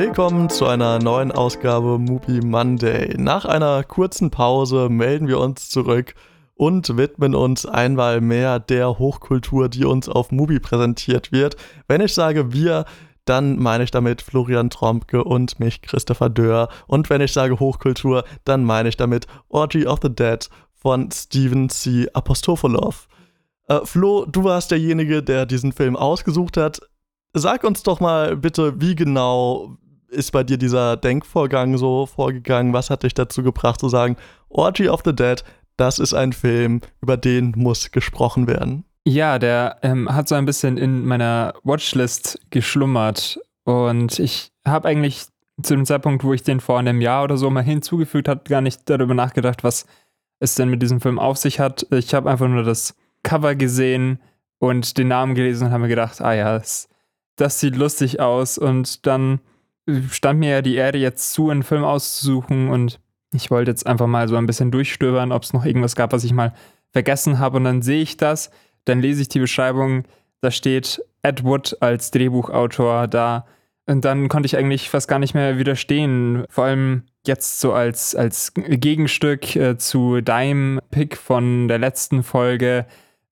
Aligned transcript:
Willkommen 0.00 0.48
zu 0.48 0.64
einer 0.64 1.00
neuen 1.00 1.32
Ausgabe 1.32 1.98
Movie 1.98 2.40
Monday. 2.40 3.16
Nach 3.18 3.44
einer 3.44 3.82
kurzen 3.82 4.30
Pause 4.30 4.88
melden 4.88 5.26
wir 5.26 5.40
uns 5.40 5.70
zurück 5.70 6.14
und 6.54 6.96
widmen 6.96 7.34
uns 7.34 7.66
einmal 7.66 8.20
mehr 8.20 8.60
der 8.60 9.00
Hochkultur, 9.00 9.68
die 9.68 9.84
uns 9.84 10.08
auf 10.08 10.30
Movie 10.30 10.60
präsentiert 10.60 11.32
wird. 11.32 11.56
Wenn 11.88 12.00
ich 12.00 12.14
sage 12.14 12.52
wir, 12.52 12.84
dann 13.24 13.58
meine 13.58 13.82
ich 13.82 13.90
damit 13.90 14.22
Florian 14.22 14.70
Trompke 14.70 15.24
und 15.24 15.58
mich, 15.58 15.82
Christopher 15.82 16.30
Dörr. 16.30 16.68
Und 16.86 17.10
wenn 17.10 17.20
ich 17.20 17.32
sage 17.32 17.58
Hochkultur, 17.58 18.22
dann 18.44 18.62
meine 18.62 18.90
ich 18.90 18.96
damit 18.96 19.26
Orgy 19.48 19.84
of 19.84 19.98
the 20.00 20.14
Dead 20.14 20.48
von 20.74 21.10
Steven 21.10 21.70
C. 21.70 22.06
Apostofolov. 22.12 23.08
Äh, 23.66 23.80
Flo, 23.82 24.26
du 24.26 24.44
warst 24.44 24.70
derjenige, 24.70 25.24
der 25.24 25.44
diesen 25.44 25.72
Film 25.72 25.96
ausgesucht 25.96 26.56
hat. 26.56 26.80
Sag 27.34 27.64
uns 27.64 27.82
doch 27.82 27.98
mal 27.98 28.36
bitte, 28.36 28.80
wie 28.80 28.94
genau 28.94 29.76
ist 30.08 30.32
bei 30.32 30.44
dir 30.44 30.58
dieser 30.58 30.96
Denkvorgang 30.96 31.76
so 31.76 32.06
vorgegangen? 32.06 32.72
Was 32.72 32.90
hat 32.90 33.02
dich 33.02 33.14
dazu 33.14 33.42
gebracht 33.42 33.80
zu 33.80 33.88
sagen, 33.88 34.16
Orgy 34.48 34.88
of 34.88 35.02
the 35.04 35.14
Dead, 35.14 35.42
das 35.76 35.98
ist 35.98 36.14
ein 36.14 36.32
Film, 36.32 36.80
über 37.00 37.16
den 37.16 37.52
muss 37.56 37.90
gesprochen 37.90 38.46
werden? 38.46 38.84
Ja, 39.04 39.38
der 39.38 39.78
ähm, 39.82 40.12
hat 40.12 40.28
so 40.28 40.34
ein 40.34 40.44
bisschen 40.44 40.76
in 40.76 41.06
meiner 41.06 41.54
Watchlist 41.62 42.40
geschlummert 42.50 43.38
und 43.64 44.18
ich 44.18 44.50
habe 44.66 44.88
eigentlich 44.88 45.26
zu 45.62 45.74
dem 45.74 45.86
Zeitpunkt, 45.86 46.24
wo 46.24 46.32
ich 46.32 46.42
den 46.42 46.60
vor 46.60 46.78
einem 46.78 47.00
Jahr 47.00 47.24
oder 47.24 47.36
so 47.36 47.50
mal 47.50 47.62
hinzugefügt 47.62 48.28
habe, 48.28 48.42
gar 48.48 48.60
nicht 48.60 48.88
darüber 48.88 49.14
nachgedacht, 49.14 49.64
was 49.64 49.86
es 50.40 50.54
denn 50.54 50.68
mit 50.68 50.82
diesem 50.82 51.00
Film 51.00 51.18
auf 51.18 51.36
sich 51.36 51.58
hat. 51.58 51.86
Ich 51.90 52.14
habe 52.14 52.30
einfach 52.30 52.48
nur 52.48 52.62
das 52.62 52.94
Cover 53.22 53.54
gesehen 53.54 54.20
und 54.58 54.98
den 54.98 55.08
Namen 55.08 55.34
gelesen 55.34 55.66
und 55.66 55.72
habe 55.72 55.82
mir 55.82 55.88
gedacht, 55.88 56.20
ah 56.20 56.32
ja, 56.32 56.58
das, 56.58 56.88
das 57.36 57.60
sieht 57.60 57.76
lustig 57.76 58.20
aus. 58.20 58.58
Und 58.58 59.06
dann 59.06 59.40
stand 60.10 60.40
mir 60.40 60.50
ja 60.50 60.62
die 60.62 60.76
Erde 60.76 60.98
jetzt 60.98 61.32
zu, 61.32 61.50
einen 61.50 61.62
Film 61.62 61.84
auszusuchen 61.84 62.68
und 62.68 63.00
ich 63.32 63.50
wollte 63.50 63.70
jetzt 63.70 63.86
einfach 63.86 64.06
mal 64.06 64.28
so 64.28 64.36
ein 64.36 64.46
bisschen 64.46 64.70
durchstöbern, 64.70 65.32
ob 65.32 65.42
es 65.42 65.52
noch 65.52 65.64
irgendwas 65.64 65.96
gab, 65.96 66.12
was 66.12 66.24
ich 66.24 66.32
mal 66.32 66.54
vergessen 66.90 67.38
habe. 67.38 67.58
Und 67.58 67.64
dann 67.64 67.82
sehe 67.82 68.02
ich 68.02 68.16
das, 68.16 68.50
dann 68.84 69.00
lese 69.00 69.22
ich 69.22 69.28
die 69.28 69.40
Beschreibung, 69.40 70.04
da 70.40 70.50
steht 70.50 71.02
Ed 71.22 71.44
Wood 71.44 71.76
als 71.80 72.10
Drehbuchautor 72.10 73.06
da. 73.06 73.46
Und 73.86 74.04
dann 74.04 74.28
konnte 74.28 74.46
ich 74.46 74.56
eigentlich 74.56 74.90
fast 74.90 75.08
gar 75.08 75.18
nicht 75.18 75.34
mehr 75.34 75.58
widerstehen. 75.58 76.44
Vor 76.48 76.64
allem 76.64 77.04
jetzt 77.26 77.60
so 77.60 77.72
als, 77.72 78.14
als 78.14 78.52
Gegenstück 78.54 79.56
äh, 79.56 79.78
zu 79.78 80.20
deinem 80.20 80.80
Pick 80.90 81.16
von 81.16 81.68
der 81.68 81.78
letzten 81.78 82.22
Folge, 82.22 82.86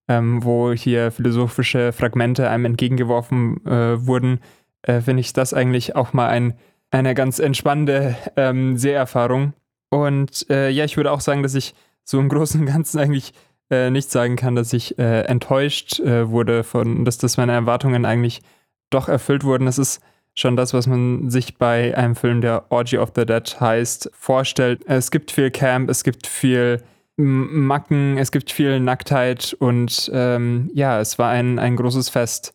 ähm, 0.07 0.43
wo 0.43 0.71
hier 0.71 1.11
philosophische 1.11 1.91
Fragmente 1.91 2.49
einem 2.49 2.65
entgegengeworfen 2.65 3.65
äh, 3.65 4.05
wurden, 4.05 4.39
äh, 4.83 5.01
finde 5.01 5.21
ich 5.21 5.33
das 5.33 5.53
eigentlich 5.53 5.95
auch 5.95 6.13
mal 6.13 6.27
ein, 6.27 6.53
eine 6.91 7.13
ganz 7.15 7.39
entspannende 7.39 8.15
ähm, 8.35 8.77
Seherfahrung. 8.77 9.53
Und 9.89 10.49
äh, 10.49 10.69
ja, 10.69 10.85
ich 10.85 10.97
würde 10.97 11.11
auch 11.11 11.21
sagen, 11.21 11.43
dass 11.43 11.55
ich 11.55 11.73
so 12.03 12.19
im 12.19 12.29
Großen 12.29 12.59
und 12.61 12.67
Ganzen 12.67 12.99
eigentlich 12.99 13.33
äh, 13.69 13.89
nicht 13.89 14.09
sagen 14.09 14.35
kann, 14.35 14.55
dass 14.55 14.73
ich 14.73 14.97
äh, 14.97 15.21
enttäuscht 15.21 15.99
äh, 15.99 16.29
wurde 16.29 16.63
von, 16.63 17.05
dass, 17.05 17.17
dass 17.17 17.37
meine 17.37 17.51
Erwartungen 17.53 18.05
eigentlich 18.05 18.41
doch 18.89 19.09
erfüllt 19.09 19.43
wurden. 19.43 19.65
Das 19.65 19.77
ist 19.77 20.01
schon 20.33 20.55
das, 20.55 20.73
was 20.73 20.87
man 20.87 21.29
sich 21.29 21.57
bei 21.57 21.97
einem 21.97 22.15
Film, 22.15 22.41
der 22.41 22.71
Orgy 22.71 22.97
of 22.97 23.11
the 23.15 23.25
Dead 23.25 23.59
heißt, 23.59 24.11
vorstellt. 24.13 24.83
Es 24.85 25.11
gibt 25.11 25.31
viel 25.31 25.51
Camp, 25.51 25.89
es 25.89 26.03
gibt 26.03 26.27
viel 26.27 26.81
Macken, 27.17 28.17
es 28.17 28.31
gibt 28.31 28.51
viel 28.51 28.79
Nacktheit 28.79 29.55
und 29.59 30.11
ähm, 30.13 30.69
ja, 30.73 30.99
es 30.99 31.17
war 31.17 31.31
ein, 31.31 31.57
ein 31.57 31.75
großes 31.75 32.09
Fest. 32.09 32.53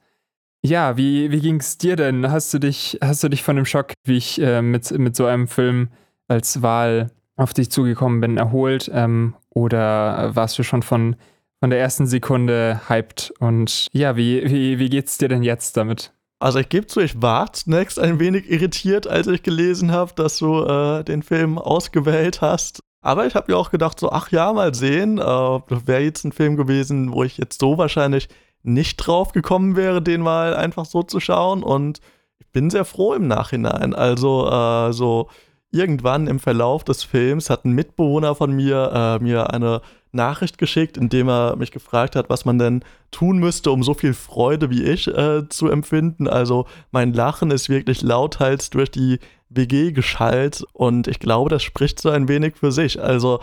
Ja, 0.65 0.97
wie, 0.97 1.33
wie 1.33 1.41
ging 1.41 1.59
es 1.59 1.77
dir 1.77 1.97
denn? 1.97 2.31
Hast 2.31 2.55
du 2.55 2.61
dich, 2.61 2.99
hast 3.03 3.25
du 3.25 3.29
dich 3.29 3.43
von 3.43 3.57
dem 3.57 3.65
Schock, 3.65 3.95
wie 4.05 4.17
ich 4.17 4.41
äh, 4.41 4.63
mit, 4.63 4.91
mit 4.93 5.17
so 5.17 5.27
einem 5.27 5.49
Film 5.49 5.89
als 6.29 6.63
Wahl 6.63 7.11
auf 7.37 7.53
dich 7.53 7.71
zugekommen 7.71 8.21
bin, 8.21 8.37
erholt? 8.37 8.89
Ähm, 8.95 9.35
oder 9.51 10.37
warst 10.37 10.57
du 10.59 10.63
schon 10.63 10.83
von, 10.83 11.17
von 11.59 11.71
der 11.71 11.81
ersten 11.81 12.07
Sekunde 12.07 12.81
hyped? 12.89 13.35
Und 13.41 13.89
ja, 13.93 14.17
wie, 14.17 14.49
wie, 14.49 14.79
wie 14.79 14.89
geht's 14.89 15.19
dir 15.19 15.29
denn 15.29 15.43
jetzt 15.43 15.77
damit? 15.77 16.13
Also 16.39 16.61
ich 16.61 16.69
gebe 16.69 16.87
zu, 16.87 17.01
ich 17.01 17.21
war 17.21 17.53
zunächst 17.53 17.99
ein 17.99 18.21
wenig 18.21 18.49
irritiert, 18.49 19.09
als 19.09 19.27
ich 19.27 19.43
gelesen 19.43 19.91
habe, 19.91 20.13
dass 20.15 20.39
du 20.39 20.65
äh, 20.65 21.03
den 21.03 21.25
Film 21.25 21.59
ausgewählt 21.59 22.41
hast. 22.41 22.81
Aber 23.01 23.27
ich 23.27 23.35
habe 23.35 23.51
mir 23.51 23.59
auch 23.59 23.73
gedacht, 23.73 23.99
so, 23.99 24.13
ach 24.13 24.31
ja, 24.31 24.53
mal 24.53 24.75
sehen. 24.75 25.19
Äh, 25.19 25.61
das 25.69 25.87
wäre 25.87 26.03
jetzt 26.03 26.25
ein 26.25 26.31
Film 26.31 26.57
gewesen, 26.57 27.13
wo 27.13 27.25
ich 27.25 27.37
jetzt 27.37 27.61
so 27.61 27.79
wahrscheinlich 27.79 28.29
nicht 28.63 28.97
drauf 28.97 29.33
gekommen 29.33 29.77
wäre, 29.77 30.03
den 30.03 30.21
mal 30.21 30.55
einfach 30.55 30.85
so 30.85 31.03
zu 31.03 31.21
schauen. 31.21 31.63
Und 31.63 32.01
ich 32.39 32.47
bin 32.49 32.71
sehr 32.71 32.85
froh 32.85 33.15
im 33.15 33.27
Nachhinein. 33.27 33.95
Also, 33.95 34.49
äh, 34.49 34.93
so 34.93 35.29
irgendwann 35.73 36.27
im 36.27 36.39
Verlauf 36.39 36.85
des 36.85 37.03
Films 37.03 37.51
hat 37.51 37.65
ein 37.65 37.73
Mitbewohner 37.73 38.35
von 38.35 38.53
mir 38.53 38.93
äh, 38.95 39.23
mir 39.23 39.53
eine 39.53 39.81
Nachricht 40.13 40.59
geschickt, 40.59 40.99
in 40.99 41.09
dem 41.09 41.29
er 41.29 41.57
mich 41.57 41.71
gefragt 41.71 42.15
hat, 42.15 42.29
was 42.29 42.45
man 42.45 42.59
denn 42.59 42.85
tun 43.11 43.39
müsste, 43.39 43.71
um 43.71 43.83
so 43.83 43.95
viel 43.95 44.13
Freude 44.13 44.71
wie 44.71 44.83
ich 44.83 45.09
äh, 45.09 45.49
zu 45.49 45.69
empfinden. 45.69 46.29
Also 46.29 46.67
mein 46.91 47.15
Lachen 47.15 47.51
ist 47.51 47.71
wirklich 47.71 48.03
lauthals 48.03 48.69
durch 48.69 48.91
die 48.91 49.19
WG 49.49 49.93
geschallt 49.93 50.65
und 50.75 51.09
ich 51.09 51.19
glaube, 51.19 51.49
das 51.51 51.63
spricht 51.63 52.01
so 52.01 52.11
ein 52.11 52.29
wenig 52.29 52.57
für 52.57 52.73
sich. 52.73 53.01
Also 53.01 53.41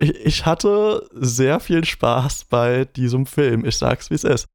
ich, 0.00 0.46
hatte 0.46 1.08
sehr 1.12 1.60
viel 1.60 1.84
Spaß 1.84 2.46
bei 2.46 2.86
diesem 2.86 3.26
Film. 3.26 3.64
Ich 3.64 3.76
sag's, 3.76 4.10
wie 4.10 4.14
es 4.14 4.24
ist. 4.24 4.46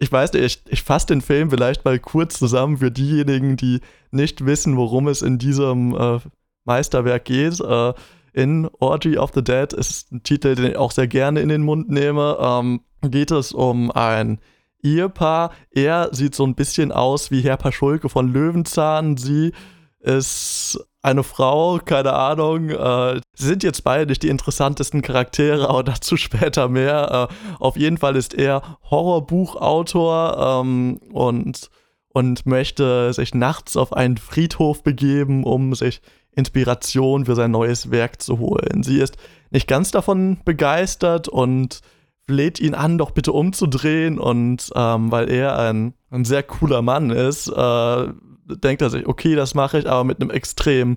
Ich 0.00 0.10
weiß 0.10 0.32
nicht, 0.32 0.44
ich, 0.44 0.72
ich 0.72 0.82
fasse 0.82 1.06
den 1.08 1.20
Film 1.20 1.50
vielleicht 1.50 1.84
mal 1.84 1.98
kurz 1.98 2.38
zusammen 2.38 2.78
für 2.78 2.90
diejenigen, 2.90 3.56
die 3.56 3.80
nicht 4.10 4.44
wissen, 4.44 4.76
worum 4.76 5.08
es 5.08 5.22
in 5.22 5.38
diesem 5.38 5.94
äh, 5.94 6.18
Meisterwerk 6.64 7.26
geht. 7.26 7.60
Äh, 7.60 7.92
in 8.32 8.68
Orgy 8.80 9.16
of 9.18 9.30
the 9.34 9.44
Dead 9.44 9.72
ist 9.72 10.10
ein 10.10 10.22
Titel, 10.22 10.56
den 10.56 10.72
ich 10.72 10.76
auch 10.76 10.90
sehr 10.90 11.06
gerne 11.06 11.40
in 11.40 11.48
den 11.48 11.62
Mund 11.62 11.88
nehme. 11.90 12.36
Ähm, 12.40 12.80
geht 13.02 13.30
es 13.30 13.52
um 13.52 13.90
ein 13.92 14.40
Ehepaar. 14.82 15.52
Er 15.70 16.08
sieht 16.12 16.34
so 16.34 16.44
ein 16.44 16.54
bisschen 16.54 16.90
aus 16.90 17.30
wie 17.30 17.42
Herr 17.42 17.56
Paschulke 17.56 18.08
von 18.08 18.32
Löwenzahn. 18.32 19.16
Sie 19.16 19.52
ist 20.00 20.78
eine 21.04 21.22
Frau, 21.22 21.78
keine 21.84 22.14
Ahnung. 22.14 22.70
Äh, 22.70 23.20
sind 23.34 23.62
jetzt 23.62 23.84
beide 23.84 24.06
nicht 24.06 24.22
die 24.22 24.28
interessantesten 24.28 25.02
Charaktere, 25.02 25.68
aber 25.68 25.84
dazu 25.84 26.16
später 26.16 26.68
mehr. 26.68 27.28
Äh, 27.30 27.34
auf 27.60 27.76
jeden 27.76 27.98
Fall 27.98 28.16
ist 28.16 28.34
er 28.34 28.78
Horrorbuchautor 28.90 30.62
ähm, 30.62 30.98
und, 31.12 31.70
und 32.08 32.46
möchte 32.46 33.12
sich 33.12 33.34
nachts 33.34 33.76
auf 33.76 33.92
einen 33.92 34.16
Friedhof 34.16 34.82
begeben, 34.82 35.44
um 35.44 35.74
sich 35.74 36.00
Inspiration 36.32 37.26
für 37.26 37.34
sein 37.34 37.50
neues 37.50 37.90
Werk 37.90 38.20
zu 38.20 38.38
holen. 38.38 38.82
Sie 38.82 38.98
ist 38.98 39.16
nicht 39.50 39.68
ganz 39.68 39.90
davon 39.90 40.38
begeistert 40.44 41.28
und 41.28 41.80
fleht 42.26 42.60
ihn 42.60 42.74
an, 42.74 42.98
doch 42.98 43.10
bitte 43.10 43.32
umzudrehen. 43.32 44.18
Und 44.18 44.70
ähm, 44.74 45.10
weil 45.10 45.30
er 45.30 45.58
ein, 45.58 45.94
ein 46.10 46.24
sehr 46.24 46.42
cooler 46.42 46.82
Mann 46.82 47.10
ist, 47.10 47.48
äh, 47.48 48.08
denkt 48.46 48.82
er 48.82 48.90
sich, 48.90 49.06
okay, 49.06 49.34
das 49.34 49.54
mache 49.54 49.78
ich, 49.78 49.88
aber 49.88 50.04
mit 50.04 50.20
einem 50.20 50.30
extrem 50.30 50.96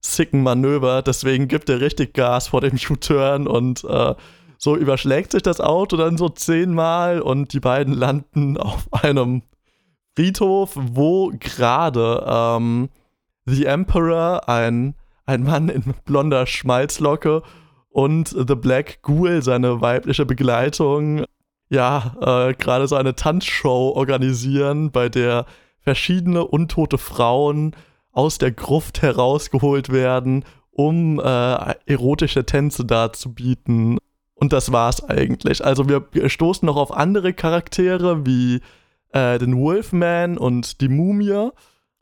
sicken 0.00 0.42
Manöver. 0.42 1.02
Deswegen 1.02 1.48
gibt 1.48 1.68
er 1.68 1.80
richtig 1.80 2.14
Gas 2.14 2.48
vor 2.48 2.60
dem 2.60 2.78
U-Turn 2.90 3.46
und 3.46 3.84
äh, 3.84 4.14
so 4.58 4.76
überschlägt 4.76 5.32
sich 5.32 5.42
das 5.42 5.60
Auto 5.60 5.96
dann 5.96 6.18
so 6.18 6.28
zehnmal 6.28 7.20
und 7.20 7.52
die 7.52 7.60
beiden 7.60 7.94
landen 7.94 8.56
auf 8.58 8.92
einem 8.92 9.42
Friedhof, 10.16 10.72
wo 10.74 11.32
gerade 11.38 12.24
ähm, 12.28 12.88
The 13.46 13.66
Emperor, 13.66 14.48
ein, 14.48 14.94
ein 15.26 15.44
Mann 15.44 15.68
in 15.68 15.94
blonder 16.04 16.46
Schmalzlocke, 16.46 17.42
und 17.90 18.28
The 18.28 18.54
Black 18.54 19.02
Ghoul, 19.02 19.42
seine 19.42 19.80
weibliche 19.80 20.26
Begleitung, 20.26 21.24
ja, 21.70 22.14
äh, 22.20 22.54
gerade 22.54 22.86
so 22.88 22.96
eine 22.96 23.14
Tanzshow 23.14 23.92
organisieren, 23.94 24.90
bei 24.90 25.08
der 25.08 25.46
verschiedene 25.80 26.46
untote 26.46 26.98
Frauen 26.98 27.74
aus 28.12 28.38
der 28.38 28.52
Gruft 28.52 29.02
herausgeholt 29.02 29.90
werden, 29.90 30.44
um 30.70 31.18
äh, 31.18 31.74
erotische 31.86 32.44
Tänze 32.44 32.84
darzubieten. 32.84 33.98
Und 34.34 34.52
das 34.52 34.72
war's 34.72 35.02
eigentlich. 35.04 35.64
Also 35.64 35.88
wir, 35.88 36.06
stoßen 36.28 36.64
noch 36.66 36.76
auf 36.76 36.92
andere 36.92 37.32
Charaktere 37.32 38.24
wie 38.24 38.60
äh, 39.12 39.38
den 39.38 39.56
Wolfman 39.56 40.38
und 40.38 40.80
die 40.80 40.88
Mumie. 40.88 41.50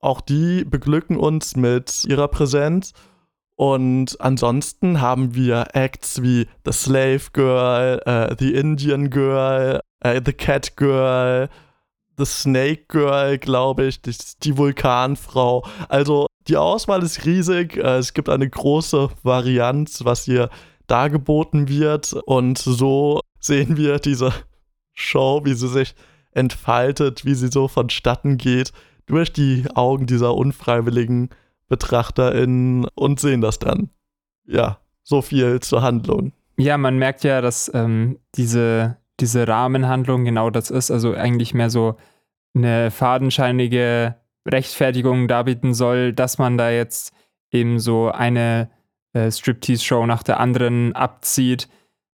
Auch 0.00 0.20
die 0.20 0.64
beglücken 0.64 1.16
uns 1.16 1.56
mit 1.56 2.05
ihrer 2.05 2.28
Präsenz. 2.28 2.93
Und 3.56 4.20
ansonsten 4.20 5.00
haben 5.00 5.35
wir 5.35 5.69
Acts 5.73 6.23
wie 6.23 6.47
The 6.64 6.73
Slave 6.73 7.23
Girl, 7.32 8.00
äh, 8.05 8.37
The 8.38 8.55
Indian 8.55 9.08
Girl, 9.08 9.81
äh, 10.00 10.20
The 10.25 10.35
Cat 10.35 10.76
Girl, 10.76 11.49
The 12.19 12.26
Snake 12.26 12.85
Girl, 12.88 13.38
glaube 13.38 13.87
ich, 13.87 14.03
die, 14.03 14.14
die, 14.43 14.56
Vulkanfrau. 14.58 15.67
Also 15.88 16.26
die 16.49 16.58
Auswahl 16.58 17.03
ist 17.03 17.25
riesig. 17.25 17.79
Äh, 17.79 17.97
es 17.97 18.12
gibt 18.12 18.29
eine 18.29 18.49
große 18.49 19.08
Varianz, 19.23 20.05
was 20.05 20.25
hier 20.25 20.50
dargeboten 20.87 21.69
wird. 21.69 22.12
Und 22.12 22.58
so 22.58 23.20
sehen 23.41 23.79
wir 23.79 23.99
diese 23.99 24.32
Show, 24.93 25.43
wie 25.44 25.55
sie 25.55 25.69
sich 25.69 25.94
entfaltet, 26.32 27.25
wie 27.25 27.35
sie 27.35 27.49
so 27.49 27.69
vonstatten 27.69 28.37
geht 28.37 28.73
durch 29.06 29.32
die 29.32 29.64
Augen 29.75 30.06
dieser 30.06 30.35
unfreiwilligen 30.35 31.31
BetrachterInnen 31.68 32.86
und 32.94 33.20
sehen 33.20 33.40
das 33.40 33.58
dann. 33.58 33.90
Ja, 34.46 34.78
so 35.02 35.22
viel 35.22 35.60
zur 35.60 35.82
Handlung. 35.82 36.32
Ja, 36.56 36.78
man 36.78 36.98
merkt 36.98 37.24
ja, 37.24 37.40
dass 37.40 37.70
ähm, 37.74 38.18
diese, 38.34 38.96
diese 39.20 39.46
Rahmenhandlung 39.46 40.24
genau 40.24 40.50
das 40.50 40.70
ist. 40.70 40.90
Also 40.90 41.12
eigentlich 41.14 41.54
mehr 41.54 41.70
so 41.70 41.96
eine 42.54 42.90
fadenscheinige 42.90 44.16
Rechtfertigung 44.46 45.28
darbieten 45.28 45.74
soll, 45.74 46.12
dass 46.12 46.38
man 46.38 46.56
da 46.56 46.70
jetzt 46.70 47.12
eben 47.50 47.78
so 47.78 48.10
eine 48.10 48.70
äh, 49.12 49.30
Striptease-Show 49.30 50.06
nach 50.06 50.22
der 50.22 50.40
anderen 50.40 50.94
abzieht. 50.94 51.69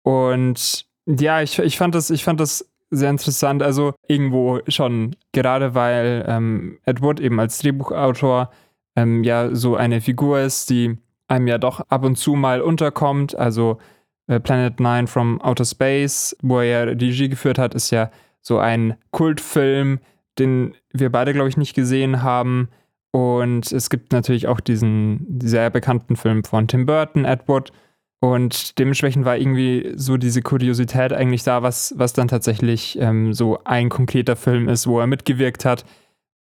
Und 0.02 0.86
ja, 1.06 1.42
ich, 1.42 1.58
ich, 1.58 1.76
fand 1.78 1.94
das, 1.94 2.10
ich 2.10 2.24
fand 2.24 2.40
das 2.40 2.70
sehr 2.90 3.10
interessant. 3.10 3.62
Also 3.62 3.94
irgendwo 4.06 4.60
schon, 4.68 5.16
gerade 5.32 5.74
weil 5.74 6.24
ähm, 6.28 6.78
Ed 6.84 7.00
eben 7.20 7.40
als 7.40 7.58
Drehbuchautor 7.58 8.50
ähm, 8.98 9.22
ja 9.24 9.54
so 9.54 9.76
eine 9.76 10.00
Figur 10.00 10.40
ist, 10.40 10.70
die 10.70 10.98
einem 11.28 11.46
ja 11.46 11.58
doch 11.58 11.80
ab 11.88 12.04
und 12.04 12.16
zu 12.16 12.34
mal 12.34 12.60
unterkommt. 12.60 13.36
Also 13.36 13.78
äh, 14.26 14.40
Planet 14.40 14.80
Nine 14.80 15.06
from 15.06 15.40
Outer 15.40 15.64
Space, 15.64 16.36
wo 16.42 16.58
er 16.58 16.64
ja 16.64 16.82
Regie 16.84 17.28
geführt 17.28 17.58
hat, 17.58 17.74
ist 17.74 17.90
ja 17.90 18.10
so 18.40 18.58
ein 18.58 18.96
Kultfilm, 19.10 20.00
den 20.38 20.74
wir 20.92 21.10
beide, 21.10 21.32
glaube 21.32 21.48
ich, 21.48 21.56
nicht 21.56 21.74
gesehen 21.74 22.22
haben. 22.22 22.68
Und 23.10 23.72
es 23.72 23.90
gibt 23.90 24.12
natürlich 24.12 24.48
auch 24.48 24.60
diesen 24.60 25.40
sehr 25.42 25.70
bekannten 25.70 26.16
Film 26.16 26.44
von 26.44 26.68
Tim 26.68 26.86
Burton, 26.86 27.24
Edward. 27.24 27.72
Und 28.20 28.78
dementsprechend 28.78 29.24
war 29.24 29.36
irgendwie 29.36 29.92
so 29.94 30.16
diese 30.16 30.42
Kuriosität 30.42 31.12
eigentlich 31.12 31.44
da, 31.44 31.62
was, 31.62 31.94
was 31.96 32.14
dann 32.14 32.26
tatsächlich 32.26 32.98
ähm, 33.00 33.32
so 33.32 33.60
ein 33.64 33.90
konkreter 33.90 34.34
Film 34.34 34.68
ist, 34.68 34.86
wo 34.86 34.98
er 34.98 35.06
mitgewirkt 35.06 35.64
hat. 35.64 35.84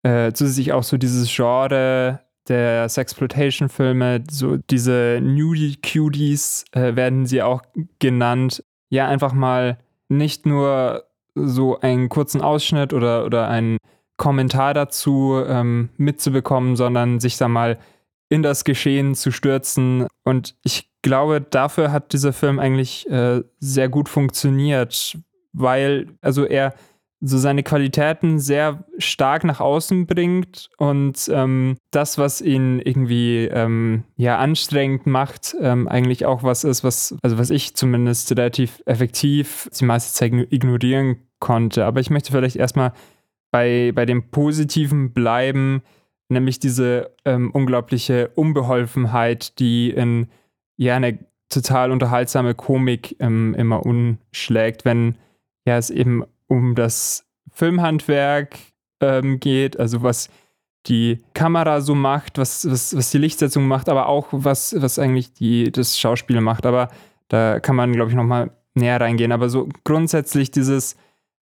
Äh, 0.02 0.32
zusätzlich 0.32 0.72
auch 0.72 0.82
so 0.82 0.96
dieses 0.96 1.32
Genre 1.34 2.20
der 2.48 2.88
Sexploitation-Filme, 2.88 4.24
so 4.30 4.56
diese 4.56 5.20
Nudie 5.22 5.76
Cuties 5.76 6.64
äh, 6.72 6.96
werden 6.96 7.26
sie 7.26 7.42
auch 7.42 7.62
genannt. 7.98 8.64
Ja, 8.90 9.08
einfach 9.08 9.32
mal 9.32 9.78
nicht 10.08 10.46
nur 10.46 11.04
so 11.34 11.80
einen 11.80 12.08
kurzen 12.08 12.40
Ausschnitt 12.40 12.92
oder, 12.92 13.24
oder 13.24 13.48
einen 13.48 13.78
Kommentar 14.16 14.74
dazu 14.74 15.42
ähm, 15.46 15.90
mitzubekommen, 15.96 16.76
sondern 16.76 17.20
sich 17.20 17.36
da 17.36 17.48
mal 17.48 17.78
in 18.28 18.42
das 18.42 18.64
Geschehen 18.64 19.14
zu 19.14 19.30
stürzen. 19.30 20.06
Und 20.24 20.56
ich 20.64 20.90
glaube, 21.02 21.40
dafür 21.40 21.92
hat 21.92 22.12
dieser 22.12 22.32
Film 22.32 22.58
eigentlich 22.58 23.08
äh, 23.08 23.42
sehr 23.60 23.88
gut 23.88 24.08
funktioniert, 24.08 25.18
weil, 25.52 26.08
also 26.20 26.44
er 26.44 26.74
so 27.20 27.36
seine 27.36 27.64
Qualitäten 27.64 28.38
sehr 28.38 28.84
stark 28.98 29.42
nach 29.42 29.60
außen 29.60 30.06
bringt 30.06 30.70
und 30.78 31.28
ähm, 31.32 31.76
das, 31.90 32.16
was 32.16 32.40
ihn 32.40 32.78
irgendwie 32.78 33.46
ähm, 33.46 34.04
ja 34.16 34.38
anstrengend 34.38 35.06
macht, 35.06 35.56
ähm, 35.60 35.88
eigentlich 35.88 36.26
auch 36.26 36.44
was 36.44 36.62
ist, 36.62 36.84
was, 36.84 37.16
also 37.22 37.38
was 37.38 37.50
ich 37.50 37.74
zumindest 37.74 38.30
relativ 38.30 38.82
effektiv 38.86 39.68
die 39.78 39.84
meiste 39.84 40.14
Zeit 40.14 40.32
ignorieren 40.50 41.16
konnte. 41.40 41.86
Aber 41.86 42.00
ich 42.00 42.10
möchte 42.10 42.30
vielleicht 42.30 42.56
erstmal 42.56 42.92
bei, 43.50 43.92
bei 43.94 44.06
dem 44.06 44.30
Positiven 44.30 45.12
bleiben, 45.12 45.82
nämlich 46.28 46.60
diese 46.60 47.16
ähm, 47.24 47.50
unglaubliche 47.50 48.28
Unbeholfenheit, 48.36 49.58
die 49.58 49.90
in 49.90 50.28
ja 50.76 50.94
eine 50.94 51.18
total 51.48 51.90
unterhaltsame 51.90 52.54
Komik 52.54 53.16
ähm, 53.18 53.54
immer 53.54 53.84
umschlägt, 53.84 54.84
wenn 54.84 55.16
ja 55.64 55.78
es 55.78 55.90
eben 55.90 56.24
um 56.48 56.74
das 56.74 57.24
Filmhandwerk 57.52 58.58
ähm, 59.00 59.40
geht, 59.40 59.78
also 59.78 60.02
was 60.02 60.28
die 60.86 61.22
Kamera 61.34 61.80
so 61.80 61.94
macht, 61.94 62.38
was, 62.38 62.68
was, 62.68 62.96
was 62.96 63.10
die 63.10 63.18
Lichtsetzung 63.18 63.66
macht, 63.66 63.88
aber 63.88 64.08
auch 64.08 64.28
was, 64.30 64.74
was 64.80 64.98
eigentlich 64.98 65.32
die, 65.34 65.70
das 65.70 65.98
Schauspiel 65.98 66.40
macht. 66.40 66.66
Aber 66.66 66.88
da 67.28 67.60
kann 67.60 67.76
man, 67.76 67.92
glaube 67.92 68.10
ich, 68.10 68.16
nochmal 68.16 68.50
näher 68.74 69.00
reingehen. 69.00 69.32
Aber 69.32 69.48
so 69.50 69.68
grundsätzlich 69.84 70.50
dieses 70.50 70.96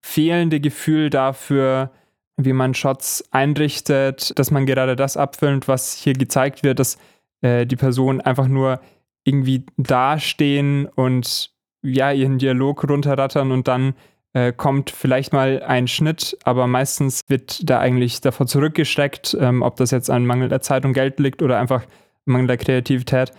fehlende 0.01 0.61
Gefühl 0.61 1.11
dafür, 1.11 1.91
wie 2.37 2.53
man 2.53 2.75
Shots 2.75 3.25
einrichtet, 3.31 4.39
dass 4.39 4.51
man 4.51 4.67
gerade 4.67 4.97
das 4.97 5.17
abfilmt, 5.17 5.69
was 5.69 5.95
hier 5.95 6.15
gezeigt 6.15 6.63
wird, 6.63 6.79
dass 6.79 6.99
äh, 7.41 7.67
die 7.67 7.77
Personen 7.77 8.21
einfach 8.21 8.49
nur 8.49 8.81
irgendwie 9.25 9.67
dastehen 9.77 10.87
und 10.87 11.53
ja, 11.83 12.13
ihren 12.13 12.39
Dialog 12.39 12.89
runterrattern 12.89 13.53
und 13.53 13.69
dann 13.69 13.95
äh, 14.35 14.53
kommt 14.53 14.91
vielleicht 14.91 15.33
mal 15.33 15.63
ein 15.63 15.89
Schnitt, 15.89 16.37
aber 16.45 16.67
meistens 16.67 17.23
wird 17.29 17.69
da 17.69 17.79
eigentlich 17.79 18.21
davor 18.21 18.47
zurückgesteckt, 18.47 19.37
ähm, 19.41 19.63
ob 19.63 19.77
das 19.77 19.91
jetzt 19.91 20.11
an 20.11 20.27
Mangel 20.27 20.49
der 20.49 20.61
Zeit 20.61 20.85
und 20.85 20.93
Geld 20.93 21.19
liegt 21.19 21.43
oder 21.43 21.59
einfach 21.59 21.85
Mangel 22.25 22.47
der 22.47 22.59
Kreativität. 22.59 23.33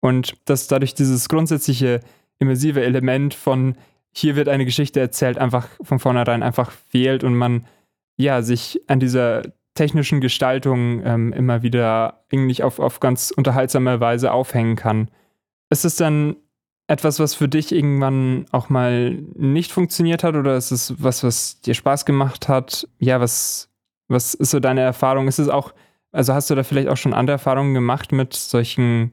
Und 0.00 0.34
dass 0.44 0.66
dadurch 0.66 0.94
dieses 0.94 1.28
grundsätzliche 1.28 2.00
immersive 2.38 2.82
Element 2.82 3.32
von 3.34 3.76
hier 4.12 4.36
wird 4.36 4.48
eine 4.48 4.64
Geschichte 4.64 5.00
erzählt, 5.00 5.38
einfach 5.38 5.68
von 5.82 5.98
vornherein 5.98 6.42
einfach 6.42 6.70
fehlt 6.70 7.24
und 7.24 7.34
man 7.34 7.66
ja 8.16 8.42
sich 8.42 8.80
an 8.86 9.00
dieser 9.00 9.42
technischen 9.74 10.20
Gestaltung 10.20 11.02
ähm, 11.04 11.32
immer 11.32 11.62
wieder 11.62 12.24
eigentlich 12.30 12.62
auf, 12.62 12.78
auf 12.78 13.00
ganz 13.00 13.32
unterhaltsame 13.32 13.98
Weise 13.98 14.32
aufhängen 14.32 14.76
kann. 14.76 15.08
Ist 15.68 15.84
es 15.84 15.96
dann 15.96 16.36
etwas, 16.86 17.18
was 17.18 17.34
für 17.34 17.48
dich 17.48 17.72
irgendwann 17.72 18.46
auch 18.52 18.68
mal 18.68 19.12
nicht 19.34 19.72
funktioniert 19.72 20.22
hat 20.22 20.34
oder 20.34 20.56
ist 20.56 20.70
es 20.70 20.94
was, 21.02 21.24
was 21.24 21.60
dir 21.60 21.74
Spaß 21.74 22.04
gemacht 22.04 22.48
hat? 22.48 22.86
Ja, 22.98 23.20
was, 23.20 23.70
was 24.08 24.34
ist 24.34 24.50
so 24.50 24.60
deine 24.60 24.82
Erfahrung? 24.82 25.28
Ist 25.28 25.38
es 25.38 25.48
auch, 25.48 25.72
also 26.12 26.34
hast 26.34 26.50
du 26.50 26.54
da 26.54 26.62
vielleicht 26.62 26.88
auch 26.88 26.96
schon 26.96 27.14
andere 27.14 27.34
Erfahrungen 27.34 27.74
gemacht 27.74 28.12
mit 28.12 28.34
solchen, 28.34 29.12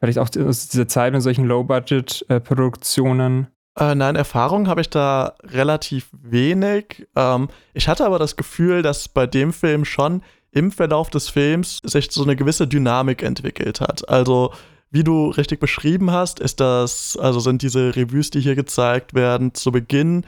vielleicht 0.00 0.18
auch 0.18 0.28
aus 0.44 0.68
dieser 0.68 0.88
Zeit 0.88 1.12
mit 1.12 1.22
solchen 1.22 1.44
Low-Budget-Produktionen? 1.44 3.46
Äh, 3.78 3.94
nein, 3.94 4.16
Erfahrung 4.16 4.68
habe 4.68 4.80
ich 4.80 4.90
da 4.90 5.34
relativ 5.44 6.08
wenig. 6.12 7.06
Ähm, 7.16 7.48
ich 7.72 7.88
hatte 7.88 8.04
aber 8.04 8.18
das 8.18 8.36
Gefühl, 8.36 8.82
dass 8.82 9.08
bei 9.08 9.26
dem 9.26 9.52
Film 9.52 9.84
schon 9.84 10.22
im 10.50 10.70
Verlauf 10.70 11.08
des 11.08 11.30
Films 11.30 11.80
sich 11.84 12.10
so 12.10 12.24
eine 12.24 12.36
gewisse 12.36 12.66
Dynamik 12.66 13.22
entwickelt 13.22 13.80
hat. 13.80 14.06
Also 14.08 14.52
wie 14.92 15.02
du 15.02 15.30
richtig 15.30 15.58
beschrieben 15.58 16.10
hast, 16.10 16.38
ist 16.38 16.60
das, 16.60 17.16
also 17.16 17.40
sind 17.40 17.62
diese 17.62 17.96
Revues, 17.96 18.30
die 18.30 18.40
hier 18.40 18.54
gezeigt 18.54 19.14
werden, 19.14 19.54
zu 19.54 19.72
Beginn 19.72 20.24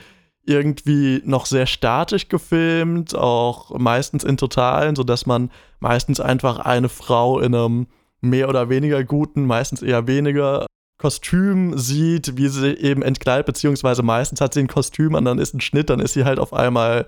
irgendwie 0.46 1.22
noch 1.24 1.46
sehr 1.46 1.66
statisch 1.66 2.28
gefilmt, 2.28 3.14
auch 3.14 3.78
meistens 3.78 4.24
in 4.24 4.36
Totalen, 4.36 4.96
sodass 4.96 5.26
man 5.26 5.50
meistens 5.80 6.18
einfach 6.18 6.58
eine 6.58 6.88
Frau 6.88 7.40
in 7.40 7.54
einem 7.54 7.86
mehr 8.20 8.48
oder 8.48 8.70
weniger 8.70 9.04
guten, 9.04 9.46
meistens 9.46 9.82
eher 9.82 10.06
weniger 10.06 10.66
Kostüm 10.96 11.76
sieht, 11.78 12.38
wie 12.38 12.48
sie 12.48 12.72
eben 12.74 13.02
entkleidet, 13.02 13.46
beziehungsweise 13.46 14.02
meistens 14.02 14.40
hat 14.40 14.54
sie 14.54 14.60
ein 14.60 14.68
Kostüm 14.68 15.14
und 15.14 15.26
dann 15.26 15.38
ist 15.38 15.54
ein 15.54 15.60
Schnitt, 15.60 15.90
dann 15.90 16.00
ist 16.00 16.14
sie 16.14 16.24
halt 16.24 16.38
auf 16.38 16.54
einmal 16.54 17.06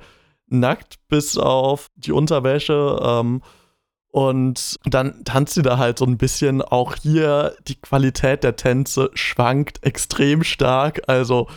nackt 0.48 0.96
bis 1.08 1.38
auf 1.38 1.88
die 1.96 2.12
Unterwäsche. 2.12 3.00
Ähm, 3.02 3.42
und 4.16 4.76
dann 4.86 5.24
tanzt 5.24 5.52
sie 5.52 5.62
da 5.62 5.76
halt 5.76 5.98
so 5.98 6.06
ein 6.06 6.16
bisschen. 6.16 6.62
Auch 6.62 6.94
hier 6.94 7.54
die 7.68 7.74
Qualität 7.74 8.44
der 8.44 8.56
Tänze 8.56 9.10
schwankt 9.12 9.84
extrem 9.84 10.42
stark. 10.42 11.02
Also 11.06 11.50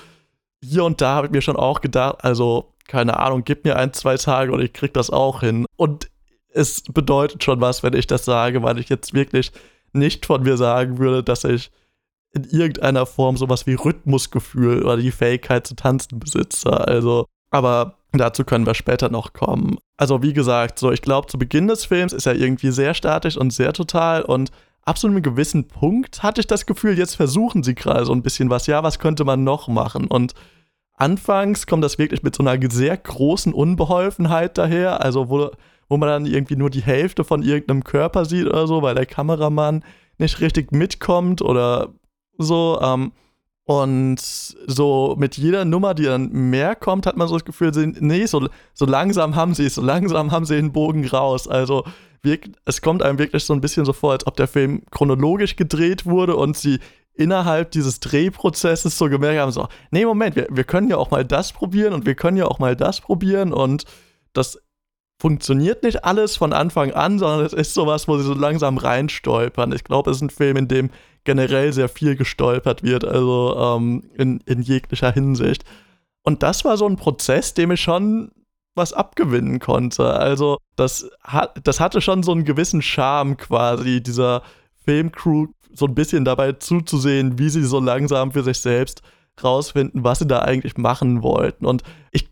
hier 0.62 0.84
und 0.84 1.00
da 1.00 1.16
habe 1.16 1.28
ich 1.28 1.32
mir 1.32 1.42
schon 1.42 1.56
auch 1.56 1.80
gedacht, 1.80 2.18
also 2.20 2.74
keine 2.86 3.18
Ahnung, 3.18 3.46
gib 3.46 3.64
mir 3.64 3.78
ein, 3.78 3.94
zwei 3.94 4.18
Tage 4.18 4.52
und 4.52 4.60
ich 4.60 4.74
krieg 4.74 4.94
das 4.94 5.10
auch 5.10 5.40
hin. 5.40 5.66
Und 5.78 6.12
es 6.50 6.82
bedeutet 6.84 7.46
schon 7.46 7.62
was, 7.62 7.82
wenn 7.82 7.94
ich 7.94 8.08
das 8.08 8.26
sage, 8.26 8.62
weil 8.62 8.78
ich 8.78 8.90
jetzt 8.90 9.14
wirklich 9.14 9.54
nicht 9.94 10.26
von 10.26 10.44
mir 10.44 10.58
sagen 10.58 10.98
würde, 10.98 11.24
dass 11.24 11.46
ich 11.46 11.72
in 12.34 12.44
irgendeiner 12.44 13.06
Form 13.06 13.38
sowas 13.38 13.68
wie 13.68 13.76
Rhythmusgefühl 13.76 14.84
oder 14.84 14.98
die 14.98 15.12
Fähigkeit 15.12 15.66
zu 15.66 15.78
tanzen 15.78 16.20
besitze. 16.20 16.72
Also, 16.72 17.26
aber 17.52 17.99
Dazu 18.12 18.44
können 18.44 18.66
wir 18.66 18.74
später 18.74 19.10
noch 19.10 19.34
kommen. 19.34 19.78
Also 19.98 20.24
wie 20.24 20.34
gesagt, 20.34 20.80
so 20.80 20.92
ich 20.92 21.02
glaube, 21.02 21.28
zu 21.28 21.38
Beginn 21.38 21.68
des 21.68 21.86
Films 21.86 22.14
ist 22.14 22.26
er 22.26 22.36
irgendwie 22.36 22.72
sehr 22.72 22.94
statisch 22.94 23.38
und 23.38 23.52
sehr 23.52 23.74
total 23.74 24.24
und 24.24 24.52
ab 24.84 24.98
so 24.98 25.08
einem 25.08 25.22
gewissen 25.22 25.68
Punkt 25.68 26.24
hatte 26.24 26.42
ich 26.42 26.48
das 26.48 26.66
Gefühl, 26.66 26.98
jetzt 26.98 27.16
versuchen 27.16 27.62
sie 27.62 27.76
gerade 27.76 28.06
so 28.06 28.14
ein 28.14 28.24
bisschen 28.24 28.50
was. 28.50 28.66
Ja, 28.66 28.82
was 28.82 28.98
könnte 28.98 29.24
man 29.24 29.44
noch 29.44 29.68
machen? 29.68 30.08
Und 30.08 30.34
anfangs 30.94 31.68
kommt 31.68 31.84
das 31.84 32.00
wirklich 32.00 32.24
mit 32.24 32.36
so 32.36 32.44
einer 32.44 32.60
sehr 32.72 32.98
großen 32.98 33.54
Unbeholfenheit 33.54 34.58
daher, 34.58 35.04
also 35.04 35.30
wo, 35.30 35.52
wo 35.88 35.98
man 35.98 36.10
dann 36.10 36.26
irgendwie 36.26 36.56
nur 36.56 36.72
die 36.72 36.82
Hälfte 36.82 37.24
von 37.24 37.44
irgendeinem 37.44 37.84
Körper 37.84 38.26
sieht 38.26 38.48
oder 38.48 38.66
so, 38.66 38.82
weil 38.82 38.96
der 38.96 39.06
Kameramann 39.06 39.84
nicht 40.18 40.42
richtig 40.42 40.72
mitkommt 40.72 41.44
oder 41.44 41.94
so. 42.40 42.80
Ähm, 42.82 43.12
und 43.70 44.18
so 44.20 45.16
mit 45.20 45.38
jeder 45.38 45.64
Nummer, 45.64 45.94
die 45.94 46.06
dann 46.06 46.32
mehr 46.32 46.76
kommt, 46.76 47.06
hat 47.06 47.18
man 47.18 47.28
so 47.28 47.36
das 47.36 47.46
Gefühl, 47.46 47.72
nee, 48.00 48.26
so, 48.26 48.50
so 48.74 48.86
langsam 48.88 49.36
haben 49.36 49.54
sie 49.54 49.68
es, 49.68 49.76
so 49.76 49.84
langsam 49.84 50.32
haben 50.32 50.46
sie 50.46 50.56
den 50.56 50.72
Bogen 50.72 51.08
raus. 51.08 51.48
Also 51.48 51.84
es 52.66 52.82
kommt 52.82 53.04
einem 53.04 53.20
wirklich 53.20 53.44
so 53.44 53.54
ein 53.54 53.62
bisschen 53.62 53.86
so 53.86 53.94
vor, 53.94 54.14
als 54.14 54.26
ob 54.26 54.36
der 54.38 54.48
Film 54.48 54.82
chronologisch 54.90 55.56
gedreht 55.56 56.08
wurde 56.08 56.36
und 56.36 56.58
sie 56.58 56.80
innerhalb 57.14 57.70
dieses 57.70 58.00
Drehprozesses 58.00 58.98
so 58.98 59.08
gemerkt 59.08 59.40
haben, 59.40 59.52
so, 59.52 59.68
nee, 59.92 60.04
Moment, 60.04 60.36
wir, 60.36 60.48
wir 60.50 60.64
können 60.64 60.90
ja 60.90 60.98
auch 60.98 61.12
mal 61.12 61.24
das 61.24 61.54
probieren 61.54 61.94
und 61.94 62.08
wir 62.08 62.16
können 62.16 62.38
ja 62.38 62.48
auch 62.48 62.58
mal 62.58 62.76
das 62.76 63.02
probieren 63.02 63.54
und 63.54 63.84
das 64.34 64.60
funktioniert 65.22 65.84
nicht 65.84 66.04
alles 66.06 66.38
von 66.38 66.54
Anfang 66.54 66.92
an, 66.94 67.20
sondern 67.20 67.46
es 67.46 67.54
ist 67.54 67.76
sowas, 67.76 68.08
wo 68.08 68.18
sie 68.18 68.24
so 68.24 68.34
langsam 68.34 68.80
reinstolpern. 68.80 69.74
Ich 69.74 69.84
glaube, 69.84 70.10
es 70.10 70.18
ist 70.18 70.24
ein 70.24 70.32
Film, 70.32 70.58
in 70.58 70.68
dem 70.68 70.90
generell 71.24 71.74
sehr 71.74 71.90
viel 71.90 72.16
gestolpert 72.16 72.84
wird, 72.84 73.06
also 73.06 73.56
ähm, 73.58 74.04
in, 74.18 74.40
in 74.46 74.62
jeglicher 74.62 75.12
Hinsicht. 75.12 75.64
Und 76.24 76.44
das 76.44 76.66
war 76.66 76.78
so 76.78 76.88
ein 76.88 76.98
Prozess, 76.98 77.54
dem 77.54 77.72
ich 77.72 77.82
schon 77.82 78.32
was 78.76 78.94
abgewinnen 78.94 79.60
konnte. 79.60 80.14
Also, 80.14 80.58
das, 80.76 81.10
das 81.64 81.80
hatte 81.80 82.02
schon 82.02 82.24
so 82.24 82.32
einen 82.32 82.46
gewissen 82.46 82.82
Charme 82.82 83.38
quasi, 83.38 84.02
dieser 84.02 84.42
Filmcrew 84.86 85.48
so 85.74 85.86
ein 85.86 85.96
bisschen 85.96 86.26
dabei 86.26 86.54
zuzusehen, 86.54 87.38
wie 87.38 87.50
sie 87.50 87.64
so 87.64 87.80
langsam 87.80 88.32
für 88.32 88.44
sich 88.44 88.60
selbst 88.60 89.02
rausfinden, 89.44 90.04
was 90.04 90.20
sie 90.20 90.28
da 90.28 90.40
eigentlich 90.40 90.78
machen 90.78 91.24
wollten. 91.24 91.66
Und 91.66 91.84
ich 92.12 92.30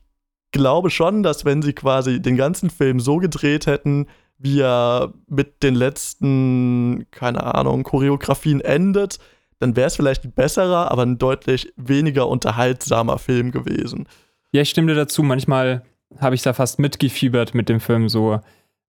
glaube 0.51 0.89
schon, 0.89 1.24
dass 1.24 1.46
wenn 1.46 1.62
sie 1.62 1.74
quasi 1.74 2.22
den 2.22 2.36
ganzen 2.36 2.70
Film 2.70 3.00
so 3.00 3.17
gedreht 3.17 3.67
hätten, 3.67 4.08
wie 4.38 4.62
er 4.62 5.13
mit 5.27 5.63
den 5.63 5.75
letzten, 5.75 7.06
keine 7.12 7.56
Ahnung, 7.56 7.84
Choreografien 7.84 8.62
endet, 8.62 9.20
dann 9.60 9.75
wäre 9.75 9.88
es 9.88 9.96
vielleicht 9.96 10.24
ein 10.24 10.34
besserer, 10.34 10.91
aber 10.91 11.03
ein 11.03 11.17
deutlich 11.17 11.74
weniger 11.75 12.27
unterhaltsamer 12.27 13.17
Film 13.17 13.51
gewesen. 13.51 14.08
Ja, 14.51 14.62
ich 14.62 14.70
stimme 14.70 14.88
dir 14.88 14.96
dazu. 14.96 15.24
Manchmal 15.24 15.84
habe 16.20 16.36
ich 16.36 16.44
da 16.44 16.53
fast 16.53 16.79
mitgefiebert 16.79 17.56
mit 17.56 17.67
dem 17.70 17.79
Film. 17.79 18.10
So, 18.10 18.39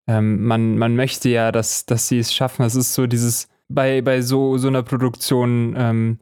ähm, 0.08 0.44
man, 0.44 0.76
man 0.76 0.96
möchte 0.96 1.28
ja, 1.28 1.52
dass, 1.52 1.86
dass 1.86 2.08
sie 2.08 2.18
es 2.18 2.34
schaffen. 2.34 2.64
Es 2.64 2.74
ist 2.74 2.94
so 2.94 3.06
dieses, 3.06 3.48
bei, 3.68 4.02
bei 4.02 4.22
so, 4.22 4.58
so 4.58 4.68
einer 4.68 4.82
Produktion, 4.82 5.74
ähm, 5.76 6.18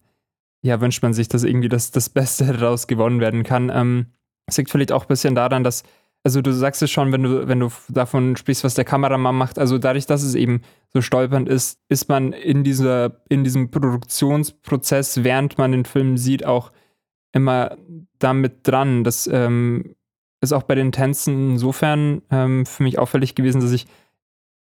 ja, 0.62 0.80
wünscht 0.80 1.02
man 1.02 1.14
sich, 1.14 1.28
dass 1.28 1.44
irgendwie 1.44 1.68
das, 1.68 1.90
das 1.90 2.08
Beste 2.08 2.44
daraus 2.58 2.86
gewonnen 2.86 3.20
werden 3.20 3.42
kann. 3.42 3.70
Ähm, 3.74 4.06
es 4.46 4.58
liegt 4.58 4.70
vielleicht 4.70 4.92
auch 4.92 5.04
ein 5.04 5.08
bisschen 5.08 5.34
daran, 5.34 5.64
dass, 5.64 5.84
also 6.24 6.40
du 6.40 6.52
sagst 6.52 6.82
es 6.82 6.90
schon, 6.90 7.12
wenn 7.12 7.22
du, 7.22 7.46
wenn 7.46 7.60
du 7.60 7.70
davon 7.88 8.36
sprichst, 8.36 8.64
was 8.64 8.74
der 8.74 8.86
Kameramann 8.86 9.36
macht, 9.36 9.58
also 9.58 9.76
dadurch, 9.76 10.06
dass 10.06 10.22
es 10.22 10.34
eben 10.34 10.62
so 10.88 11.02
stolpernd 11.02 11.48
ist, 11.48 11.78
ist 11.88 12.08
man 12.08 12.32
in 12.32 12.64
dieser, 12.64 13.20
in 13.28 13.44
diesem 13.44 13.70
Produktionsprozess, 13.70 15.22
während 15.22 15.58
man 15.58 15.72
den 15.72 15.84
Film 15.84 16.16
sieht, 16.16 16.46
auch 16.46 16.72
immer 17.32 17.76
damit 18.18 18.66
dran. 18.66 19.04
Das 19.04 19.26
ähm, 19.26 19.94
ist 20.40 20.52
auch 20.52 20.62
bei 20.62 20.74
den 20.74 20.92
Tänzen 20.92 21.52
insofern 21.52 22.22
ähm, 22.30 22.64
für 22.64 22.82
mich 22.82 22.98
auffällig 22.98 23.34
gewesen, 23.34 23.60
dass 23.60 23.72
ich 23.72 23.86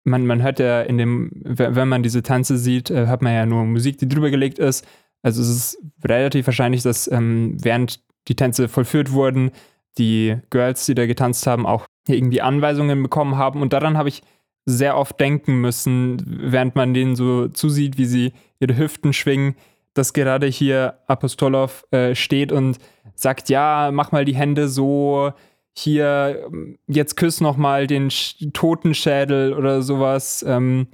man, 0.04 0.26
man 0.26 0.42
hört 0.42 0.58
ja 0.58 0.80
in 0.80 0.96
dem, 0.96 1.30
wenn 1.44 1.88
man 1.88 2.02
diese 2.02 2.22
Tänze 2.22 2.56
sieht, 2.56 2.90
äh, 2.90 3.06
hört 3.06 3.20
man 3.20 3.34
ja 3.34 3.44
nur 3.44 3.64
Musik, 3.64 3.98
die 3.98 4.08
drüber 4.08 4.30
gelegt 4.30 4.58
ist. 4.58 4.86
Also 5.22 5.42
es 5.42 5.48
ist 5.48 5.82
relativ 6.02 6.46
wahrscheinlich, 6.46 6.82
dass 6.82 7.10
ähm, 7.10 7.56
während 7.60 8.00
die 8.28 8.34
Tänze 8.34 8.68
vollführt 8.68 9.12
wurden, 9.12 9.50
die 9.98 10.36
Girls, 10.50 10.86
die 10.86 10.94
da 10.94 11.06
getanzt 11.06 11.46
haben, 11.46 11.66
auch 11.66 11.86
irgendwie 12.06 12.40
Anweisungen 12.40 13.02
bekommen 13.02 13.36
haben. 13.36 13.62
Und 13.62 13.72
daran 13.72 13.96
habe 13.96 14.08
ich 14.08 14.22
sehr 14.66 14.96
oft 14.96 15.18
denken 15.18 15.60
müssen, 15.60 16.22
während 16.26 16.76
man 16.76 16.94
denen 16.94 17.16
so 17.16 17.48
zusieht, 17.48 17.98
wie 17.98 18.04
sie 18.04 18.32
ihre 18.60 18.76
Hüften 18.76 19.12
schwingen, 19.12 19.56
dass 19.94 20.12
gerade 20.12 20.46
hier 20.46 20.98
Apostolov 21.06 21.84
äh, 21.90 22.14
steht 22.14 22.52
und 22.52 22.78
sagt, 23.14 23.48
ja, 23.48 23.90
mach 23.92 24.12
mal 24.12 24.24
die 24.24 24.36
Hände 24.36 24.68
so, 24.68 25.32
hier, 25.76 26.48
jetzt 26.86 27.16
küss 27.16 27.40
noch 27.40 27.56
mal 27.56 27.86
den 27.86 28.10
Totenschädel 28.52 29.54
oder 29.54 29.82
sowas. 29.82 30.44
Ähm, 30.46 30.88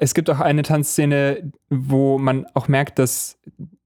es 0.00 0.14
gibt 0.14 0.28
auch 0.28 0.40
eine 0.40 0.62
Tanzszene, 0.62 1.50
wo 1.70 2.18
man 2.18 2.46
auch 2.54 2.68
merkt, 2.68 2.98
dass 2.98 3.38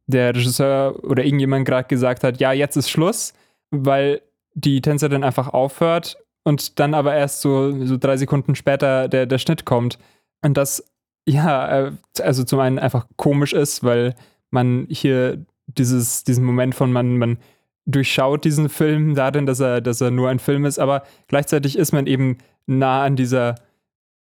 der 0.07 0.35
Regisseur 0.35 1.03
oder 1.05 1.25
irgendjemand 1.25 1.65
gerade 1.65 1.89
gesagt 1.89 2.25
hat, 2.25 2.41
ja, 2.41 2.53
jetzt 2.53 2.77
ist 2.77 2.91
Schluss, 2.91 3.35
weil 3.71 4.21
die 4.55 4.81
Tänzerin 4.81 5.25
einfach 5.25 5.49
aufhört 5.49 6.19
und 6.45 6.79
dann 6.81 6.95
aber 6.95 7.15
erst 7.15 7.41
so, 7.41 7.85
so 7.87 7.97
drei 7.97 8.17
Sekunden 8.17 8.55
später 8.55 9.09
der, 9.09 9.27
der 9.27 9.39
Schnitt 9.39 9.65
kommt. 9.65 9.99
Und 10.43 10.57
das, 10.57 10.85
ja, 11.27 11.87
äh, 11.87 11.93
also 12.21 12.45
zum 12.45 12.61
einen 12.61 12.79
einfach 12.79 13.07
komisch 13.17 13.53
ist, 13.53 13.85
weil 13.85 14.15
man 14.51 14.87
hier 14.89 15.45
dieses, 15.67 16.25
diesen 16.25 16.45
Moment 16.45 16.75
von 16.75 16.93
man, 16.93 17.19
man 17.19 17.39
durchschaut 17.87 18.45
diesen 18.45 18.69
Film 18.69 19.15
darin, 19.15 19.47
dass 19.47 19.61
er, 19.61 19.81
dass 19.81 20.01
er 20.01 20.11
nur 20.11 20.29
ein 20.29 20.39
Film 20.39 20.65
ist, 20.65 20.79
aber 20.79 21.03
gleichzeitig 21.29 21.77
ist 21.79 21.93
man 21.93 22.07
eben 22.07 22.39
nah 22.67 23.03
an 23.03 23.17
dieser 23.17 23.57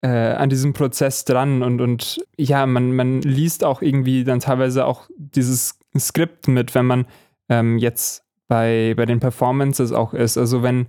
äh, 0.01 0.33
an 0.33 0.49
diesem 0.49 0.73
Prozess 0.73 1.25
dran 1.25 1.63
und, 1.63 1.81
und 1.81 2.23
ja, 2.37 2.65
man, 2.65 2.95
man 2.95 3.21
liest 3.21 3.63
auch 3.63 3.81
irgendwie 3.81 4.23
dann 4.23 4.39
teilweise 4.39 4.85
auch 4.85 5.09
dieses 5.17 5.79
Skript 5.97 6.47
mit, 6.47 6.75
wenn 6.75 6.85
man 6.85 7.05
ähm, 7.49 7.79
jetzt 7.79 8.24
bei, 8.47 8.93
bei 8.95 9.05
den 9.05 9.19
Performances 9.19 9.91
auch 9.91 10.13
ist. 10.13 10.37
Also 10.37 10.63
wenn 10.63 10.87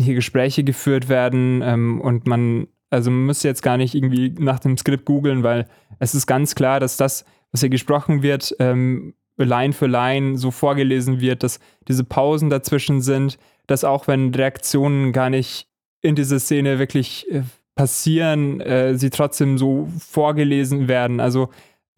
hier 0.00 0.14
Gespräche 0.14 0.64
geführt 0.64 1.08
werden 1.08 1.62
ähm, 1.64 2.00
und 2.00 2.26
man, 2.26 2.66
also 2.90 3.10
man 3.10 3.26
muss 3.26 3.42
jetzt 3.42 3.62
gar 3.62 3.76
nicht 3.76 3.94
irgendwie 3.94 4.34
nach 4.38 4.58
dem 4.58 4.76
Skript 4.76 5.04
googeln, 5.04 5.42
weil 5.42 5.66
es 5.98 6.14
ist 6.14 6.26
ganz 6.26 6.54
klar, 6.54 6.80
dass 6.80 6.96
das, 6.96 7.24
was 7.50 7.60
hier 7.60 7.70
gesprochen 7.70 8.22
wird, 8.22 8.54
ähm, 8.58 9.14
Line 9.38 9.72
für 9.72 9.86
Line 9.86 10.36
so 10.36 10.50
vorgelesen 10.50 11.20
wird, 11.20 11.42
dass 11.42 11.58
diese 11.88 12.04
Pausen 12.04 12.50
dazwischen 12.50 13.00
sind, 13.00 13.38
dass 13.66 13.84
auch 13.84 14.06
wenn 14.06 14.34
Reaktionen 14.34 15.12
gar 15.12 15.30
nicht 15.30 15.68
in 16.00 16.14
diese 16.14 16.38
Szene 16.38 16.78
wirklich 16.78 17.30
äh, 17.30 17.42
passieren, 17.74 18.60
äh, 18.60 18.96
sie 18.96 19.10
trotzdem 19.10 19.58
so 19.58 19.88
vorgelesen 19.98 20.88
werden. 20.88 21.20
Also 21.20 21.48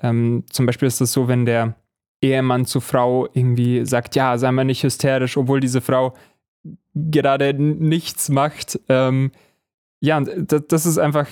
ähm, 0.03 0.45
zum 0.51 0.67
Beispiel 0.67 0.89
ist 0.89 1.01
es 1.01 1.13
so, 1.13 1.29
wenn 1.29 1.47
der 1.47 1.75
Ehemann 2.25 2.67
zur 2.67 2.83
Frau 2.83 3.29
irgendwie 3.33 3.85
sagt, 3.87 4.17
ja, 4.17 4.39
sei 4.39 4.51
mal 4.53 4.65
nicht 4.65 4.83
hysterisch, 4.83 5.37
obwohl 5.37 5.61
diese 5.61 5.81
Frau 5.81 6.15
gerade 6.95 7.55
nichts 7.55 8.29
macht. 8.29 8.81
Ähm, 8.89 9.33
ja, 10.01 10.21
das, 10.21 10.63
das 10.69 10.87
ist 10.87 10.99
einfach 10.99 11.27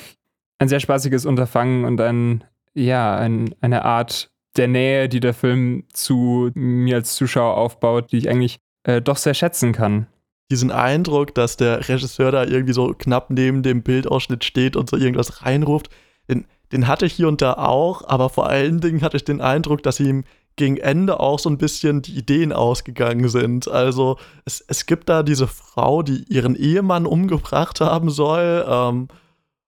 ein 0.58 0.68
sehr 0.68 0.80
spaßiges 0.80 1.26
Unterfangen 1.26 1.84
und 1.84 2.00
ein, 2.00 2.44
ja, 2.74 3.16
ein, 3.16 3.54
eine 3.60 3.84
Art 3.84 4.30
der 4.56 4.68
Nähe, 4.68 5.08
die 5.08 5.20
der 5.20 5.34
Film 5.34 5.84
zu 5.92 6.50
mir 6.54 6.96
als 6.96 7.14
Zuschauer 7.14 7.56
aufbaut, 7.56 8.12
die 8.12 8.18
ich 8.18 8.28
eigentlich 8.28 8.58
äh, 8.84 9.00
doch 9.00 9.16
sehr 9.16 9.34
schätzen 9.34 9.72
kann. 9.72 10.06
Diesen 10.50 10.70
Eindruck, 10.70 11.34
dass 11.34 11.56
der 11.56 11.88
Regisseur 11.88 12.30
da 12.30 12.44
irgendwie 12.44 12.74
so 12.74 12.92
knapp 12.92 13.30
neben 13.30 13.62
dem 13.62 13.82
Bildausschnitt 13.82 14.44
steht 14.44 14.76
und 14.76 14.90
so 14.90 14.96
irgendwas 14.96 15.44
reinruft, 15.44 15.88
den, 16.28 16.44
den 16.72 16.86
hatte 16.86 17.06
ich 17.06 17.14
hier 17.14 17.28
und 17.28 17.40
da 17.40 17.54
auch, 17.54 18.06
aber 18.06 18.28
vor 18.28 18.48
allen 18.48 18.80
Dingen 18.80 19.02
hatte 19.02 19.16
ich 19.16 19.24
den 19.24 19.40
Eindruck, 19.40 19.82
dass 19.82 20.00
ihm 20.00 20.24
gegen 20.56 20.76
Ende 20.76 21.20
auch 21.20 21.38
so 21.38 21.48
ein 21.48 21.58
bisschen 21.58 22.02
die 22.02 22.16
Ideen 22.16 22.52
ausgegangen 22.52 23.28
sind. 23.28 23.68
Also 23.68 24.18
es, 24.44 24.60
es 24.60 24.86
gibt 24.86 25.08
da 25.08 25.22
diese 25.22 25.46
Frau, 25.46 26.02
die 26.02 26.24
ihren 26.24 26.56
Ehemann 26.56 27.06
umgebracht 27.06 27.80
haben 27.80 28.10
soll. 28.10 28.64
Ähm, 28.68 29.08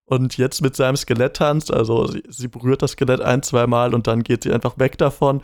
und 0.06 0.36
jetzt 0.36 0.60
mit 0.60 0.76
seinem 0.76 0.96
Skelett 0.96 1.36
tanzt. 1.36 1.72
Also 1.72 2.06
sie, 2.06 2.22
sie 2.28 2.48
berührt 2.48 2.82
das 2.82 2.92
Skelett 2.92 3.20
ein, 3.20 3.42
zwei 3.42 3.66
Mal 3.66 3.94
und 3.94 4.06
dann 4.06 4.22
geht 4.22 4.42
sie 4.42 4.52
einfach 4.52 4.78
weg 4.78 4.98
davon. 4.98 5.42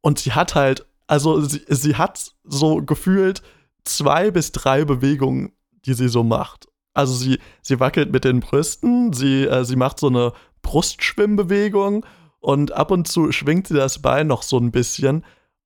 Und 0.00 0.18
sie 0.18 0.32
hat 0.32 0.54
halt, 0.54 0.86
also 1.06 1.40
sie, 1.40 1.62
sie 1.68 1.96
hat 1.96 2.32
so 2.44 2.76
gefühlt 2.76 3.42
zwei 3.84 4.30
bis 4.30 4.52
drei 4.52 4.84
Bewegungen, 4.84 5.52
die 5.86 5.94
sie 5.94 6.08
so 6.08 6.24
macht. 6.24 6.68
Also 6.92 7.14
sie, 7.14 7.38
sie 7.62 7.78
wackelt 7.78 8.12
mit 8.12 8.24
den 8.24 8.40
Brüsten, 8.40 9.12
sie, 9.12 9.44
äh, 9.44 9.64
sie 9.64 9.76
macht 9.76 10.00
so 10.00 10.08
eine 10.08 10.32
Brustschwimmbewegung 10.62 12.04
und 12.40 12.72
ab 12.72 12.90
und 12.90 13.06
zu 13.06 13.32
schwingt 13.32 13.68
sie 13.68 13.74
das 13.74 14.00
Bein 14.00 14.26
noch 14.26 14.42
so 14.42 14.58
ein 14.58 14.70
bisschen. 14.70 15.24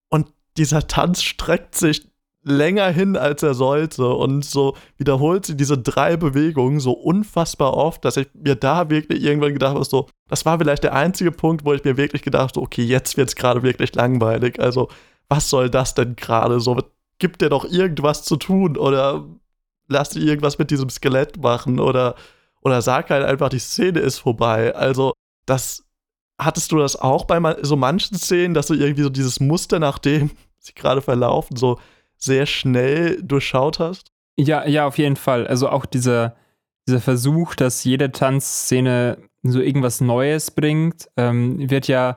Und 0.09 0.29
dieser 0.57 0.87
Tanz 0.87 1.23
streckt 1.23 1.77
sich 1.77 2.07
länger 2.43 2.89
hin, 2.89 3.17
als 3.17 3.43
er 3.43 3.55
sollte. 3.55 4.07
Und 4.07 4.45
so 4.45 4.77
wiederholt 4.99 5.47
sie 5.47 5.57
diese 5.57 5.79
drei 5.79 6.17
Bewegungen 6.17 6.81
so 6.81 6.93
unfassbar 6.93 7.75
oft, 7.75 8.05
dass 8.05 8.17
ich 8.17 8.29
mir 8.35 8.57
da 8.57 8.91
wirklich 8.91 9.23
irgendwann 9.23 9.55
gedacht 9.55 9.75
habe, 9.75 9.85
so, 9.85 10.09
das 10.29 10.45
war 10.45 10.59
vielleicht 10.59 10.85
der 10.85 10.95
einzige 10.95 11.33
Punkt, 11.33 11.65
wo 11.65 11.73
ich 11.73 11.85
mir 11.85 11.97
wirklich 11.97 12.23
gedacht 12.23 12.57
habe, 12.57 12.61
okay, 12.61 12.83
jetzt 12.83 13.17
wird 13.17 13.29
es 13.29 13.37
gerade 13.37 13.63
wirklich 13.63 13.95
langweilig. 13.95 14.61
Also, 14.61 14.89
was 15.29 15.49
soll 15.49 15.71
das 15.71 15.95
denn 15.95 16.17
gerade? 16.17 16.61
So, 16.61 16.77
gibt 17.19 17.41
dir 17.41 17.49
doch 17.49 17.65
irgendwas 17.65 18.25
zu 18.25 18.37
tun 18.37 18.77
oder 18.77 19.25
lass 19.89 20.11
dir 20.11 20.21
irgendwas 20.21 20.59
mit 20.59 20.71
diesem 20.71 20.91
Skelett 20.91 21.39
machen 21.43 21.81
oder, 21.81 22.15
oder 22.63 22.83
sag 22.83 23.11
halt 23.11 23.25
einfach, 23.25 23.49
die 23.49 23.59
Szene 23.59 24.01
ist 24.01 24.19
vorbei. 24.19 24.75
Also, 24.75 25.13
das. 25.47 25.84
Hattest 26.39 26.73
du 26.73 26.79
das 26.79 26.97
auch 26.97 27.25
bei 27.25 27.57
so 27.63 27.77
manchen 27.77 28.17
Szenen, 28.17 28.55
dass 28.55 28.67
du 28.67 28.75
irgendwie 28.75 29.03
so 29.03 29.11
dieses 29.11 29.41
Muster, 29.41 29.79
nach 29.79 29.99
dem 29.99 30.31
sie 30.59 30.75
gerade 30.75 31.03
verlaufen, 31.03 31.57
so 31.57 31.79
sehr 32.17 32.47
schnell 32.47 33.23
durchschaut 33.23 33.79
hast? 33.79 34.11
Ja, 34.37 34.67
ja, 34.67 34.87
auf 34.87 34.99
jeden 34.99 35.17
Fall. 35.17 35.47
Also 35.47 35.69
auch 35.69 35.87
dieser, 35.87 36.37
dieser 36.89 37.01
Versuch, 37.01 37.55
dass 37.55 37.85
jede 37.85 38.11
Tanzszene 38.11 39.19
so 39.43 39.61
irgendwas 39.61 40.01
Neues 40.01 40.51
bringt, 40.51 41.09
ähm, 41.17 41.71
wird 41.71 41.87
ja 41.87 42.17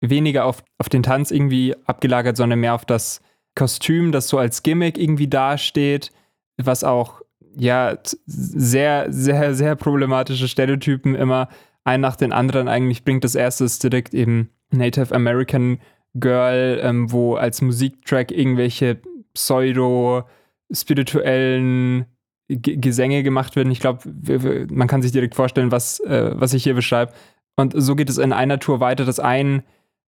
weniger 0.00 0.44
auf, 0.44 0.62
auf 0.78 0.88
den 0.88 1.02
Tanz 1.02 1.30
irgendwie 1.30 1.74
abgelagert, 1.86 2.36
sondern 2.36 2.60
mehr 2.60 2.74
auf 2.74 2.84
das 2.84 3.20
Kostüm, 3.56 4.12
das 4.12 4.28
so 4.28 4.38
als 4.38 4.62
Gimmick 4.62 4.98
irgendwie 4.98 5.26
dasteht, 5.26 6.12
was 6.56 6.84
auch 6.84 7.22
ja 7.56 7.98
sehr, 8.26 9.06
sehr, 9.10 9.54
sehr 9.54 9.74
problematische 9.74 10.46
Stereotypen 10.46 11.16
immer 11.16 11.48
ein 11.88 12.00
nach 12.00 12.16
den 12.16 12.32
anderen 12.32 12.66
eigentlich 12.68 13.04
bringt. 13.04 13.24
Das 13.24 13.34
erste 13.34 13.64
ist 13.64 13.82
direkt 13.82 14.14
eben 14.14 14.50
Native 14.70 15.14
American 15.14 15.80
Girl, 16.14 16.80
ähm, 16.82 17.10
wo 17.10 17.34
als 17.34 17.60
Musiktrack 17.62 18.30
irgendwelche 18.30 18.98
pseudo-spirituellen 19.34 22.06
G 22.48 22.76
Gesänge 22.76 23.22
gemacht 23.22 23.56
werden. 23.56 23.70
Ich 23.70 23.80
glaube, 23.80 24.66
man 24.70 24.88
kann 24.88 25.02
sich 25.02 25.12
direkt 25.12 25.34
vorstellen, 25.34 25.70
was, 25.70 26.00
äh, 26.00 26.30
was 26.34 26.54
ich 26.54 26.64
hier 26.64 26.72
beschreibe. 26.74 27.12
Und 27.56 27.74
so 27.76 27.94
geht 27.94 28.08
es 28.08 28.16
in 28.18 28.32
einer 28.32 28.58
Tour 28.58 28.80
weiter, 28.80 29.04
dass 29.04 29.20
ein, 29.20 29.62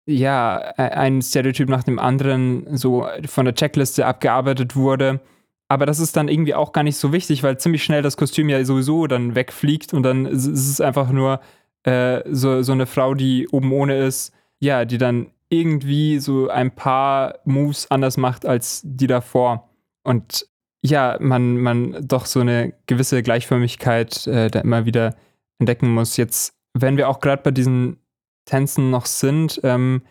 ja, 0.06 0.58
ein 0.76 1.20
Stereotyp 1.22 1.68
nach 1.68 1.82
dem 1.82 1.98
anderen 1.98 2.76
so 2.76 3.08
von 3.26 3.44
der 3.44 3.54
Checkliste 3.54 4.06
abgearbeitet 4.06 4.76
wurde. 4.76 5.20
Aber 5.68 5.84
das 5.84 5.98
ist 5.98 6.16
dann 6.16 6.28
irgendwie 6.28 6.54
auch 6.54 6.72
gar 6.72 6.82
nicht 6.82 6.96
so 6.96 7.12
wichtig, 7.12 7.42
weil 7.42 7.58
ziemlich 7.58 7.84
schnell 7.84 8.02
das 8.02 8.16
Kostüm 8.16 8.48
ja 8.48 8.64
sowieso 8.64 9.06
dann 9.06 9.34
wegfliegt 9.34 9.92
und 9.92 10.02
dann 10.02 10.24
ist 10.26 10.46
es 10.46 10.80
einfach 10.80 11.10
nur 11.10 11.40
äh, 11.88 12.22
so, 12.30 12.62
so 12.62 12.72
eine 12.72 12.86
Frau, 12.86 13.14
die 13.14 13.48
oben 13.48 13.72
ohne 13.72 13.96
ist, 13.96 14.32
ja, 14.60 14.84
die 14.84 14.98
dann 14.98 15.30
irgendwie 15.48 16.18
so 16.18 16.48
ein 16.48 16.70
paar 16.74 17.38
Moves 17.44 17.90
anders 17.90 18.18
macht 18.18 18.44
als 18.44 18.82
die 18.84 19.06
davor. 19.06 19.70
Und 20.04 20.46
ja, 20.82 21.16
man, 21.20 21.56
man 21.56 22.06
doch 22.06 22.26
so 22.26 22.40
eine 22.40 22.74
gewisse 22.86 23.22
Gleichförmigkeit 23.22 24.26
äh, 24.26 24.50
da 24.50 24.60
immer 24.60 24.84
wieder 24.84 25.16
entdecken 25.58 25.88
muss. 25.88 26.18
Jetzt, 26.18 26.54
wenn 26.74 26.98
wir 26.98 27.08
auch 27.08 27.20
gerade 27.20 27.42
bei 27.42 27.50
diesen 27.50 27.98
Tänzen 28.44 28.90
noch 28.90 29.06
sind, 29.06 29.60
ähm, 29.64 30.02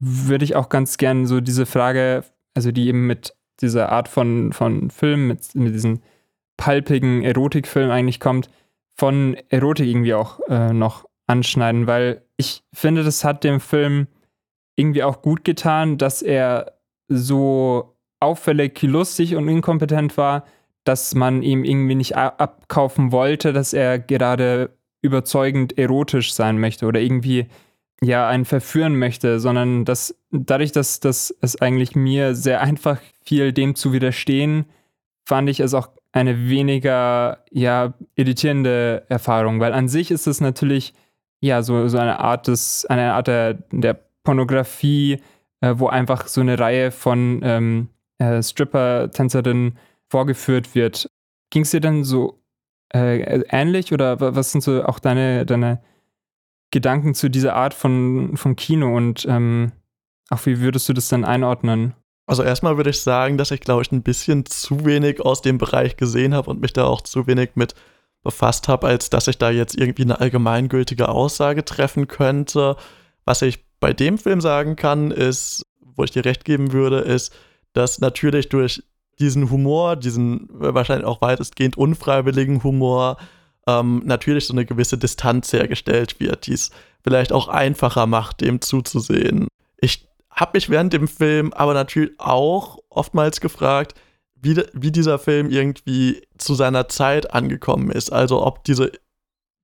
würde 0.00 0.44
ich 0.44 0.56
auch 0.56 0.70
ganz 0.70 0.96
gern 0.96 1.26
so 1.26 1.40
diese 1.40 1.66
Frage, 1.66 2.24
also 2.54 2.72
die 2.72 2.88
eben 2.88 3.06
mit 3.06 3.34
dieser 3.60 3.90
Art 3.92 4.08
von, 4.08 4.52
von 4.52 4.90
Film, 4.90 5.28
mit, 5.28 5.54
mit 5.54 5.74
diesen 5.74 6.02
palpigen 6.56 7.22
Erotikfilm 7.22 7.90
eigentlich 7.90 8.20
kommt, 8.20 8.48
von 8.96 9.36
Erotik 9.48 9.86
irgendwie 9.86 10.14
auch 10.14 10.40
äh, 10.48 10.72
noch 10.72 11.07
anschneiden, 11.28 11.86
weil 11.86 12.22
ich 12.36 12.64
finde, 12.72 13.04
das 13.04 13.22
hat 13.22 13.44
dem 13.44 13.60
Film 13.60 14.08
irgendwie 14.76 15.02
auch 15.02 15.22
gut 15.22 15.44
getan, 15.44 15.98
dass 15.98 16.22
er 16.22 16.72
so 17.08 17.94
auffällig 18.20 18.82
lustig 18.82 19.36
und 19.36 19.48
inkompetent 19.48 20.16
war, 20.16 20.44
dass 20.84 21.14
man 21.14 21.42
ihm 21.42 21.64
irgendwie 21.64 21.94
nicht 21.94 22.16
abkaufen 22.16 23.12
wollte, 23.12 23.52
dass 23.52 23.72
er 23.72 23.98
gerade 23.98 24.70
überzeugend 25.02 25.78
erotisch 25.78 26.32
sein 26.32 26.58
möchte 26.58 26.86
oder 26.86 27.00
irgendwie 27.00 27.46
ja 28.00 28.28
einen 28.28 28.44
verführen 28.44 28.96
möchte, 28.96 29.40
sondern 29.40 29.84
dass 29.84 30.16
dadurch, 30.30 30.72
dass, 30.72 31.00
dass 31.00 31.34
es 31.40 31.60
eigentlich 31.60 31.94
mir 31.94 32.34
sehr 32.34 32.60
einfach 32.60 33.00
fiel, 33.24 33.52
dem 33.52 33.74
zu 33.74 33.92
widerstehen, 33.92 34.66
fand 35.24 35.50
ich 35.50 35.60
es 35.60 35.74
auch 35.74 35.88
eine 36.12 36.48
weniger 36.48 37.44
ja 37.50 37.94
irritierende 38.14 39.04
Erfahrung, 39.08 39.60
weil 39.60 39.72
an 39.72 39.88
sich 39.88 40.10
ist 40.10 40.26
es 40.26 40.40
natürlich 40.40 40.94
ja 41.40 41.62
so, 41.62 41.88
so 41.88 41.98
eine 41.98 42.18
Art 42.20 42.48
des 42.48 42.86
eine 42.86 43.14
Art 43.14 43.28
der, 43.28 43.54
der 43.70 43.98
Pornografie, 44.24 45.20
äh, 45.60 45.74
wo 45.76 45.88
einfach 45.88 46.26
so 46.26 46.40
eine 46.40 46.58
Reihe 46.58 46.90
von 46.90 47.40
ähm, 47.42 47.88
äh, 48.18 48.42
Stripper-Tänzerinnen 48.42 49.78
vorgeführt 50.08 50.74
wird. 50.74 51.10
Ging 51.50 51.62
es 51.62 51.70
dir 51.70 51.80
denn 51.80 52.04
so 52.04 52.40
äh, 52.94 53.42
ähnlich 53.50 53.92
oder 53.92 54.20
was 54.20 54.52
sind 54.52 54.62
so 54.62 54.84
auch 54.84 54.98
deine, 54.98 55.46
deine 55.46 55.80
Gedanken 56.70 57.14
zu 57.14 57.30
dieser 57.30 57.54
Art 57.54 57.74
von, 57.74 58.36
von 58.36 58.56
Kino 58.56 58.94
und 58.96 59.26
ähm, 59.28 59.72
auch 60.30 60.44
wie 60.44 60.60
würdest 60.60 60.88
du 60.88 60.92
das 60.92 61.08
dann 61.08 61.24
einordnen? 61.24 61.94
Also 62.26 62.42
erstmal 62.42 62.76
würde 62.76 62.90
ich 62.90 63.00
sagen, 63.00 63.38
dass 63.38 63.50
ich 63.50 63.60
glaube 63.60 63.82
ich 63.82 63.92
ein 63.92 64.02
bisschen 64.02 64.44
zu 64.44 64.84
wenig 64.84 65.20
aus 65.22 65.40
dem 65.40 65.56
Bereich 65.56 65.96
gesehen 65.96 66.34
habe 66.34 66.50
und 66.50 66.60
mich 66.60 66.74
da 66.74 66.84
auch 66.84 67.00
zu 67.00 67.26
wenig 67.26 67.50
mit 67.54 67.74
befasst 68.22 68.68
habe, 68.68 68.86
als 68.86 69.10
dass 69.10 69.28
ich 69.28 69.38
da 69.38 69.50
jetzt 69.50 69.76
irgendwie 69.78 70.02
eine 70.02 70.20
allgemeingültige 70.20 71.08
Aussage 71.08 71.64
treffen 71.64 72.08
könnte. 72.08 72.76
Was 73.24 73.42
ich 73.42 73.64
bei 73.80 73.92
dem 73.92 74.18
Film 74.18 74.40
sagen 74.40 74.76
kann, 74.76 75.10
ist, 75.10 75.62
wo 75.80 76.04
ich 76.04 76.10
dir 76.10 76.24
recht 76.24 76.44
geben 76.44 76.72
würde, 76.72 76.98
ist, 76.98 77.34
dass 77.72 78.00
natürlich 78.00 78.48
durch 78.48 78.82
diesen 79.18 79.50
Humor, 79.50 79.96
diesen 79.96 80.48
wahrscheinlich 80.50 81.06
auch 81.06 81.20
weitestgehend 81.20 81.76
unfreiwilligen 81.76 82.62
Humor, 82.62 83.16
ähm, 83.66 84.02
natürlich 84.04 84.46
so 84.46 84.54
eine 84.54 84.64
gewisse 84.64 84.96
Distanz 84.96 85.52
hergestellt 85.52 86.20
wird, 86.20 86.46
die 86.46 86.54
es 86.54 86.70
vielleicht 87.02 87.32
auch 87.32 87.48
einfacher 87.48 88.06
macht, 88.06 88.40
dem 88.40 88.60
zuzusehen. 88.60 89.48
Ich 89.80 90.08
habe 90.30 90.52
mich 90.54 90.70
während 90.70 90.92
dem 90.92 91.08
Film 91.08 91.52
aber 91.52 91.74
natürlich 91.74 92.12
auch 92.18 92.78
oftmals 92.88 93.40
gefragt, 93.40 93.94
wie, 94.40 94.62
wie 94.72 94.92
dieser 94.92 95.18
Film 95.18 95.50
irgendwie 95.50 96.22
zu 96.36 96.54
seiner 96.54 96.88
Zeit 96.88 97.32
angekommen 97.32 97.90
ist. 97.90 98.12
Also 98.12 98.44
ob 98.44 98.64
diese, 98.64 98.92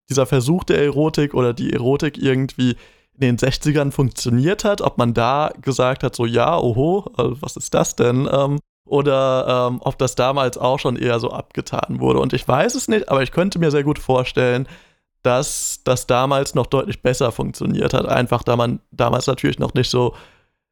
dieser 0.09 0.27
Versuch 0.27 0.65
der 0.65 0.83
Erotik 0.83 1.35
oder 1.35 1.53
die 1.53 1.73
Erotik 1.73 2.19
irgendwie 2.19 2.77
in 3.15 3.21
den 3.21 3.39
60ern 3.39 3.93
funktioniert 3.93 4.65
hat, 4.65 4.81
ob 4.81 4.99
man 4.99 5.15
da 5.15 5.53
gesagt 5.63 6.03
hat, 6.03 6.17
so 6.17 6.27
ja, 6.27 6.59
oho, 6.59 7.11
also 7.17 7.41
was 7.41 7.57
ist 7.57 7.75
das 7.75 7.95
denn? 7.95 8.29
Ähm, 8.31 8.59
oder 8.87 9.69
ähm, 9.71 9.81
ob 9.83 9.99
das 9.99 10.15
damals 10.15 10.59
auch 10.59 10.79
schon 10.79 10.97
eher 10.97 11.19
so 11.19 11.31
abgetan 11.31 12.01
wurde. 12.01 12.19
Und 12.19 12.33
ich 12.33 12.47
weiß 12.47 12.75
es 12.75 12.89
nicht, 12.89 13.09
aber 13.09 13.23
ich 13.23 13.33
könnte 13.33 13.59
mir 13.59 13.71
sehr 13.71 13.85
gut 13.85 13.99
vorstellen, 13.99 14.69
dass 15.23 15.81
das 15.85 16.07
damals 16.07 16.55
noch 16.55 16.67
deutlich 16.67 17.03
besser 17.03 17.33
funktioniert 17.33 17.95
hat. 17.95 18.07
Einfach 18.07 18.43
da 18.43 18.57
man 18.57 18.81
damals 18.91 19.27
natürlich 19.27 19.59
noch 19.59 19.73
nicht 19.73 19.91
so 19.91 20.15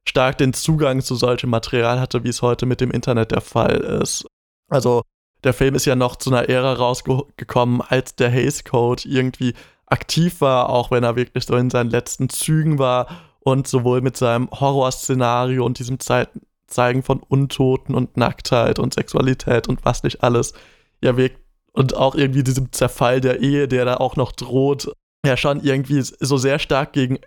stark 0.08 0.38
den 0.38 0.52
Zugang 0.52 1.00
zu 1.00 1.14
solchem 1.14 1.50
Material 1.50 2.00
hatte, 2.00 2.24
wie 2.24 2.28
es 2.28 2.42
heute 2.42 2.66
mit 2.66 2.80
dem 2.80 2.90
Internet 2.90 3.30
der 3.30 3.40
Fall 3.40 3.76
ist. 3.76 4.26
Also 4.68 5.02
der 5.44 5.52
Film 5.52 5.74
ist 5.74 5.84
ja 5.84 5.96
noch 5.96 6.16
zu 6.16 6.30
einer 6.30 6.48
Ära 6.48 6.72
rausgekommen, 6.74 7.80
als 7.80 8.14
der 8.14 8.32
Haze 8.32 8.64
Code 8.64 9.02
irgendwie 9.06 9.54
aktiv 9.86 10.40
war, 10.40 10.70
auch 10.70 10.90
wenn 10.90 11.04
er 11.04 11.16
wirklich 11.16 11.44
so 11.44 11.56
in 11.56 11.70
seinen 11.70 11.90
letzten 11.90 12.28
Zügen 12.28 12.78
war 12.78 13.08
und 13.40 13.66
sowohl 13.68 14.00
mit 14.00 14.16
seinem 14.16 14.50
Horrorszenario 14.50 15.64
und 15.64 15.78
diesem 15.78 16.00
Ze 16.00 16.28
Zeigen 16.68 17.02
von 17.02 17.20
Untoten 17.20 17.94
und 17.94 18.16
Nacktheit 18.16 18.78
und 18.78 18.94
Sexualität 18.94 19.68
und 19.68 19.84
was 19.84 20.04
nicht 20.04 20.22
alles 20.22 20.54
ja 21.02 21.18
wirkt 21.18 21.38
und 21.72 21.94
auch 21.94 22.14
irgendwie 22.14 22.42
diesem 22.42 22.72
Zerfall 22.72 23.20
der 23.20 23.40
Ehe, 23.40 23.68
der 23.68 23.84
da 23.84 23.96
auch 23.98 24.16
noch 24.16 24.32
droht, 24.32 24.90
ja 25.26 25.36
schon 25.36 25.62
irgendwie 25.62 26.00
so 26.00 26.38
sehr 26.38 26.58
stark 26.58 26.94
gegen 26.94 27.18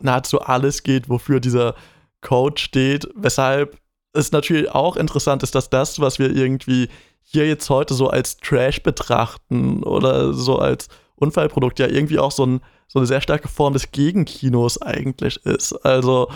nahezu 0.00 0.40
alles 0.40 0.82
geht, 0.82 1.10
wofür 1.10 1.40
dieser 1.40 1.74
Code 2.24 2.60
steht, 2.60 3.08
weshalb 3.14 3.78
es 4.12 4.32
natürlich 4.32 4.70
auch 4.70 4.96
interessant 4.96 5.42
ist, 5.42 5.54
dass 5.54 5.70
das, 5.70 6.00
was 6.00 6.18
wir 6.18 6.34
irgendwie 6.34 6.88
hier 7.22 7.46
jetzt 7.46 7.70
heute 7.70 7.94
so 7.94 8.08
als 8.08 8.36
Trash 8.38 8.82
betrachten 8.82 9.82
oder 9.82 10.32
so 10.32 10.58
als 10.58 10.88
Unfallprodukt 11.16 11.78
ja 11.78 11.86
irgendwie 11.86 12.18
auch 12.18 12.32
so, 12.32 12.44
ein, 12.44 12.60
so 12.88 12.98
eine 12.98 13.06
sehr 13.06 13.20
starke 13.20 13.48
Form 13.48 13.72
des 13.72 13.92
Gegenkinos 13.92 14.80
eigentlich 14.82 15.44
ist. 15.44 15.72
Also, 15.84 16.28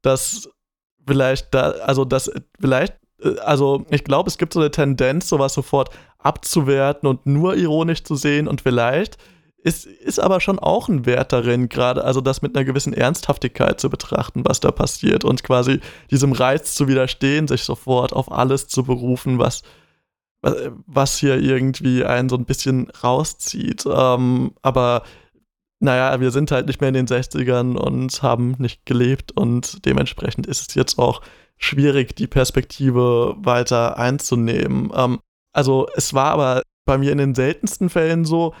dass 0.00 0.48
vielleicht 1.06 1.54
da, 1.54 1.70
also 1.70 2.04
das 2.04 2.30
vielleicht, 2.60 2.94
äh, 3.20 3.38
also 3.40 3.84
ich 3.90 4.04
glaube, 4.04 4.28
es 4.28 4.38
gibt 4.38 4.52
so 4.52 4.60
eine 4.60 4.70
Tendenz, 4.70 5.28
sowas 5.28 5.54
sofort 5.54 5.90
abzuwerten 6.18 7.08
und 7.08 7.26
nur 7.26 7.56
ironisch 7.56 8.04
zu 8.04 8.14
sehen 8.14 8.48
und 8.48 8.60
vielleicht 8.62 9.18
ist, 9.62 9.86
ist 9.86 10.18
aber 10.18 10.40
schon 10.40 10.58
auch 10.58 10.88
ein 10.88 11.06
Wert 11.06 11.32
darin, 11.32 11.68
gerade 11.68 12.04
also 12.04 12.20
das 12.20 12.42
mit 12.42 12.56
einer 12.56 12.64
gewissen 12.64 12.92
Ernsthaftigkeit 12.92 13.80
zu 13.80 13.90
betrachten, 13.90 14.44
was 14.44 14.60
da 14.60 14.72
passiert 14.72 15.24
und 15.24 15.44
quasi 15.44 15.80
diesem 16.10 16.32
Reiz 16.32 16.74
zu 16.74 16.88
widerstehen, 16.88 17.46
sich 17.46 17.62
sofort 17.62 18.12
auf 18.12 18.30
alles 18.30 18.66
zu 18.66 18.82
berufen, 18.82 19.38
was, 19.38 19.62
was 20.42 21.16
hier 21.18 21.40
irgendwie 21.40 22.04
einen 22.04 22.28
so 22.28 22.36
ein 22.36 22.44
bisschen 22.44 22.90
rauszieht. 22.90 23.84
Ähm, 23.86 24.52
aber 24.62 25.04
naja, 25.78 26.20
wir 26.20 26.30
sind 26.30 26.50
halt 26.50 26.66
nicht 26.66 26.80
mehr 26.80 26.88
in 26.88 26.94
den 26.94 27.06
60ern 27.06 27.76
und 27.76 28.22
haben 28.22 28.56
nicht 28.58 28.84
gelebt 28.84 29.32
und 29.32 29.84
dementsprechend 29.84 30.46
ist 30.46 30.68
es 30.68 30.74
jetzt 30.74 30.98
auch 30.98 31.22
schwierig, 31.56 32.16
die 32.16 32.26
Perspektive 32.26 33.36
weiter 33.38 33.96
einzunehmen. 33.96 34.90
Ähm, 34.94 35.20
also 35.52 35.86
es 35.94 36.14
war 36.14 36.32
aber 36.32 36.62
bei 36.84 36.98
mir 36.98 37.12
in 37.12 37.18
den 37.18 37.34
seltensten 37.34 37.90
Fällen 37.90 38.24
so, 38.24 38.54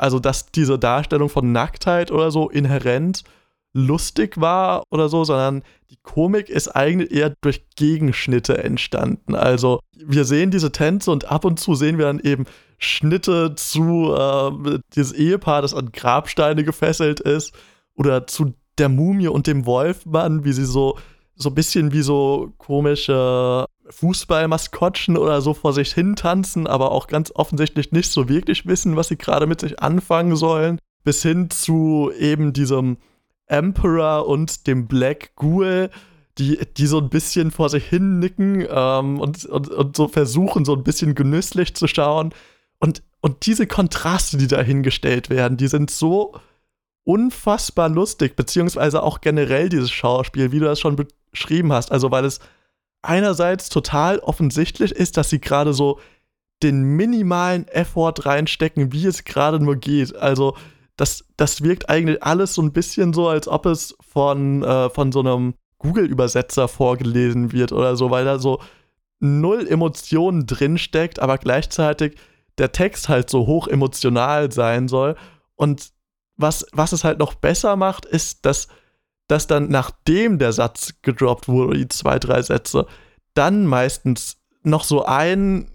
also 0.00 0.18
dass 0.18 0.46
diese 0.46 0.78
Darstellung 0.78 1.28
von 1.28 1.52
Nacktheit 1.52 2.10
oder 2.10 2.30
so 2.30 2.48
inhärent 2.48 3.24
lustig 3.72 4.40
war 4.40 4.82
oder 4.90 5.08
so, 5.08 5.24
sondern 5.24 5.62
die 5.90 5.98
Komik 6.02 6.48
ist 6.48 6.68
eigentlich 6.68 7.12
eher 7.12 7.34
durch 7.40 7.64
Gegenschnitte 7.76 8.58
entstanden. 8.58 9.34
Also 9.34 9.80
wir 9.96 10.24
sehen 10.24 10.50
diese 10.50 10.72
Tänze 10.72 11.10
und 11.10 11.30
ab 11.30 11.44
und 11.44 11.60
zu 11.60 11.74
sehen 11.74 11.98
wir 11.98 12.06
dann 12.06 12.20
eben 12.20 12.46
Schnitte 12.78 13.54
zu 13.54 14.14
äh, 14.14 14.78
dieses 14.94 15.12
Ehepaar, 15.12 15.62
das 15.62 15.74
an 15.74 15.92
Grabsteine 15.92 16.64
gefesselt 16.64 17.20
ist 17.20 17.54
oder 17.94 18.26
zu 18.26 18.54
der 18.78 18.88
Mumie 18.88 19.28
und 19.28 19.46
dem 19.46 19.66
Wolfmann, 19.66 20.44
wie 20.44 20.52
sie 20.52 20.64
so 20.64 20.96
so 21.36 21.48
ein 21.48 21.54
bisschen 21.54 21.92
wie 21.92 22.02
so 22.02 22.52
komische 22.58 23.64
Fußballmaskottchen 23.90 25.16
oder 25.16 25.40
so 25.40 25.54
vor 25.54 25.72
sich 25.72 25.92
hin 25.92 26.16
tanzen, 26.16 26.66
aber 26.66 26.92
auch 26.92 27.06
ganz 27.06 27.32
offensichtlich 27.34 27.92
nicht 27.92 28.10
so 28.10 28.28
wirklich 28.28 28.66
wissen, 28.66 28.96
was 28.96 29.08
sie 29.08 29.16
gerade 29.16 29.46
mit 29.46 29.60
sich 29.60 29.80
anfangen 29.80 30.36
sollen, 30.36 30.78
bis 31.04 31.22
hin 31.22 31.50
zu 31.50 32.10
eben 32.18 32.52
diesem 32.52 32.98
Emperor 33.46 34.26
und 34.26 34.66
dem 34.66 34.86
Black 34.86 35.34
Ghoul, 35.36 35.90
die, 36.38 36.58
die 36.76 36.86
so 36.86 36.98
ein 36.98 37.10
bisschen 37.10 37.50
vor 37.50 37.68
sich 37.68 37.84
hin 37.84 38.18
nicken 38.18 38.66
ähm, 38.70 39.18
und, 39.20 39.44
und, 39.44 39.68
und 39.68 39.96
so 39.96 40.08
versuchen, 40.08 40.64
so 40.64 40.74
ein 40.74 40.84
bisschen 40.84 41.14
genüsslich 41.14 41.74
zu 41.74 41.86
schauen. 41.86 42.32
Und, 42.78 43.02
und 43.20 43.44
diese 43.46 43.66
Kontraste, 43.66 44.38
die 44.38 44.46
da 44.46 44.62
hingestellt 44.62 45.28
werden, 45.28 45.56
die 45.56 45.68
sind 45.68 45.90
so 45.90 46.34
unfassbar 47.04 47.88
lustig, 47.88 48.36
beziehungsweise 48.36 49.02
auch 49.02 49.20
generell 49.20 49.68
dieses 49.68 49.90
Schauspiel, 49.90 50.52
wie 50.52 50.60
du 50.60 50.66
das 50.66 50.80
schon 50.80 50.96
beschrieben 51.32 51.72
hast. 51.72 51.90
Also, 51.92 52.10
weil 52.10 52.24
es 52.24 52.40
einerseits 53.02 53.68
total 53.68 54.18
offensichtlich 54.18 54.92
ist, 54.92 55.16
dass 55.16 55.30
sie 55.30 55.40
gerade 55.40 55.72
so 55.72 56.00
den 56.62 56.82
minimalen 56.82 57.66
Effort 57.68 58.14
reinstecken, 58.26 58.92
wie 58.92 59.06
es 59.06 59.24
gerade 59.24 59.60
nur 59.60 59.76
geht. 59.76 60.14
Also 60.14 60.56
das, 60.96 61.24
das 61.36 61.62
wirkt 61.62 61.88
eigentlich 61.88 62.22
alles 62.22 62.54
so 62.54 62.62
ein 62.62 62.72
bisschen 62.72 63.14
so, 63.14 63.28
als 63.28 63.48
ob 63.48 63.64
es 63.66 63.96
von, 64.00 64.62
äh, 64.62 64.90
von 64.90 65.12
so 65.12 65.20
einem 65.20 65.54
Google-Übersetzer 65.78 66.68
vorgelesen 66.68 67.52
wird 67.52 67.72
oder 67.72 67.96
so, 67.96 68.10
weil 68.10 68.26
da 68.26 68.38
so 68.38 68.60
null 69.18 69.66
Emotionen 69.66 70.46
drinsteckt, 70.46 71.18
aber 71.18 71.38
gleichzeitig 71.38 72.16
der 72.58 72.72
Text 72.72 73.08
halt 73.08 73.30
so 73.30 73.46
hoch 73.46 73.66
emotional 73.66 74.52
sein 74.52 74.88
soll. 74.88 75.16
Und 75.56 75.92
was, 76.36 76.66
was 76.72 76.92
es 76.92 77.04
halt 77.04 77.18
noch 77.18 77.34
besser 77.34 77.76
macht, 77.76 78.04
ist, 78.04 78.44
dass, 78.44 78.68
dass 79.30 79.46
dann 79.46 79.68
nachdem 79.68 80.38
der 80.38 80.52
Satz 80.52 80.94
gedroppt 81.02 81.48
wurde, 81.48 81.78
die 81.78 81.88
zwei, 81.88 82.18
drei 82.18 82.42
Sätze, 82.42 82.86
dann 83.34 83.66
meistens 83.66 84.38
noch 84.62 84.84
so 84.84 85.04
ein 85.04 85.70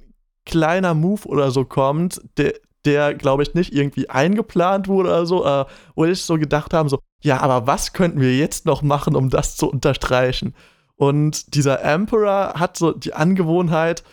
kleiner 0.45 0.93
Move 0.93 1.25
oder 1.25 1.51
so 1.51 1.63
kommt, 1.63 2.21
der, 2.37 2.53
der 2.83 3.13
glaube 3.13 3.43
ich, 3.43 3.53
nicht 3.53 3.73
irgendwie 3.73 4.09
eingeplant 4.09 4.87
wurde 4.87 5.09
oder 5.09 5.25
so, 5.25 5.45
äh, 5.45 5.65
wo 5.95 6.05
ich 6.05 6.21
so 6.21 6.35
gedacht 6.35 6.73
habe, 6.73 6.89
so, 6.89 6.99
ja, 7.21 7.39
aber 7.41 7.65
was 7.65 7.93
könnten 7.93 8.19
wir 8.19 8.35
jetzt 8.35 8.65
noch 8.65 8.81
machen, 8.81 9.15
um 9.15 9.29
das 9.29 9.55
zu 9.55 9.69
unterstreichen? 9.69 10.53
Und 10.97 11.55
dieser 11.55 11.81
Emperor 11.81 12.53
hat 12.55 12.77
so 12.77 12.91
die 12.91 13.13
Angewohnheit, 13.13 14.03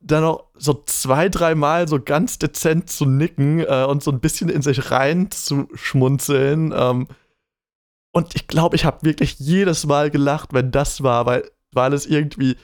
dann 0.00 0.22
noch 0.22 0.46
so 0.54 0.82
zwei, 0.86 1.28
dreimal 1.28 1.86
so 1.86 2.00
ganz 2.00 2.38
dezent 2.38 2.90
zu 2.90 3.06
nicken 3.06 3.60
äh, 3.60 3.86
und 3.88 4.02
so 4.02 4.10
ein 4.10 4.20
bisschen 4.20 4.48
in 4.48 4.62
sich 4.62 4.90
rein 4.90 5.30
zu 5.30 5.68
schmunzeln. 5.74 6.72
Ähm, 6.76 7.06
und 8.18 8.34
ich 8.34 8.48
glaube, 8.48 8.74
ich 8.74 8.84
habe 8.84 9.06
wirklich 9.06 9.38
jedes 9.38 9.86
Mal 9.86 10.10
gelacht, 10.10 10.52
wenn 10.52 10.72
das 10.72 11.04
war, 11.04 11.24
weil, 11.24 11.48
weil 11.70 11.92
es 11.92 12.04
irgendwie, 12.04 12.56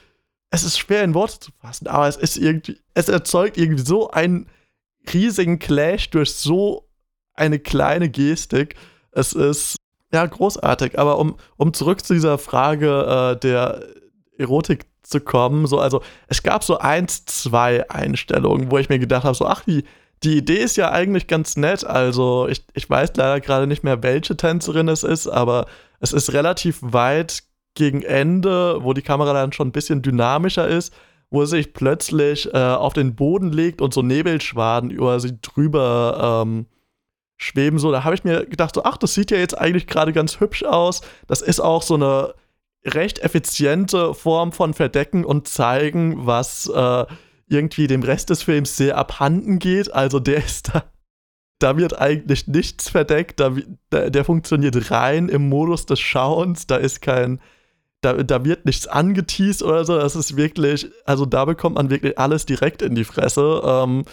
es 0.51 0.64
ist 0.64 0.81
schwer 0.81 1.05
in 1.05 1.14
Worte 1.14 1.38
zu 1.38 1.53
fassen, 1.61 1.87
aber 1.87 2.09
es 2.09 2.17
ist 2.17 2.37
irgendwie, 2.37 2.81
es 2.95 3.09
erzeugt 3.09 3.57
irgendwie 3.57 3.85
so 3.85 4.11
einen 4.11 4.49
riesigen 5.12 5.61
Clash 5.61 6.11
durch 6.11 6.35
so 6.35 6.88
eine 7.35 7.61
kleine 7.61 8.09
Gestik. 8.09 8.75
Es 9.12 9.33
ist 9.33 9.77
ja 10.12 10.27
großartig. 10.27 10.99
Aber 10.99 11.19
um, 11.21 11.37
um 11.57 11.73
zurück 11.73 12.05
zu 12.05 12.14
dieser 12.14 12.37
Frage 12.38 13.37
äh, 13.37 13.38
der 13.38 13.87
Erotik 14.37 14.87
zu 15.05 15.21
kommen, 15.21 15.69
so, 15.69 15.79
also 15.79 16.03
es 16.27 16.43
gab 16.43 16.64
so 16.64 16.79
eins, 16.79 17.27
zwei 17.27 17.88
Einstellungen, 17.90 18.73
wo 18.73 18.79
ich 18.79 18.88
mir 18.88 18.99
gedacht 18.99 19.23
habe, 19.23 19.37
so, 19.37 19.47
ach, 19.47 19.62
die, 19.62 19.85
die 20.25 20.39
Idee 20.39 20.59
ist 20.59 20.77
ja 20.77 20.91
eigentlich 20.91 21.27
ganz 21.27 21.57
nett. 21.57 21.85
Also, 21.85 22.49
ich, 22.49 22.65
ich 22.75 22.89
weiß 22.89 23.13
leider 23.17 23.41
gerade 23.41 23.67
nicht 23.67 23.85
mehr, 23.85 24.03
welche 24.03 24.37
Tänzerin 24.37 24.89
es 24.89 25.03
ist, 25.03 25.29
aber 25.29 25.67
es 26.01 26.13
ist 26.13 26.33
relativ 26.33 26.79
weit 26.81 27.45
gegen 27.75 28.03
Ende, 28.03 28.79
wo 28.83 28.93
die 28.93 29.03
Kamera 29.03 29.33
dann 29.33 29.53
schon 29.53 29.69
ein 29.69 29.73
bisschen 29.73 30.03
dynamischer 30.03 30.69
ist 30.69 30.93
wo 31.35 31.45
sie 31.45 31.57
sich 31.57 31.73
plötzlich 31.75 32.55
äh, 32.55 32.59
auf 32.59 32.95
den 32.95 33.17
Boden 33.17 33.53
legt 33.53 33.81
und 33.83 33.93
so 33.93 34.03
Nebelschwaden 34.03 34.91
über 34.91 35.19
sie 35.19 35.39
drüber 35.43 36.45
ähm, 36.47 36.67
schweben. 37.37 37.79
So, 37.79 37.91
da 37.91 38.05
habe 38.05 38.15
ich 38.15 38.23
mir 38.23 38.47
gedacht, 38.47 38.75
so, 38.75 38.85
ach, 38.85 38.97
das 38.97 39.15
sieht 39.15 39.33
ja 39.33 39.39
jetzt 39.39 39.59
eigentlich 39.59 39.89
gerade 39.89 40.13
ganz 40.13 40.39
hübsch 40.41 40.63
aus. 40.63 41.03
Das 41.27 41.43
ist 41.43 41.61
auch 41.61 41.83
so 41.83 41.95
eine 41.95 42.35
recht 42.85 43.19
effiziente 43.19 44.15
Form 44.15 44.53
von 44.53 44.75
Verdecken 44.75 45.25
und 45.25 45.49
zeigen, 45.49 46.27
was 46.27 46.69
äh, 46.69 47.05
irgendwie 47.55 47.87
dem 47.87 48.03
Rest 48.03 48.31
des 48.31 48.43
Films 48.43 48.77
sehr 48.77 48.99
abhanden 48.99 49.59
geht. 49.59 49.93
Also 49.95 50.21
der 50.21 50.45
ist 50.45 50.75
da. 50.75 50.85
Da 51.61 51.77
wird 51.77 51.99
eigentlich 51.99 52.49
nichts 52.49 52.90
verdeckt, 52.90 53.40
da, 53.40 53.55
der, 53.90 54.25
funktioniert 54.25 54.90
rein 54.90 55.29
im 55.29 55.49
Modus 55.49 55.87
des 55.87 56.01
Schauens, 56.01 56.67
da 56.67 56.77
ist 56.77 57.01
kein, 57.01 57.40
da, 58.01 58.12
da 58.12 58.45
wird 58.45 58.67
nichts 58.67 58.88
angeteased 58.88 59.62
oder 59.62 59.85
so. 59.85 59.97
Das 59.97 60.17
ist 60.17 60.37
wirklich, 60.37 60.90
also 61.07 61.25
da 61.25 61.45
bekommt 61.45 61.77
man 61.77 61.90
wirklich 61.90 62.19
alles 62.19 62.45
direkt 62.45 62.83
in 62.83 62.97
die 62.97 63.05
Fresse. 63.05 63.62
Ähm, 63.64 64.05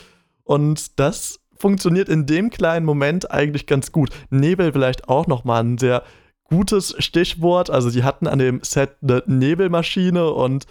und 0.43 0.99
das 0.99 1.39
funktioniert 1.57 2.09
in 2.09 2.25
dem 2.25 2.51
kleinen 2.51 2.85
Moment 2.85 3.31
eigentlich 3.31 3.65
ganz 3.65 3.91
gut. 3.91 4.11
Nebel 4.29 4.71
vielleicht 4.71 5.09
auch 5.09 5.27
nochmal 5.27 5.63
ein 5.63 5.77
sehr 5.77 6.03
gutes 6.43 6.95
Stichwort. 6.99 7.69
Also 7.69 7.89
die 7.89 8.03
hatten 8.03 8.27
an 8.27 8.39
dem 8.39 8.61
Set 8.63 8.97
eine 9.01 9.23
Nebelmaschine 9.25 10.31
und 10.31 10.67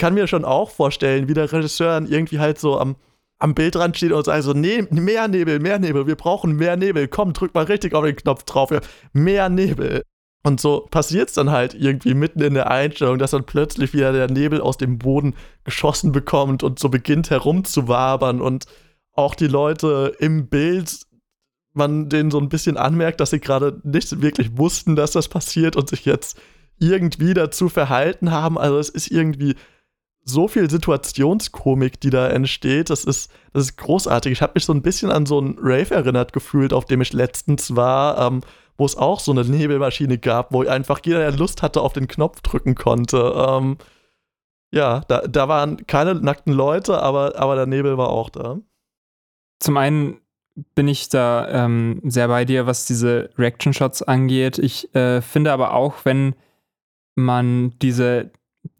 kann 0.00 0.14
mir 0.14 0.26
schon 0.26 0.46
auch 0.46 0.70
vorstellen, 0.70 1.28
wie 1.28 1.34
der 1.34 1.52
Regisseur 1.52 1.92
dann 1.92 2.06
irgendwie 2.10 2.38
halt 2.38 2.58
so 2.58 2.80
am, 2.80 2.96
am 3.38 3.54
Bildrand 3.54 3.96
steht 3.96 4.12
und 4.12 4.24
sagt 4.24 4.42
so, 4.42 4.54
nee, 4.54 4.82
mehr 4.90 5.28
Nebel, 5.28 5.60
mehr 5.60 5.78
Nebel, 5.78 6.06
wir 6.06 6.16
brauchen 6.16 6.56
mehr 6.56 6.76
Nebel, 6.76 7.06
komm, 7.06 7.34
drück 7.34 7.54
mal 7.54 7.64
richtig 7.64 7.94
auf 7.94 8.04
den 8.04 8.16
Knopf 8.16 8.44
drauf, 8.44 8.70
mehr 9.12 9.50
Nebel. 9.50 10.02
Und 10.42 10.58
so 10.58 10.86
passiert 10.90 11.28
es 11.28 11.34
dann 11.34 11.50
halt 11.50 11.74
irgendwie 11.74 12.14
mitten 12.14 12.40
in 12.40 12.54
der 12.54 12.70
Einstellung, 12.70 13.18
dass 13.18 13.32
dann 13.32 13.44
plötzlich 13.44 13.92
wieder 13.92 14.12
der 14.12 14.30
Nebel 14.30 14.62
aus 14.62 14.78
dem 14.78 14.98
Boden 14.98 15.34
geschossen 15.64 16.12
bekommt 16.12 16.62
und 16.62 16.78
so 16.78 16.88
beginnt 16.88 17.28
herumzuwabern 17.28 18.40
und 18.40 18.64
auch 19.12 19.34
die 19.34 19.48
Leute 19.48 20.16
im 20.18 20.48
Bild, 20.48 21.00
man 21.74 22.08
denen 22.08 22.30
so 22.30 22.38
ein 22.38 22.48
bisschen 22.48 22.78
anmerkt, 22.78 23.20
dass 23.20 23.30
sie 23.30 23.40
gerade 23.40 23.82
nicht 23.84 24.22
wirklich 24.22 24.56
wussten, 24.56 24.96
dass 24.96 25.10
das 25.10 25.28
passiert 25.28 25.76
und 25.76 25.90
sich 25.90 26.06
jetzt 26.06 26.40
irgendwie 26.78 27.34
dazu 27.34 27.68
verhalten 27.68 28.30
haben. 28.30 28.56
Also 28.56 28.78
es 28.78 28.88
ist 28.88 29.10
irgendwie 29.10 29.56
so 30.24 30.48
viel 30.48 30.70
Situationskomik, 30.70 32.00
die 32.00 32.10
da 32.10 32.28
entsteht. 32.28 32.90
Das 32.90 33.04
ist, 33.04 33.32
das 33.52 33.64
ist 33.64 33.76
großartig. 33.76 34.32
Ich 34.32 34.42
habe 34.42 34.52
mich 34.54 34.64
so 34.64 34.72
ein 34.72 34.82
bisschen 34.82 35.10
an 35.10 35.26
so 35.26 35.38
einen 35.38 35.56
Rave 35.58 35.94
erinnert 35.94 36.32
gefühlt, 36.32 36.72
auf 36.72 36.84
dem 36.84 37.00
ich 37.00 37.12
letztens 37.12 37.74
war. 37.74 38.18
Ähm, 38.26 38.42
wo 38.80 38.86
es 38.86 38.96
auch 38.96 39.20
so 39.20 39.30
eine 39.30 39.44
Nebelmaschine 39.44 40.16
gab, 40.16 40.54
wo 40.54 40.66
einfach 40.66 41.00
jeder, 41.04 41.18
der 41.18 41.32
Lust 41.32 41.60
hatte, 41.60 41.82
auf 41.82 41.92
den 41.92 42.08
Knopf 42.08 42.40
drücken 42.40 42.74
konnte. 42.74 43.34
Ähm, 43.36 43.76
ja, 44.72 45.00
da, 45.06 45.20
da 45.20 45.48
waren 45.48 45.86
keine 45.86 46.14
nackten 46.14 46.54
Leute, 46.54 47.02
aber, 47.02 47.36
aber 47.36 47.56
der 47.56 47.66
Nebel 47.66 47.98
war 47.98 48.08
auch 48.08 48.30
da. 48.30 48.58
Zum 49.58 49.76
einen 49.76 50.22
bin 50.74 50.88
ich 50.88 51.10
da 51.10 51.46
ähm, 51.50 52.00
sehr 52.04 52.28
bei 52.28 52.46
dir, 52.46 52.66
was 52.66 52.86
diese 52.86 53.28
Reaction-Shots 53.36 54.02
angeht. 54.02 54.58
Ich 54.58 54.94
äh, 54.94 55.20
finde 55.20 55.52
aber 55.52 55.74
auch, 55.74 56.06
wenn 56.06 56.34
man 57.14 57.78
diese 57.80 58.30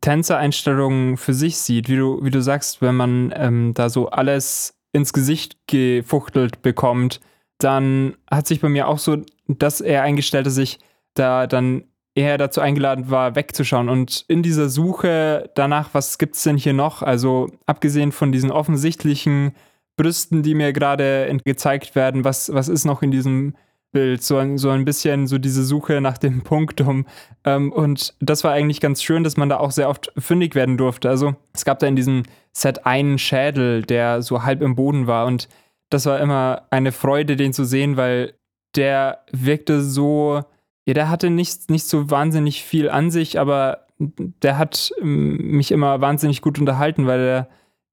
Tänzereinstellungen 0.00 1.16
für 1.16 1.34
sich 1.34 1.58
sieht, 1.58 1.88
wie 1.88 1.96
du, 1.96 2.24
wie 2.24 2.30
du 2.30 2.42
sagst, 2.42 2.82
wenn 2.82 2.94
man 2.94 3.32
ähm, 3.36 3.72
da 3.74 3.88
so 3.88 4.08
alles 4.10 4.74
ins 4.92 5.12
Gesicht 5.12 5.56
gefuchtelt 5.66 6.62
bekommt, 6.62 7.20
dann 7.58 8.16
hat 8.30 8.46
sich 8.46 8.60
bei 8.60 8.68
mir 8.68 8.88
auch 8.88 8.98
so 8.98 9.18
das 9.46 9.80
eher 9.80 10.02
eingestellt, 10.02 10.46
dass 10.46 10.58
ich 10.58 10.78
da 11.14 11.46
dann 11.46 11.84
eher 12.14 12.38
dazu 12.38 12.60
eingeladen 12.60 13.10
war, 13.10 13.36
wegzuschauen. 13.36 13.88
Und 13.88 14.24
in 14.28 14.42
dieser 14.42 14.68
Suche 14.68 15.50
danach, 15.54 15.90
was 15.92 16.18
gibt 16.18 16.36
es 16.36 16.42
denn 16.42 16.56
hier 16.56 16.72
noch? 16.72 17.02
Also 17.02 17.50
abgesehen 17.66 18.12
von 18.12 18.32
diesen 18.32 18.50
offensichtlichen 18.50 19.52
Brüsten, 19.96 20.42
die 20.42 20.54
mir 20.54 20.72
gerade 20.72 21.34
gezeigt 21.44 21.94
werden, 21.94 22.24
was, 22.24 22.52
was 22.52 22.68
ist 22.68 22.84
noch 22.84 23.02
in 23.02 23.10
diesem 23.10 23.54
Bild? 23.92 24.22
So 24.22 24.36
ein, 24.36 24.58
so 24.58 24.70
ein 24.70 24.84
bisschen 24.84 25.26
so 25.26 25.38
diese 25.38 25.64
Suche 25.64 26.00
nach 26.00 26.18
dem 26.18 26.40
Punktum. 26.44 27.06
Ähm, 27.44 27.72
und 27.72 28.14
das 28.20 28.44
war 28.44 28.52
eigentlich 28.52 28.80
ganz 28.80 29.02
schön, 29.02 29.24
dass 29.24 29.36
man 29.36 29.48
da 29.48 29.58
auch 29.58 29.70
sehr 29.70 29.88
oft 29.88 30.12
fündig 30.18 30.54
werden 30.54 30.76
durfte. 30.76 31.08
Also 31.08 31.34
es 31.52 31.64
gab 31.64 31.78
da 31.78 31.86
in 31.86 31.96
diesem 31.96 32.24
Set 32.52 32.86
einen 32.86 33.18
Schädel, 33.18 33.82
der 33.82 34.22
so 34.22 34.42
halb 34.42 34.62
im 34.62 34.74
Boden 34.74 35.06
war 35.06 35.26
und 35.26 35.48
das 35.90 36.06
war 36.06 36.20
immer 36.20 36.66
eine 36.70 36.92
Freude, 36.92 37.36
den 37.36 37.52
zu 37.52 37.64
sehen, 37.64 37.96
weil 37.96 38.34
der 38.76 39.24
wirkte 39.32 39.82
so, 39.82 40.42
ja, 40.86 40.94
der 40.94 41.10
hatte 41.10 41.30
nicht, 41.30 41.68
nicht 41.68 41.86
so 41.86 42.10
wahnsinnig 42.10 42.62
viel 42.62 42.88
an 42.88 43.10
sich, 43.10 43.38
aber 43.38 43.86
der 43.98 44.56
hat 44.56 44.92
ähm, 45.00 45.36
mich 45.36 45.72
immer 45.72 46.00
wahnsinnig 46.00 46.40
gut 46.40 46.58
unterhalten, 46.58 47.06
weil 47.06 47.20
er 47.20 47.48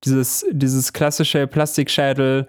dieses, 0.06 0.46
dieses 0.52 0.94
klassische 0.94 1.48
Plastikschädel, 1.48 2.48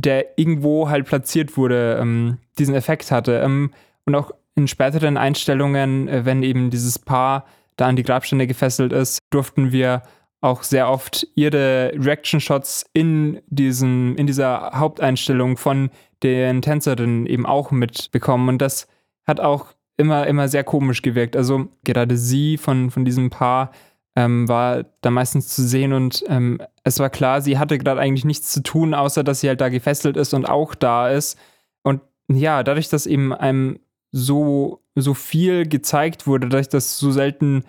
der 0.00 0.38
irgendwo 0.38 0.88
halt 0.88 1.06
platziert 1.06 1.56
wurde, 1.56 1.98
ähm, 2.00 2.38
diesen 2.58 2.74
Effekt 2.74 3.10
hatte. 3.10 3.40
Ähm, 3.40 3.72
und 4.04 4.14
auch 4.14 4.30
in 4.54 4.68
späteren 4.68 5.16
Einstellungen, 5.16 6.08
äh, 6.08 6.24
wenn 6.24 6.42
eben 6.42 6.70
dieses 6.70 6.98
Paar 6.98 7.46
da 7.76 7.86
an 7.86 7.96
die 7.96 8.02
Grabstelle 8.02 8.46
gefesselt 8.46 8.92
ist, 8.92 9.18
durften 9.30 9.72
wir 9.72 10.02
auch 10.40 10.62
sehr 10.62 10.88
oft 10.88 11.26
ihre 11.34 11.92
Reaction-Shots 11.96 12.86
in, 12.92 13.40
in 13.50 14.26
dieser 14.26 14.70
Haupteinstellung 14.74 15.56
von 15.56 15.90
den 16.22 16.62
Tänzerinnen 16.62 17.26
eben 17.26 17.44
auch 17.44 17.72
mitbekommen. 17.72 18.48
Und 18.48 18.58
das 18.62 18.86
hat 19.26 19.40
auch 19.40 19.74
immer, 19.96 20.28
immer 20.28 20.46
sehr 20.48 20.62
komisch 20.62 21.02
gewirkt. 21.02 21.36
Also 21.36 21.68
gerade 21.84 22.16
sie 22.16 22.56
von, 22.56 22.90
von 22.92 23.04
diesem 23.04 23.30
Paar 23.30 23.72
ähm, 24.18 24.48
war 24.48 24.84
da 25.00 25.10
meistens 25.12 25.46
zu 25.46 25.62
sehen 25.62 25.92
und 25.92 26.24
ähm, 26.26 26.60
es 26.82 26.98
war 26.98 27.08
klar, 27.08 27.40
sie 27.40 27.56
hatte 27.56 27.78
gerade 27.78 28.00
eigentlich 28.00 28.24
nichts 28.24 28.50
zu 28.50 28.64
tun, 28.64 28.92
außer 28.92 29.22
dass 29.22 29.40
sie 29.40 29.48
halt 29.48 29.60
da 29.60 29.68
gefesselt 29.68 30.16
ist 30.16 30.34
und 30.34 30.48
auch 30.48 30.74
da 30.74 31.08
ist. 31.08 31.38
Und 31.84 32.00
ja, 32.26 32.64
dadurch, 32.64 32.88
dass 32.88 33.06
eben 33.06 33.32
einem 33.32 33.78
so, 34.10 34.82
so 34.96 35.14
viel 35.14 35.68
gezeigt 35.68 36.26
wurde, 36.26 36.48
dadurch, 36.48 36.68
dass 36.68 36.98
so 36.98 37.12
selten 37.12 37.62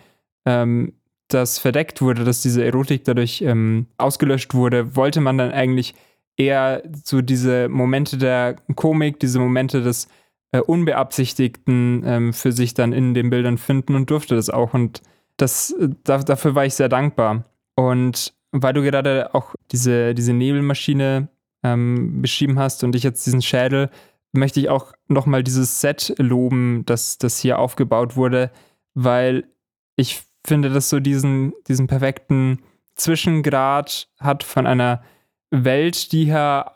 ähm, 0.45 0.93
das 1.27 1.59
verdeckt 1.59 2.01
wurde, 2.01 2.23
dass 2.23 2.41
diese 2.41 2.65
Erotik 2.65 3.03
dadurch 3.03 3.43
ähm, 3.43 3.85
ausgelöscht 3.97 4.55
wurde, 4.55 4.95
wollte 4.95 5.21
man 5.21 5.37
dann 5.37 5.51
eigentlich 5.51 5.93
eher 6.35 6.81
so 7.03 7.21
diese 7.21 7.69
Momente 7.69 8.17
der 8.17 8.55
Komik, 8.73 9.19
diese 9.19 9.37
Momente 9.37 9.83
des 9.83 10.07
äh, 10.51 10.61
Unbeabsichtigten 10.61 12.01
ähm, 12.07 12.33
für 12.33 12.53
sich 12.53 12.73
dann 12.73 12.91
in 12.91 13.13
den 13.13 13.29
Bildern 13.29 13.59
finden 13.59 13.93
und 13.93 14.09
durfte 14.09 14.33
das 14.33 14.49
auch. 14.49 14.73
Und 14.73 15.03
das, 15.41 15.71
äh, 15.71 15.89
da, 16.03 16.19
dafür 16.19 16.55
war 16.55 16.65
ich 16.65 16.75
sehr 16.75 16.89
dankbar. 16.89 17.45
Und 17.75 18.33
weil 18.51 18.73
du 18.73 18.81
gerade 18.81 19.33
auch 19.33 19.55
diese, 19.71 20.13
diese 20.13 20.33
Nebelmaschine 20.33 21.29
ähm, 21.63 22.21
beschrieben 22.21 22.59
hast 22.59 22.83
und 22.83 22.95
ich 22.95 23.03
jetzt 23.03 23.25
diesen 23.25 23.41
Schädel, 23.41 23.89
möchte 24.31 24.59
ich 24.59 24.69
auch 24.69 24.93
nochmal 25.07 25.43
dieses 25.43 25.81
Set 25.81 26.13
loben, 26.17 26.83
das, 26.85 27.17
das 27.17 27.39
hier 27.39 27.59
aufgebaut 27.59 28.15
wurde, 28.15 28.51
weil 28.93 29.47
ich 29.95 30.23
finde, 30.45 30.69
dass 30.69 30.89
so 30.89 30.99
diesen, 30.99 31.53
diesen 31.67 31.87
perfekten 31.87 32.59
Zwischengrad 32.95 34.09
hat 34.19 34.43
von 34.43 34.67
einer 34.67 35.03
Welt, 35.51 36.11
die 36.11 36.25
hier 36.25 36.71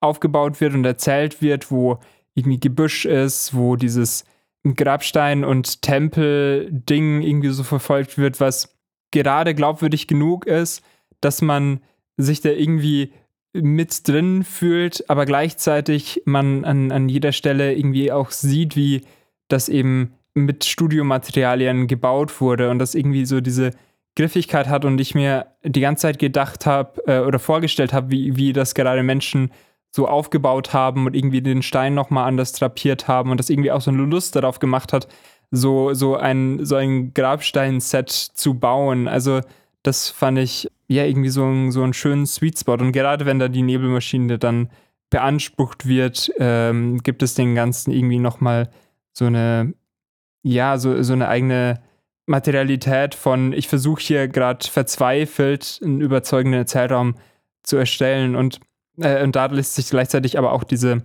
aufgebaut 0.00 0.60
wird 0.60 0.74
und 0.74 0.84
erzählt 0.84 1.40
wird, 1.42 1.70
wo 1.70 1.98
irgendwie 2.34 2.60
Gebüsch 2.60 3.06
ist, 3.06 3.54
wo 3.54 3.76
dieses 3.76 4.24
Grabstein- 4.74 5.44
und 5.44 5.82
Tempel-Ding 5.82 7.22
irgendwie 7.22 7.50
so 7.50 7.62
verfolgt 7.62 8.18
wird, 8.18 8.40
was 8.40 8.76
gerade 9.10 9.54
glaubwürdig 9.54 10.06
genug 10.06 10.46
ist, 10.46 10.82
dass 11.20 11.42
man 11.42 11.80
sich 12.16 12.40
da 12.40 12.50
irgendwie 12.50 13.12
mit 13.52 14.06
drin 14.06 14.44
fühlt, 14.44 15.08
aber 15.08 15.24
gleichzeitig 15.24 16.22
man 16.24 16.64
an, 16.64 16.92
an 16.92 17.08
jeder 17.08 17.32
Stelle 17.32 17.74
irgendwie 17.74 18.12
auch 18.12 18.30
sieht, 18.30 18.76
wie 18.76 19.02
das 19.48 19.68
eben 19.68 20.14
mit 20.34 20.64
Studiomaterialien 20.64 21.86
gebaut 21.86 22.40
wurde 22.40 22.70
und 22.70 22.78
das 22.78 22.94
irgendwie 22.94 23.24
so 23.24 23.40
diese 23.40 23.70
Griffigkeit 24.16 24.68
hat 24.68 24.84
und 24.84 25.00
ich 25.00 25.14
mir 25.14 25.46
die 25.62 25.80
ganze 25.80 26.02
Zeit 26.02 26.18
gedacht 26.18 26.66
habe 26.66 27.02
äh, 27.06 27.20
oder 27.20 27.38
vorgestellt 27.38 27.92
habe, 27.92 28.10
wie, 28.10 28.36
wie 28.36 28.52
das 28.52 28.74
gerade 28.74 29.02
Menschen 29.02 29.50
so 29.96 30.06
aufgebaut 30.06 30.74
haben 30.74 31.06
und 31.06 31.16
irgendwie 31.16 31.40
den 31.40 31.62
Stein 31.62 31.94
nochmal 31.94 32.28
anders 32.28 32.52
drapiert 32.52 33.08
haben 33.08 33.30
und 33.30 33.38
das 33.38 33.48
irgendwie 33.48 33.72
auch 33.72 33.80
so 33.80 33.90
eine 33.90 34.02
Lust 34.02 34.36
darauf 34.36 34.58
gemacht 34.58 34.92
hat, 34.92 35.08
so, 35.50 35.94
so 35.94 36.16
ein, 36.16 36.66
so 36.66 36.76
ein 36.76 37.14
Grabstein-Set 37.14 38.10
zu 38.10 38.54
bauen. 38.58 39.08
Also 39.08 39.40
das 39.82 40.10
fand 40.10 40.38
ich 40.38 40.68
ja 40.86 41.04
irgendwie 41.04 41.30
so, 41.30 41.46
ein, 41.46 41.72
so 41.72 41.82
einen 41.82 41.94
schönen 41.94 42.26
Sweet 42.26 42.58
Spot. 42.58 42.74
Und 42.74 42.92
gerade 42.92 43.24
wenn 43.24 43.38
da 43.38 43.48
die 43.48 43.62
Nebelmaschine 43.62 44.38
dann 44.38 44.68
beansprucht 45.08 45.88
wird, 45.88 46.30
ähm, 46.38 46.98
gibt 47.02 47.22
es 47.22 47.32
den 47.32 47.54
Ganzen 47.54 47.90
irgendwie 47.90 48.18
nochmal 48.18 48.68
so 49.14 49.24
eine, 49.24 49.72
ja, 50.42 50.76
so, 50.76 51.02
so 51.02 51.14
eine 51.14 51.28
eigene 51.28 51.80
Materialität 52.26 53.14
von, 53.14 53.54
ich 53.54 53.68
versuche 53.68 54.02
hier 54.02 54.28
gerade 54.28 54.68
verzweifelt 54.68 55.80
einen 55.82 56.02
überzeugenden 56.02 56.60
Erzählraum 56.60 57.14
zu 57.62 57.78
erstellen 57.78 58.36
und 58.36 58.60
äh, 58.98 59.22
und 59.22 59.36
da 59.36 59.46
lässt 59.46 59.74
sich 59.74 59.90
gleichzeitig 59.90 60.38
aber 60.38 60.52
auch 60.52 60.64
diese 60.64 61.02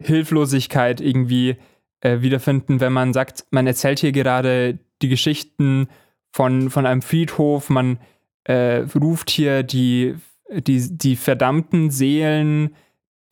Hilflosigkeit 0.00 1.00
irgendwie 1.00 1.56
äh, 2.00 2.20
wiederfinden, 2.20 2.80
wenn 2.80 2.92
man 2.92 3.12
sagt, 3.12 3.46
man 3.50 3.66
erzählt 3.66 4.00
hier 4.00 4.12
gerade 4.12 4.78
die 5.02 5.08
Geschichten 5.08 5.88
von, 6.32 6.70
von 6.70 6.86
einem 6.86 7.02
Friedhof, 7.02 7.70
man 7.70 7.98
äh, 8.44 8.84
ruft 8.94 9.30
hier 9.30 9.62
die, 9.62 10.16
die, 10.50 10.96
die 10.96 11.16
verdammten 11.16 11.90
Seelen, 11.90 12.74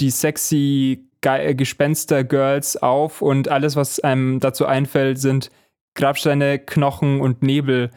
die 0.01 0.11
sexy 0.11 1.09
Ge 1.21 1.55
Gespenster-Girls 1.55 2.83
auf 2.83 3.23
und 3.23 3.49
alles, 3.49 3.77
was 3.77 4.01
einem 4.01 4.41
dazu 4.41 4.67
einfällt, 4.67 5.21
sind 5.21 5.51
Grabsteine, 5.95 6.59
Knochen 6.59 7.21
und 7.21 7.43
Nebel. 7.43 7.91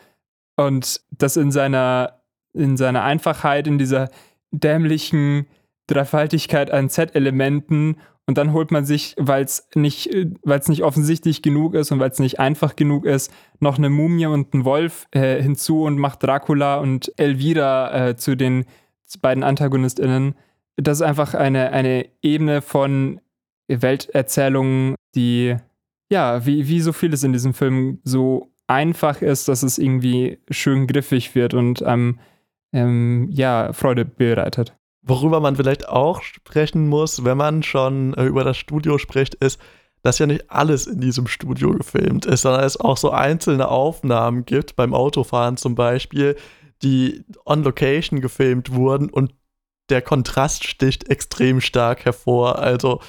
Und 0.57 1.01
das 1.09 1.35
in 1.35 1.51
seiner, 1.51 2.21
in 2.53 2.77
seiner 2.77 3.03
Einfachheit, 3.03 3.65
in 3.65 3.79
dieser 3.79 4.09
dämlichen 4.51 5.47
Dreifaltigkeit 5.87 6.71
an 6.71 6.89
Z-Elementen 6.89 7.97
und 8.27 8.37
dann 8.37 8.53
holt 8.53 8.71
man 8.71 8.85
sich, 8.85 9.15
weil 9.17 9.43
es 9.43 9.67
nicht, 9.75 10.09
nicht 10.67 10.83
offensichtlich 10.83 11.41
genug 11.43 11.75
ist 11.75 11.91
und 11.91 11.99
weil 11.99 12.09
es 12.09 12.19
nicht 12.19 12.39
einfach 12.39 12.75
genug 12.75 13.05
ist, 13.05 13.31
noch 13.59 13.77
eine 13.77 13.89
Mumie 13.89 14.25
und 14.25 14.53
einen 14.53 14.65
Wolf 14.65 15.05
äh, 15.11 15.41
hinzu 15.41 15.83
und 15.83 15.99
macht 15.99 16.23
Dracula 16.23 16.77
und 16.77 17.11
Elvira 17.17 18.09
äh, 18.09 18.15
zu 18.15 18.35
den 18.35 18.65
beiden 19.21 19.43
AntagonistInnen. 19.43 20.33
Das 20.75 20.97
ist 20.97 21.03
einfach 21.03 21.35
eine, 21.35 21.71
eine 21.71 22.07
Ebene 22.23 22.61
von 22.61 23.21
Welterzählungen, 23.67 24.95
die, 25.13 25.55
ja, 26.09 26.45
wie, 26.45 26.67
wie 26.67 26.81
so 26.81 26.93
vieles 26.93 27.23
in 27.23 27.31
diesem 27.31 27.53
Film 27.53 27.99
so 28.03 28.51
einfach 28.67 29.21
ist, 29.21 29.47
dass 29.47 29.61
es 29.61 29.77
irgendwie 29.77 30.39
schön 30.49 30.87
griffig 30.87 31.35
wird 31.35 31.53
und 31.53 31.83
einem, 31.83 32.19
ähm, 32.73 33.29
ja, 33.31 33.71
Freude 33.73 34.03
bereitet. 34.03 34.75
Worüber 35.07 35.39
man 35.39 35.55
vielleicht 35.55 35.87
auch 35.87 36.23
sprechen 36.23 36.87
muss, 36.87 37.23
wenn 37.23 37.37
man 37.37 37.61
schon 37.61 38.15
äh, 38.15 38.25
über 38.25 38.43
das 38.43 38.57
Studio 38.57 38.97
spricht, 38.97 39.35
ist, 39.35 39.59
dass 40.01 40.19
ja 40.19 40.25
nicht 40.25 40.49
alles 40.49 40.87
in 40.87 40.99
diesem 40.99 41.27
Studio 41.27 41.71
gefilmt 41.71 42.25
ist, 42.25 42.41
sondern 42.41 42.63
es 42.63 42.79
auch 42.79 42.97
so 42.97 43.11
einzelne 43.11 43.69
Aufnahmen 43.69 44.45
gibt, 44.45 44.75
beim 44.75 44.93
Autofahren 44.93 45.57
zum 45.57 45.75
Beispiel, 45.75 46.35
die 46.81 47.23
on 47.45 47.63
Location 47.63 48.19
gefilmt 48.19 48.73
wurden 48.73 49.09
und 49.09 49.33
der 49.89 50.01
Kontrast 50.01 50.63
sticht 50.67 51.09
extrem 51.09 51.61
stark 51.61 52.05
hervor. 52.05 52.57
Also, 52.59 52.99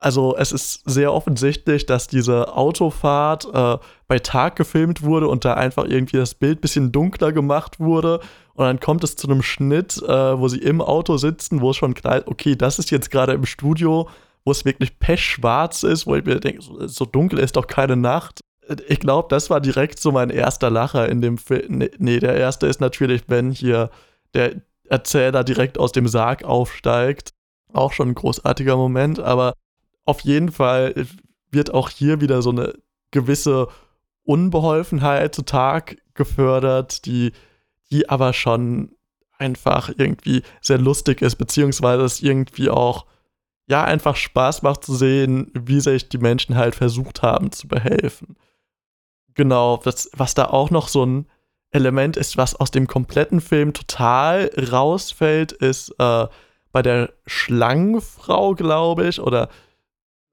also 0.00 0.36
es 0.36 0.52
ist 0.52 0.82
sehr 0.84 1.12
offensichtlich, 1.12 1.86
dass 1.86 2.06
diese 2.06 2.56
Autofahrt 2.56 3.48
äh, 3.52 3.78
bei 4.06 4.18
Tag 4.18 4.56
gefilmt 4.56 5.02
wurde 5.02 5.28
und 5.28 5.44
da 5.44 5.54
einfach 5.54 5.84
irgendwie 5.84 6.16
das 6.18 6.34
Bild 6.34 6.60
bisschen 6.60 6.92
dunkler 6.92 7.32
gemacht 7.32 7.80
wurde 7.80 8.20
und 8.58 8.64
dann 8.64 8.80
kommt 8.80 9.04
es 9.04 9.14
zu 9.14 9.28
einem 9.28 9.42
Schnitt, 9.42 10.02
äh, 10.02 10.38
wo 10.38 10.48
sie 10.48 10.58
im 10.58 10.80
Auto 10.80 11.16
sitzen, 11.16 11.60
wo 11.60 11.70
es 11.70 11.76
schon 11.76 11.92
ist, 11.92 12.26
okay, 12.26 12.56
das 12.56 12.80
ist 12.80 12.90
jetzt 12.90 13.08
gerade 13.08 13.32
im 13.32 13.46
Studio, 13.46 14.08
wo 14.44 14.50
es 14.50 14.64
wirklich 14.64 14.98
pechschwarz 14.98 15.84
ist, 15.84 16.08
wo 16.08 16.16
ich 16.16 16.24
mir 16.24 16.40
denke, 16.40 16.62
so, 16.62 16.84
so 16.88 17.04
dunkel 17.04 17.38
ist 17.38 17.54
doch 17.54 17.68
keine 17.68 17.96
Nacht. 17.96 18.40
Ich 18.88 18.98
glaube, 18.98 19.28
das 19.30 19.48
war 19.48 19.60
direkt 19.60 20.00
so 20.00 20.10
mein 20.10 20.30
erster 20.30 20.70
Lacher 20.70 21.08
in 21.08 21.20
dem 21.20 21.38
Film. 21.38 21.78
Nee, 21.78 21.90
nee, 21.98 22.18
der 22.18 22.34
erste 22.36 22.66
ist 22.66 22.80
natürlich, 22.80 23.22
wenn 23.28 23.52
hier 23.52 23.90
der 24.34 24.56
Erzähler 24.88 25.44
direkt 25.44 25.78
aus 25.78 25.92
dem 25.92 26.08
Sarg 26.08 26.42
aufsteigt. 26.42 27.30
Auch 27.72 27.92
schon 27.92 28.08
ein 28.08 28.14
großartiger 28.16 28.76
Moment, 28.76 29.20
aber 29.20 29.52
auf 30.08 30.20
jeden 30.20 30.50
Fall 30.50 31.06
wird 31.50 31.72
auch 31.72 31.90
hier 31.90 32.20
wieder 32.20 32.42
so 32.42 32.50
eine 32.50 32.74
gewisse 33.10 33.68
Unbeholfenheit 34.24 35.34
zutage 35.34 35.96
gefördert, 36.14 37.04
die 37.06 37.32
die 37.90 38.08
aber 38.08 38.32
schon 38.32 38.94
einfach 39.38 39.90
irgendwie 39.96 40.42
sehr 40.60 40.78
lustig 40.78 41.22
ist, 41.22 41.36
beziehungsweise 41.36 42.04
es 42.04 42.20
irgendwie 42.22 42.70
auch, 42.70 43.06
ja, 43.66 43.84
einfach 43.84 44.16
Spaß 44.16 44.62
macht 44.62 44.84
zu 44.84 44.94
sehen, 44.94 45.50
wie 45.54 45.80
sich 45.80 46.08
die 46.08 46.18
Menschen 46.18 46.56
halt 46.56 46.74
versucht 46.74 47.22
haben 47.22 47.52
zu 47.52 47.68
behelfen. 47.68 48.36
Genau, 49.34 49.80
das, 49.84 50.10
was 50.16 50.34
da 50.34 50.46
auch 50.46 50.70
noch 50.70 50.88
so 50.88 51.04
ein 51.04 51.26
Element 51.70 52.16
ist, 52.16 52.36
was 52.36 52.56
aus 52.56 52.70
dem 52.70 52.86
kompletten 52.86 53.40
Film 53.40 53.72
total 53.72 54.50
rausfällt, 54.70 55.52
ist 55.52 55.94
äh, 55.98 56.26
bei 56.72 56.82
der 56.82 57.12
Schlangenfrau, 57.26 58.54
glaube 58.54 59.06
ich, 59.06 59.20
oder, 59.20 59.48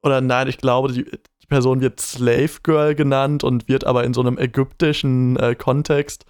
oder 0.06 0.22
nein, 0.22 0.48
ich 0.48 0.58
glaube, 0.58 0.94
die, 0.94 1.04
die 1.04 1.48
Person 1.48 1.82
wird 1.82 2.00
Slave 2.00 2.62
Girl 2.64 2.96
genannt 2.96 3.44
und 3.44 3.68
wird 3.68 3.84
aber 3.84 4.04
in 4.04 4.14
so 4.14 4.22
einem 4.22 4.38
ägyptischen 4.38 5.36
äh, 5.38 5.56
Kontext 5.56 6.26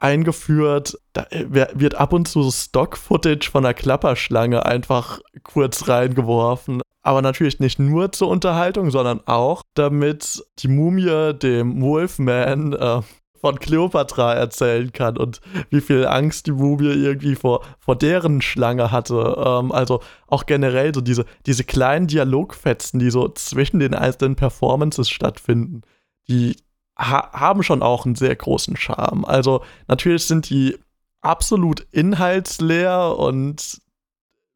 eingeführt. 0.00 0.98
Da 1.12 1.26
äh, 1.30 1.46
wird 1.48 1.94
ab 1.94 2.12
und 2.12 2.28
zu 2.28 2.50
Stock-Footage 2.50 3.50
von 3.50 3.64
einer 3.64 3.74
Klapperschlange 3.74 4.66
einfach 4.66 5.20
kurz 5.44 5.88
reingeworfen. 5.88 6.82
Aber 7.02 7.22
natürlich 7.22 7.58
nicht 7.58 7.78
nur 7.78 8.12
zur 8.12 8.28
Unterhaltung, 8.28 8.90
sondern 8.90 9.20
auch, 9.26 9.62
damit 9.74 10.44
die 10.58 10.68
Mumie 10.68 11.34
dem 11.34 11.80
Wolfman 11.80 12.72
äh, 12.74 13.00
von 13.42 13.58
Cleopatra 13.58 14.34
erzählen 14.34 14.92
kann 14.92 15.18
und 15.18 15.40
wie 15.68 15.80
viel 15.80 16.06
Angst 16.06 16.46
die 16.46 16.52
Mumie 16.52 16.92
irgendwie 16.92 17.34
vor, 17.34 17.64
vor 17.80 17.96
deren 17.96 18.40
Schlange 18.40 18.92
hatte. 18.92 19.34
Ähm, 19.44 19.72
also 19.72 20.00
auch 20.28 20.46
generell 20.46 20.94
so 20.94 21.00
diese, 21.00 21.26
diese 21.44 21.64
kleinen 21.64 22.06
Dialogfetzen, 22.06 23.00
die 23.00 23.10
so 23.10 23.28
zwischen 23.28 23.80
den 23.80 23.94
einzelnen 23.94 24.36
Performances 24.36 25.10
stattfinden, 25.10 25.82
die, 26.28 26.56
ha 26.96 27.32
haben 27.32 27.64
schon 27.64 27.82
auch 27.82 28.06
einen 28.06 28.14
sehr 28.14 28.36
großen 28.36 28.76
Charme. 28.76 29.24
Also 29.24 29.64
natürlich 29.88 30.24
sind 30.24 30.48
die 30.48 30.78
absolut 31.20 31.84
inhaltsleer 31.90 33.18
und 33.18 33.82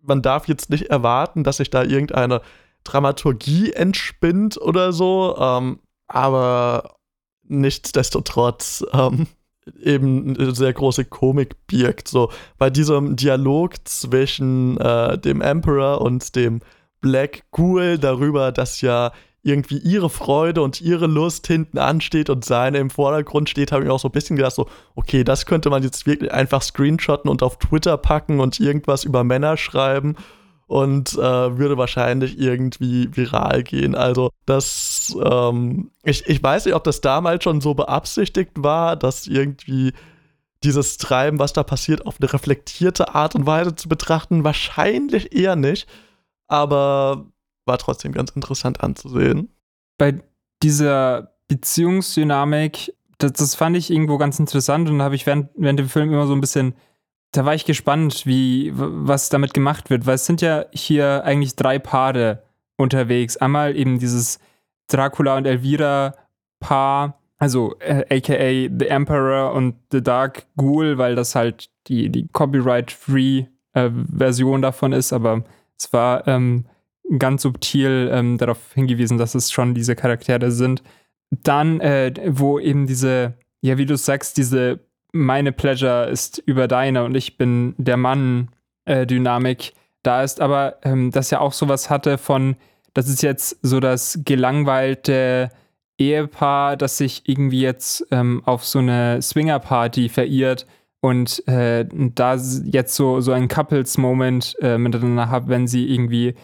man 0.01 0.23
darf 0.23 0.47
jetzt 0.47 0.71
nicht 0.71 0.91
erwarten, 0.91 1.43
dass 1.43 1.57
sich 1.57 1.71
da 1.71 1.83
irgendeine 1.83 2.41
Dramaturgie 2.85 3.73
entspinnt 3.73 4.61
oder 4.61 4.93
so, 4.93 5.37
ähm, 5.41 5.81
aber 6.07 6.96
nichtsdestotrotz 7.49 8.85
ähm, 8.93 9.27
eben 9.83 10.37
eine 10.37 10.55
sehr 10.55 10.73
große 10.73 11.05
Komik 11.05 11.67
birgt. 11.67 12.09
So 12.09 12.31
bei 12.59 12.71
diesem 12.71 13.17
Dialog 13.17 13.75
zwischen 13.85 14.79
äh, 14.79 15.19
dem 15.19 15.41
Emperor 15.41 16.01
und 16.01 16.37
dem 16.37 16.61
Black 17.01 17.45
Ghoul 17.51 17.99
darüber, 17.99 18.53
dass 18.53 18.81
ja 18.81 19.13
irgendwie 19.43 19.79
ihre 19.79 20.11
Freude 20.11 20.61
und 20.61 20.81
ihre 20.81 21.07
Lust 21.07 21.47
hinten 21.47 21.79
ansteht 21.79 22.31
und 22.31 22.45
seine 22.45 22.79
im 22.79 22.91
Vordergrund 22.91 23.49
steht, 23.49 23.71
habe 23.71 23.85
ich 23.85 23.91
auch 23.91 24.01
so 24.01 24.09
ein 24.09 24.13
bisschen 24.13 24.35
gedacht, 24.35 24.55
so, 24.55 24.67
okay, 24.97 25.23
das 25.23 25.47
könnte 25.47 25.71
man 25.71 25.85
jetzt 25.85 26.05
wirklich 26.05 26.33
einfach 26.33 26.63
screenshotten 26.63 27.31
und 27.31 27.45
auf 27.45 27.59
Twitter 27.59 27.97
packen 27.97 28.41
und 28.41 28.59
irgendwas 28.59 29.05
über 29.05 29.23
Männer 29.23 29.57
schreiben 29.57 30.17
und 30.67 31.15
äh, 31.15 31.59
würde 31.59 31.79
wahrscheinlich 31.79 32.39
irgendwie 32.39 33.09
viral 33.17 33.63
gehen. 33.63 33.95
Also 33.95 34.31
das, 34.47 35.17
ähm, 35.25 35.91
ich, 36.03 36.27
ich 36.27 36.43
weiß 36.43 36.65
nicht, 36.65 36.75
ob 36.75 36.85
das 36.85 37.01
damals 37.01 37.45
schon 37.45 37.61
so 37.61 37.75
beabsichtigt 37.75 38.53
war, 38.57 38.97
dass 38.97 39.27
irgendwie 39.27 39.93
dieses 40.65 40.99
Treiben, 40.99 41.39
was 41.39 41.53
da 41.53 41.63
passiert, 41.63 42.07
auf 42.07 42.17
eine 42.21 42.33
reflektierte 42.33 43.15
Art 43.15 43.35
und 43.35 43.47
Weise 43.47 43.77
zu 43.77 43.89
betrachten? 43.89 44.43
Wahrscheinlich 44.43 45.35
eher 45.35 45.55
nicht, 45.55 45.87
aber 46.49 47.27
war 47.67 47.79
trotzdem 47.79 48.13
ganz 48.13 48.31
interessant 48.31 48.83
anzusehen. 48.83 49.51
Bei 49.99 50.21
dieser 50.63 51.37
Beziehungsdynamik, 51.49 52.95
das, 53.19 53.33
das 53.33 53.55
fand 53.55 53.77
ich 53.77 53.91
irgendwo 53.91 54.19
ganz 54.19 54.39
interessant 54.39 54.89
und 54.89 55.03
habe 55.03 55.15
ich 55.15 55.27
während, 55.27 55.51
während 55.57 55.79
dem 55.79 55.89
Film 55.89 56.13
immer 56.13 56.27
so 56.27 56.33
ein 56.33 56.41
bisschen, 56.41 56.75
da 57.37 57.45
war 57.45 57.55
ich 57.55 57.65
gespannt, 57.65 58.25
wie, 58.25 58.73
was 58.75 59.29
damit 59.29 59.53
gemacht 59.53 59.91
wird, 59.91 60.07
weil 60.07 60.15
es 60.15 60.27
sind 60.27 60.41
ja 60.41 60.65
hier 60.73 61.23
eigentlich 61.25 61.55
drei 61.57 61.79
Paare 61.79 62.43
unterwegs. 62.77 63.37
Einmal 63.37 63.77
eben 63.77 63.99
dieses 63.99 64.39
Dracula 64.89 65.37
und 65.37 65.47
Elvira 65.47 66.15
Paar, 66.61 67.21
also 67.37 67.75
äh, 67.81 68.05
aka 68.09 68.75
The 68.79 68.87
Emperor 68.87 69.53
und 69.53 69.77
The 69.93 70.03
Dark 70.03 70.47
Ghoul, 70.57 70.97
weil 70.97 71.15
das 71.15 71.35
halt 71.35 71.69
die, 71.87 72.09
die 72.09 72.29
Copyright-Free 72.29 73.45
äh, 73.75 73.91
Version 74.17 74.63
davon 74.63 74.93
ist, 74.93 75.13
aber 75.13 75.45
es 75.79 75.93
war 75.93 76.27
ähm, 76.27 76.65
ganz 77.19 77.43
subtil 77.43 78.11
ähm, 78.13 78.39
darauf 78.39 78.73
hingewiesen, 78.73 79.19
dass 79.19 79.35
es 79.35 79.53
schon 79.53 79.75
diese 79.75 79.95
Charaktere 79.95 80.51
sind. 80.51 80.83
Dann, 81.31 81.81
äh, 81.81 82.13
wo 82.29 82.59
eben 82.59 82.87
diese, 82.87 83.35
ja, 83.61 83.77
wie 83.77 83.87
du 83.87 83.97
sagst, 83.97 84.39
diese 84.39 84.86
meine 85.25 85.53
Pleasure 85.53 86.07
ist 86.07 86.39
über 86.39 86.69
deine 86.69 87.05
und 87.05 87.15
ich 87.15 87.37
bin 87.37 87.75
der 87.79 87.97
Mann-Dynamik 87.97 89.69
äh, 89.69 89.73
da 90.03 90.23
ist, 90.23 90.41
aber 90.41 90.77
ähm, 90.83 91.11
das 91.11 91.31
ja 91.31 91.41
auch 91.41 91.53
sowas 91.53 91.91
hatte 91.91 92.19
von, 92.19 92.57
das 92.95 93.09
ist 93.09 93.23
jetzt 93.23 93.59
so 93.63 93.81
das 93.81 94.21
gelangweilte 94.25 95.51
Ehepaar, 95.99 96.77
das 96.77 96.99
sich 96.99 97.23
irgendwie 97.27 97.61
jetzt 97.61 98.07
ähm, 98.11 98.43
auf 98.45 98.65
so 98.65 98.79
eine 98.79 99.21
Swinger-Party 99.21 100.09
verirrt 100.09 100.67
und 101.01 101.47
äh, 101.49 101.87
da 101.91 102.35
jetzt 102.35 102.95
so, 102.95 103.21
so 103.21 103.33
ein 103.33 103.49
Couples-Moment 103.49 104.57
äh, 104.61 104.79
miteinander 104.79 105.31
hat, 105.31 105.49
wenn 105.49 105.67
sie 105.67 105.93
irgendwie 105.93 106.35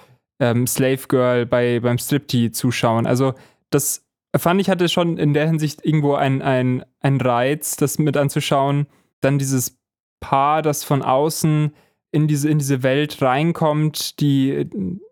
ähm, 0.40 0.66
Slave 0.66 1.06
Girl 1.08 1.46
bei, 1.46 1.80
beim 1.80 1.98
Striptee 1.98 2.50
zuschauen. 2.50 3.06
Also 3.06 3.34
das 3.70 4.01
fand 4.36 4.60
ich 4.60 4.70
hatte 4.70 4.88
schon 4.88 5.18
in 5.18 5.34
der 5.34 5.46
Hinsicht 5.46 5.84
irgendwo 5.84 6.14
ein, 6.14 6.42
ein, 6.42 6.84
ein 7.00 7.20
Reiz, 7.20 7.76
das 7.76 7.98
mit 7.98 8.16
anzuschauen. 8.16 8.86
Dann 9.20 9.38
dieses 9.38 9.78
Paar, 10.20 10.62
das 10.62 10.84
von 10.84 11.02
außen 11.02 11.74
in 12.12 12.28
diese, 12.28 12.48
in 12.48 12.58
diese 12.58 12.82
Welt 12.82 13.20
reinkommt, 13.20 14.20
die 14.20 14.68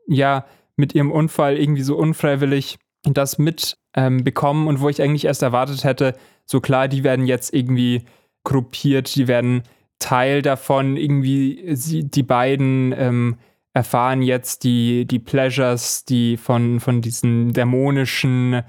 ja 0.07 0.47
mit 0.77 0.95
ihrem 0.95 1.11
Unfall 1.11 1.59
irgendwie 1.59 1.83
so 1.83 1.97
unfreiwillig 1.97 2.79
das 3.03 3.39
mitbekommen 3.39 4.63
ähm, 4.63 4.67
und 4.67 4.81
wo 4.81 4.89
ich 4.89 5.03
eigentlich 5.03 5.25
erst 5.25 5.43
erwartet 5.43 5.85
hätte, 5.85 6.15
so 6.45 6.61
klar, 6.61 6.89
die 6.89 7.05
werden 7.05 7.27
jetzt 7.27 7.55
irgendwie 7.55 8.05
gruppiert, 8.45 9.15
die 9.15 9.29
werden 9.29 9.63
Teil 9.99 10.43
davon, 10.43 10.97
irgendwie 10.97 11.75
sie, 11.75 12.05
die 12.05 12.23
beiden 12.23 12.95
ähm, 12.97 13.37
erfahren 13.73 14.23
jetzt 14.23 14.65
die, 14.65 15.07
die 15.07 15.19
Pleasures, 15.19 16.05
die 16.05 16.37
von, 16.37 16.81
von 16.81 17.01
diesen 17.03 17.53
dämonischen 17.53 18.63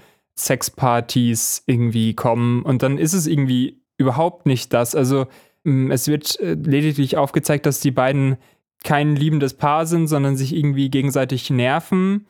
Sexpartys 0.45 1.63
irgendwie 1.65 2.13
kommen. 2.13 2.63
Und 2.63 2.83
dann 2.83 2.97
ist 2.97 3.13
es 3.13 3.27
irgendwie 3.27 3.81
überhaupt 3.97 4.45
nicht 4.45 4.73
das. 4.73 4.95
Also 4.95 5.27
mm, 5.63 5.91
es 5.91 6.07
wird 6.07 6.39
äh, 6.39 6.53
lediglich 6.53 7.17
aufgezeigt, 7.17 7.65
dass 7.65 7.79
die 7.79 7.91
beiden 7.91 8.37
kein 8.83 9.15
liebendes 9.15 9.53
Paar 9.53 9.85
sind, 9.85 10.07
sondern 10.07 10.35
sich 10.35 10.55
irgendwie 10.55 10.89
gegenseitig 10.89 11.49
nerven. 11.49 12.27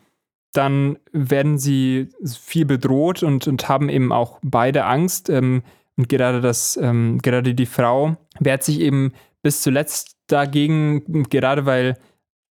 Dann 0.54 1.00
werden 1.14 1.58
sie 1.58 2.10
viel 2.24 2.66
bedroht 2.66 3.24
und, 3.24 3.48
und 3.48 3.70
haben 3.70 3.90
eben 3.90 4.12
auch 4.12 4.40
beide 4.44 4.86
Angst. 4.86 5.30
Ähm, 5.30 5.64
und 5.98 6.10
gerade 6.10 6.42
das, 6.42 6.78
ähm, 6.82 7.20
gerade 7.22 7.54
die 7.54 7.66
Frau 7.66 8.18
wehrt 8.40 8.64
sich 8.64 8.80
eben 8.82 9.14
bis 9.42 9.62
zuletzt 9.62 10.18
dagegen, 10.28 11.24
gerade 11.30 11.66
weil 11.66 11.98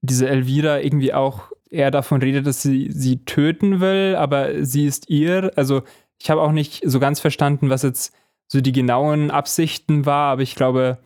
diese 0.03 0.29
Elvira 0.29 0.81
irgendwie 0.81 1.13
auch 1.13 1.50
eher 1.71 1.91
davon 1.91 2.21
redet, 2.21 2.47
dass 2.47 2.63
sie 2.63 2.89
sie 2.91 3.25
töten 3.25 3.81
will, 3.81 4.17
aber 4.17 4.65
sie 4.65 4.87
ist 4.87 5.09
ihr. 5.09 5.53
Also 5.57 5.83
ich 6.19 6.31
habe 6.31 6.43
auch 6.43 6.53
nicht 6.53 6.83
so 6.85 7.01
ganz 7.01 7.21
verstanden, 7.21 7.71
was 7.71 7.83
jetzt 7.83 8.15
so 8.49 8.61
die 8.61 8.73
genauen 8.73 9.31
Absichten 9.31 10.07
war, 10.07 10.33
aber 10.33 10.43
ich 10.43 10.55
glaube, 10.55 10.99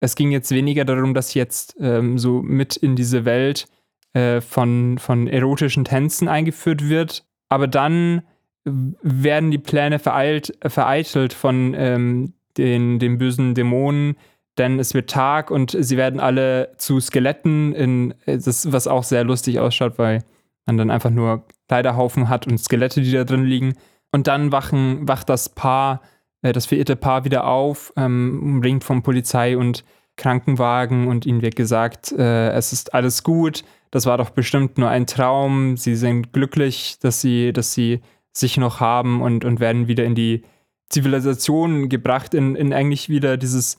es 0.00 0.16
ging 0.16 0.30
jetzt 0.30 0.50
weniger 0.50 0.84
darum, 0.84 1.14
dass 1.14 1.30
sie 1.30 1.38
jetzt 1.38 1.76
ähm, 1.80 2.18
so 2.18 2.42
mit 2.42 2.76
in 2.76 2.96
diese 2.96 3.24
Welt 3.24 3.66
äh, 4.12 4.40
von, 4.40 4.98
von 4.98 5.26
erotischen 5.26 5.84
Tänzen 5.84 6.28
eingeführt 6.28 6.88
wird. 6.88 7.24
Aber 7.48 7.68
dann 7.68 8.22
werden 8.64 9.50
die 9.50 9.58
Pläne 9.58 9.98
vereilt, 9.98 10.58
vereitelt 10.66 11.32
von 11.32 11.74
ähm, 11.76 12.34
den, 12.56 12.98
den 12.98 13.18
bösen 13.18 13.54
Dämonen, 13.54 14.16
denn 14.58 14.78
es 14.78 14.94
wird 14.94 15.10
Tag 15.10 15.50
und 15.50 15.76
sie 15.78 15.96
werden 15.96 16.20
alle 16.20 16.72
zu 16.78 17.00
Skeletten 17.00 17.74
in 17.74 18.14
das, 18.26 18.72
was 18.72 18.86
auch 18.86 19.04
sehr 19.04 19.24
lustig 19.24 19.60
ausschaut, 19.60 19.98
weil 19.98 20.22
man 20.66 20.76
dann 20.76 20.90
einfach 20.90 21.10
nur 21.10 21.44
Kleiderhaufen 21.68 22.28
hat 22.28 22.46
und 22.46 22.58
Skelette, 22.58 23.02
die 23.02 23.12
da 23.12 23.24
drin 23.24 23.44
liegen. 23.44 23.74
Und 24.12 24.26
dann 24.26 24.52
wachen, 24.52 25.06
wacht 25.06 25.28
das 25.28 25.48
Paar, 25.48 26.00
äh, 26.42 26.52
das 26.52 26.66
verirrte 26.66 26.96
Paar 26.96 27.24
wieder 27.24 27.46
auf, 27.46 27.92
ähm, 27.96 28.40
umringt 28.42 28.84
von 28.84 29.02
Polizei 29.02 29.56
und 29.56 29.84
Krankenwagen 30.16 31.08
und 31.08 31.26
ihnen 31.26 31.42
wird 31.42 31.56
gesagt, 31.56 32.12
äh, 32.12 32.50
es 32.50 32.72
ist 32.72 32.94
alles 32.94 33.22
gut, 33.22 33.64
das 33.90 34.06
war 34.06 34.16
doch 34.16 34.30
bestimmt 34.30 34.78
nur 34.78 34.88
ein 34.88 35.06
Traum, 35.06 35.76
sie 35.76 35.94
sind 35.94 36.32
glücklich, 36.32 36.98
dass 37.00 37.20
sie, 37.20 37.52
dass 37.52 37.74
sie 37.74 38.00
sich 38.32 38.56
noch 38.56 38.80
haben 38.80 39.20
und, 39.20 39.44
und 39.44 39.60
werden 39.60 39.88
wieder 39.88 40.04
in 40.04 40.14
die 40.14 40.42
Zivilisation 40.88 41.88
gebracht, 41.88 42.32
in, 42.32 42.54
in 42.54 42.72
eigentlich 42.72 43.08
wieder 43.08 43.36
dieses 43.36 43.78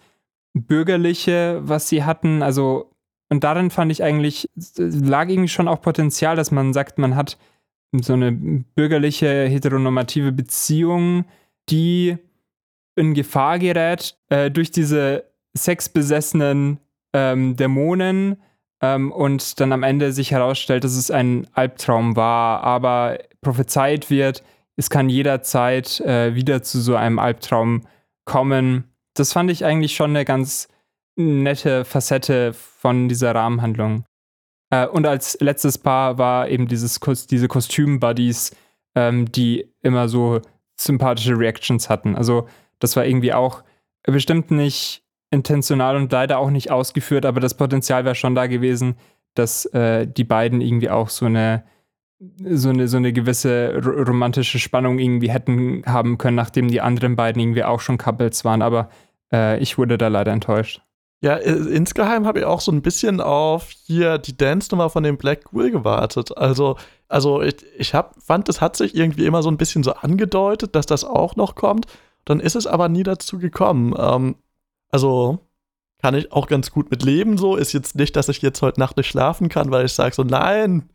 Bürgerliche, 0.53 1.59
was 1.63 1.89
sie 1.89 2.03
hatten. 2.03 2.41
Also, 2.41 2.91
und 3.29 3.43
darin 3.43 3.69
fand 3.69 3.91
ich 3.91 4.03
eigentlich, 4.03 4.49
lag 4.77 5.29
irgendwie 5.29 5.49
schon 5.49 5.67
auch 5.67 5.81
Potenzial, 5.81 6.35
dass 6.35 6.51
man 6.51 6.73
sagt, 6.73 6.97
man 6.97 7.15
hat 7.15 7.37
so 7.93 8.13
eine 8.13 8.31
bürgerliche, 8.31 9.47
heteronormative 9.47 10.31
Beziehung, 10.31 11.25
die 11.69 12.17
in 12.95 13.13
Gefahr 13.13 13.59
gerät 13.59 14.17
äh, 14.29 14.49
durch 14.51 14.71
diese 14.71 15.25
sexbesessenen 15.53 16.79
ähm, 17.13 17.55
Dämonen 17.55 18.37
ähm, 18.81 19.11
und 19.11 19.59
dann 19.59 19.71
am 19.71 19.83
Ende 19.83 20.11
sich 20.11 20.31
herausstellt, 20.31 20.83
dass 20.83 20.95
es 20.95 21.11
ein 21.11 21.47
Albtraum 21.53 22.15
war, 22.15 22.63
aber 22.63 23.19
prophezeit 23.41 24.09
wird, 24.09 24.43
es 24.75 24.89
kann 24.89 25.09
jederzeit 25.09 25.99
äh, 26.01 26.35
wieder 26.35 26.61
zu 26.61 26.79
so 26.79 26.95
einem 26.95 27.19
Albtraum 27.19 27.81
kommen 28.25 28.85
das 29.19 29.33
fand 29.33 29.51
ich 29.51 29.65
eigentlich 29.65 29.95
schon 29.95 30.11
eine 30.11 30.25
ganz 30.25 30.67
nette 31.15 31.85
Facette 31.85 32.53
von 32.53 33.09
dieser 33.09 33.33
Rahmenhandlung. 33.33 34.05
Äh, 34.69 34.87
und 34.87 35.05
als 35.05 35.37
letztes 35.39 35.77
Paar 35.77 36.17
war 36.17 36.49
eben 36.49 36.67
dieses 36.67 36.99
diese 37.29 37.47
Kostüm-Buddies, 37.47 38.55
ähm, 38.95 39.31
die 39.31 39.71
immer 39.81 40.07
so 40.09 40.41
sympathische 40.75 41.37
Reactions 41.37 41.89
hatten. 41.89 42.15
Also 42.15 42.47
das 42.79 42.95
war 42.95 43.05
irgendwie 43.05 43.33
auch 43.33 43.63
bestimmt 44.03 44.51
nicht 44.51 45.03
intentional 45.31 45.97
und 45.97 46.11
leider 46.11 46.37
auch 46.37 46.49
nicht 46.49 46.71
ausgeführt, 46.71 47.25
aber 47.25 47.39
das 47.39 47.57
Potenzial 47.57 48.05
wäre 48.05 48.15
schon 48.15 48.35
da 48.35 48.47
gewesen, 48.47 48.95
dass 49.33 49.65
äh, 49.67 50.07
die 50.07 50.23
beiden 50.23 50.61
irgendwie 50.61 50.89
auch 50.89 51.09
so 51.09 51.25
eine 51.25 51.63
so 52.19 52.69
eine, 52.69 52.87
so 52.87 52.97
eine 52.97 53.13
gewisse 53.13 53.79
romantische 53.83 54.57
Spannung 54.57 54.97
irgendwie 54.97 55.29
hätten 55.29 55.83
haben 55.85 56.17
können, 56.17 56.35
nachdem 56.35 56.67
die 56.67 56.81
anderen 56.81 57.15
beiden 57.15 57.39
irgendwie 57.39 57.63
auch 57.63 57.79
schon 57.79 57.99
Couples 57.99 58.43
waren. 58.43 58.63
Aber 58.63 58.89
äh, 59.31 59.59
ich 59.59 59.77
wurde 59.77 59.97
da 59.97 60.07
leider 60.07 60.31
enttäuscht. 60.31 60.81
Ja, 61.19 61.35
insgeheim 61.35 62.27
habe 62.27 62.39
ich 62.39 62.45
auch 62.45 62.61
so 62.61 62.71
ein 62.71 62.83
bisschen 62.83 63.21
auf 63.21 63.71
hier 63.71 64.19
die 64.19 64.37
Dance-Nummer 64.37 64.91
von 64.91 65.01
dem 65.01 65.17
Black 65.17 65.45
Ghoul 65.45 65.71
gewartet. 65.71 66.37
Also, 66.37 66.77
also 67.07 67.41
ich, 67.41 67.55
ich 67.75 67.95
hab, 67.95 68.21
fand, 68.21 68.47
es 68.49 68.61
hat 68.61 68.75
sich 68.75 68.95
irgendwie 68.95 69.25
immer 69.25 69.41
so 69.41 69.49
ein 69.49 69.57
bisschen 69.57 69.81
so 69.81 69.93
angedeutet, 69.93 70.75
dass 70.75 70.85
das 70.85 71.03
auch 71.03 71.35
noch 71.35 71.55
kommt. 71.55 71.87
Dann 72.25 72.39
ist 72.39 72.55
es 72.55 72.67
aber 72.67 72.87
nie 72.87 73.01
dazu 73.01 73.39
gekommen. 73.39 73.95
Ähm, 73.97 74.35
also 74.89 75.39
kann 75.99 76.13
ich 76.13 76.31
auch 76.31 76.47
ganz 76.47 76.69
gut 76.69 76.91
mit 76.91 77.01
leben 77.03 77.37
so. 77.37 77.55
Ist 77.55 77.73
jetzt 77.73 77.95
nicht, 77.95 78.15
dass 78.15 78.29
ich 78.29 78.43
jetzt 78.43 78.61
heute 78.61 78.79
Nacht 78.79 78.97
nicht 78.97 79.07
schlafen 79.07 79.49
kann, 79.49 79.71
weil 79.71 79.85
ich 79.85 79.93
sage 79.93 80.13
so, 80.13 80.23
nein, 80.23 80.89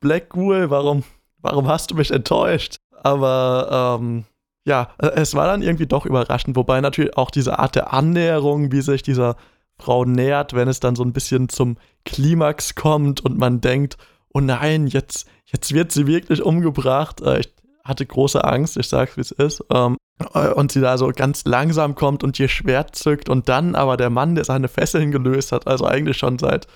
Black 0.00 0.30
Ghoul, 0.30 0.70
warum, 0.70 1.04
warum 1.38 1.68
hast 1.68 1.90
du 1.90 1.94
mich 1.94 2.10
enttäuscht? 2.10 2.76
Aber 3.02 3.98
ähm, 4.00 4.24
ja, 4.70 4.88
äh, 4.98 5.08
es 5.16 5.34
war 5.34 5.46
dann 5.46 5.62
irgendwie 5.62 5.86
doch 5.86 6.06
überraschend, 6.06 6.56
wobei 6.56 6.80
natürlich 6.80 7.16
auch 7.16 7.30
diese 7.30 7.58
Art 7.58 7.74
der 7.74 7.92
Annäherung, 7.92 8.72
wie 8.72 8.80
sich 8.80 9.02
dieser 9.02 9.36
Frau 9.78 10.04
nähert, 10.04 10.54
wenn 10.54 10.68
es 10.68 10.80
dann 10.80 10.94
so 10.94 11.02
ein 11.02 11.12
bisschen 11.12 11.48
zum 11.48 11.76
Klimax 12.04 12.76
kommt 12.76 13.20
und 13.20 13.36
man 13.36 13.60
denkt, 13.60 13.98
oh 14.32 14.40
nein, 14.40 14.86
jetzt, 14.86 15.26
jetzt 15.46 15.74
wird 15.74 15.90
sie 15.90 16.06
wirklich 16.06 16.42
umgebracht. 16.42 17.20
Äh, 17.20 17.40
ich 17.40 17.52
hatte 17.84 18.06
große 18.06 18.44
Angst, 18.44 18.76
ich 18.76 18.88
sag's 18.88 19.16
wie 19.16 19.22
es 19.22 19.32
ist. 19.32 19.64
Ähm, 19.72 19.96
äh, 20.34 20.52
und 20.52 20.70
sie 20.70 20.80
da 20.80 20.96
so 20.96 21.08
ganz 21.08 21.44
langsam 21.44 21.96
kommt 21.96 22.22
und 22.22 22.38
ihr 22.38 22.48
Schwert 22.48 22.94
zückt 22.94 23.28
und 23.28 23.48
dann 23.48 23.74
aber 23.74 23.96
der 23.96 24.10
Mann, 24.10 24.36
der 24.36 24.44
seine 24.44 24.68
Fesseln 24.68 25.10
gelöst 25.10 25.50
hat, 25.50 25.66
also 25.66 25.84
eigentlich 25.84 26.16
schon 26.16 26.38
seit 26.38 26.68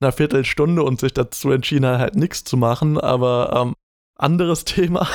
einer 0.00 0.12
Viertelstunde 0.12 0.82
und 0.82 1.00
sich 1.00 1.12
dazu 1.12 1.50
entschieden 1.50 1.86
hat, 1.86 1.98
halt 1.98 2.16
nichts 2.16 2.44
zu 2.44 2.56
machen, 2.56 2.98
aber 2.98 3.52
ähm, 3.54 3.74
anderes 4.16 4.64
Thema 4.64 5.06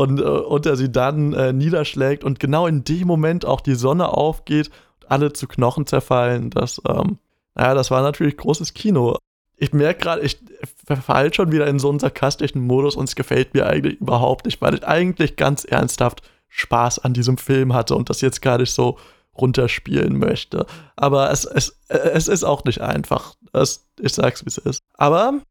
und 0.00 0.18
äh, 0.18 0.22
unter 0.22 0.76
sie 0.76 0.90
dann 0.90 1.34
äh, 1.34 1.52
niederschlägt 1.52 2.24
und 2.24 2.40
genau 2.40 2.66
in 2.66 2.84
dem 2.84 3.06
Moment 3.06 3.44
auch 3.44 3.60
die 3.60 3.74
Sonne 3.74 4.08
aufgeht 4.08 4.70
und 5.00 5.10
alle 5.10 5.32
zu 5.34 5.46
Knochen 5.46 5.86
zerfallen. 5.86 6.48
Das, 6.48 6.80
ähm, 6.88 7.18
naja, 7.54 7.74
das 7.74 7.90
war 7.90 8.00
natürlich 8.00 8.38
großes 8.38 8.72
Kino. 8.72 9.18
Ich 9.58 9.74
merke 9.74 10.00
gerade, 10.00 10.22
ich 10.22 10.38
verfall 10.86 11.34
schon 11.34 11.52
wieder 11.52 11.66
in 11.66 11.78
so 11.78 11.90
einen 11.90 11.98
sarkastischen 11.98 12.62
Modus 12.66 12.96
und 12.96 13.10
es 13.10 13.14
gefällt 13.14 13.52
mir 13.52 13.66
eigentlich 13.66 14.00
überhaupt 14.00 14.46
nicht, 14.46 14.62
weil 14.62 14.74
ich 14.74 14.88
eigentlich 14.88 15.36
ganz 15.36 15.64
ernsthaft 15.64 16.22
Spaß 16.48 17.00
an 17.00 17.12
diesem 17.12 17.36
Film 17.36 17.74
hatte 17.74 17.94
und 17.94 18.08
das 18.08 18.22
jetzt 18.22 18.40
gar 18.40 18.56
nicht 18.56 18.72
so 18.72 18.96
runterspielen 19.36 20.18
möchte. 20.18 20.64
Aber 20.96 21.30
es, 21.30 21.44
es, 21.44 21.78
es 21.88 22.26
ist 22.26 22.44
auch 22.44 22.64
nicht 22.64 22.80
einfach. 22.80 23.34
Das, 23.52 23.86
ich 24.00 24.14
sag's, 24.14 24.46
wie 24.46 24.48
es 24.48 24.56
ist. 24.56 24.80
Aber 24.94 25.42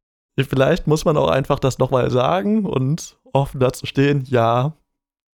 vielleicht 0.44 0.88
muss 0.88 1.06
man 1.06 1.18
auch 1.18 1.30
einfach 1.30 1.60
das 1.60 1.80
nochmal 1.80 2.10
sagen 2.12 2.66
und 2.66 3.18
offen 3.34 3.60
dazu 3.60 3.86
stehen, 3.86 4.24
ja, 4.28 4.74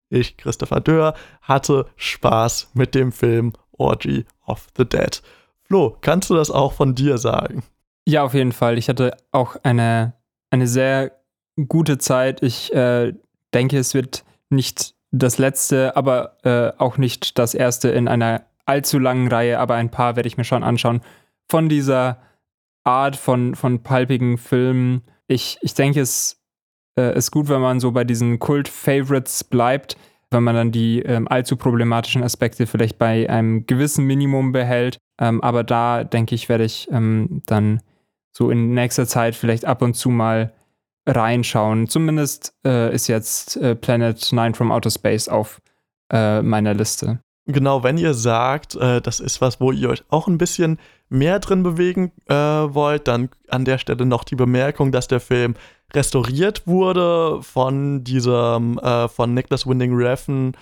ich, 0.08 0.36
Christopher 0.36 0.80
Dörr, 0.80 1.14
hatte 1.42 1.86
Spaß 1.96 2.70
mit 2.74 2.94
dem 2.94 3.12
Film 3.12 3.52
Orgy 3.72 4.24
of 4.46 4.66
the 4.76 4.84
Dead. 4.84 5.22
Flo, 5.64 5.96
kannst 6.00 6.30
du 6.30 6.34
das 6.34 6.50
auch 6.50 6.72
von 6.72 6.94
dir 6.94 7.18
sagen? 7.18 7.62
Ja, 8.06 8.22
auf 8.22 8.34
jeden 8.34 8.52
Fall. 8.52 8.78
Ich 8.78 8.88
hatte 8.88 9.16
auch 9.32 9.56
eine, 9.64 10.14
eine 10.50 10.68
sehr 10.68 11.12
gute 11.68 11.98
Zeit. 11.98 12.42
Ich 12.42 12.72
äh, 12.72 13.14
denke, 13.52 13.78
es 13.78 13.94
wird 13.94 14.24
nicht 14.48 14.94
das 15.10 15.38
letzte, 15.38 15.96
aber 15.96 16.36
äh, 16.44 16.72
auch 16.78 16.98
nicht 16.98 17.38
das 17.38 17.54
erste 17.54 17.88
in 17.88 18.06
einer 18.06 18.44
allzu 18.64 18.98
langen 18.98 19.28
Reihe, 19.28 19.58
aber 19.58 19.74
ein 19.74 19.90
paar 19.90 20.16
werde 20.16 20.28
ich 20.28 20.36
mir 20.36 20.44
schon 20.44 20.62
anschauen. 20.62 21.00
Von 21.48 21.68
dieser 21.68 22.18
Art 22.86 23.16
von, 23.16 23.54
von 23.54 23.82
palpigen 23.82 24.38
Filmen. 24.38 25.02
Ich, 25.26 25.58
ich 25.60 25.74
denke, 25.74 26.00
es 26.00 26.40
äh, 26.98 27.16
ist 27.16 27.30
gut, 27.30 27.48
wenn 27.48 27.60
man 27.60 27.80
so 27.80 27.92
bei 27.92 28.04
diesen 28.04 28.38
Kult-Favorites 28.38 29.44
bleibt, 29.44 29.96
wenn 30.30 30.44
man 30.44 30.54
dann 30.54 30.72
die 30.72 31.00
ähm, 31.00 31.28
allzu 31.28 31.56
problematischen 31.56 32.22
Aspekte 32.22 32.66
vielleicht 32.66 32.98
bei 32.98 33.28
einem 33.28 33.66
gewissen 33.66 34.04
Minimum 34.04 34.52
behält. 34.52 34.98
Ähm, 35.20 35.42
aber 35.42 35.64
da, 35.64 36.04
denke 36.04 36.34
ich, 36.34 36.48
werde 36.48 36.64
ich 36.64 36.88
ähm, 36.90 37.42
dann 37.46 37.80
so 38.32 38.50
in 38.50 38.74
nächster 38.74 39.06
Zeit 39.06 39.34
vielleicht 39.34 39.64
ab 39.64 39.82
und 39.82 39.94
zu 39.94 40.10
mal 40.10 40.52
reinschauen. 41.06 41.88
Zumindest 41.88 42.54
äh, 42.66 42.94
ist 42.94 43.06
jetzt 43.06 43.56
äh, 43.56 43.74
Planet 43.74 44.32
9 44.32 44.54
from 44.54 44.70
Outer 44.70 44.90
Space 44.90 45.28
auf 45.28 45.60
äh, 46.12 46.42
meiner 46.42 46.74
Liste. 46.74 47.20
Genau, 47.46 47.84
wenn 47.84 47.96
ihr 47.96 48.12
sagt, 48.14 48.74
äh, 48.74 49.00
das 49.00 49.20
ist 49.20 49.40
was, 49.40 49.60
wo 49.60 49.70
ihr 49.70 49.88
euch 49.90 50.02
auch 50.08 50.26
ein 50.26 50.36
bisschen 50.36 50.78
mehr 51.08 51.38
drin 51.38 51.62
bewegen 51.62 52.10
äh, 52.26 52.34
wollt, 52.34 53.06
dann 53.06 53.30
an 53.48 53.64
der 53.64 53.78
Stelle 53.78 54.04
noch 54.04 54.24
die 54.24 54.34
Bemerkung, 54.34 54.90
dass 54.90 55.06
der 55.06 55.20
Film 55.20 55.54
restauriert 55.94 56.66
wurde 56.66 57.40
von 57.42 58.02
diesem 58.02 58.78
äh, 58.78 59.06
von 59.06 59.32
Nicholas 59.32 59.66
Winding 59.66 59.94
Refn 59.94 60.52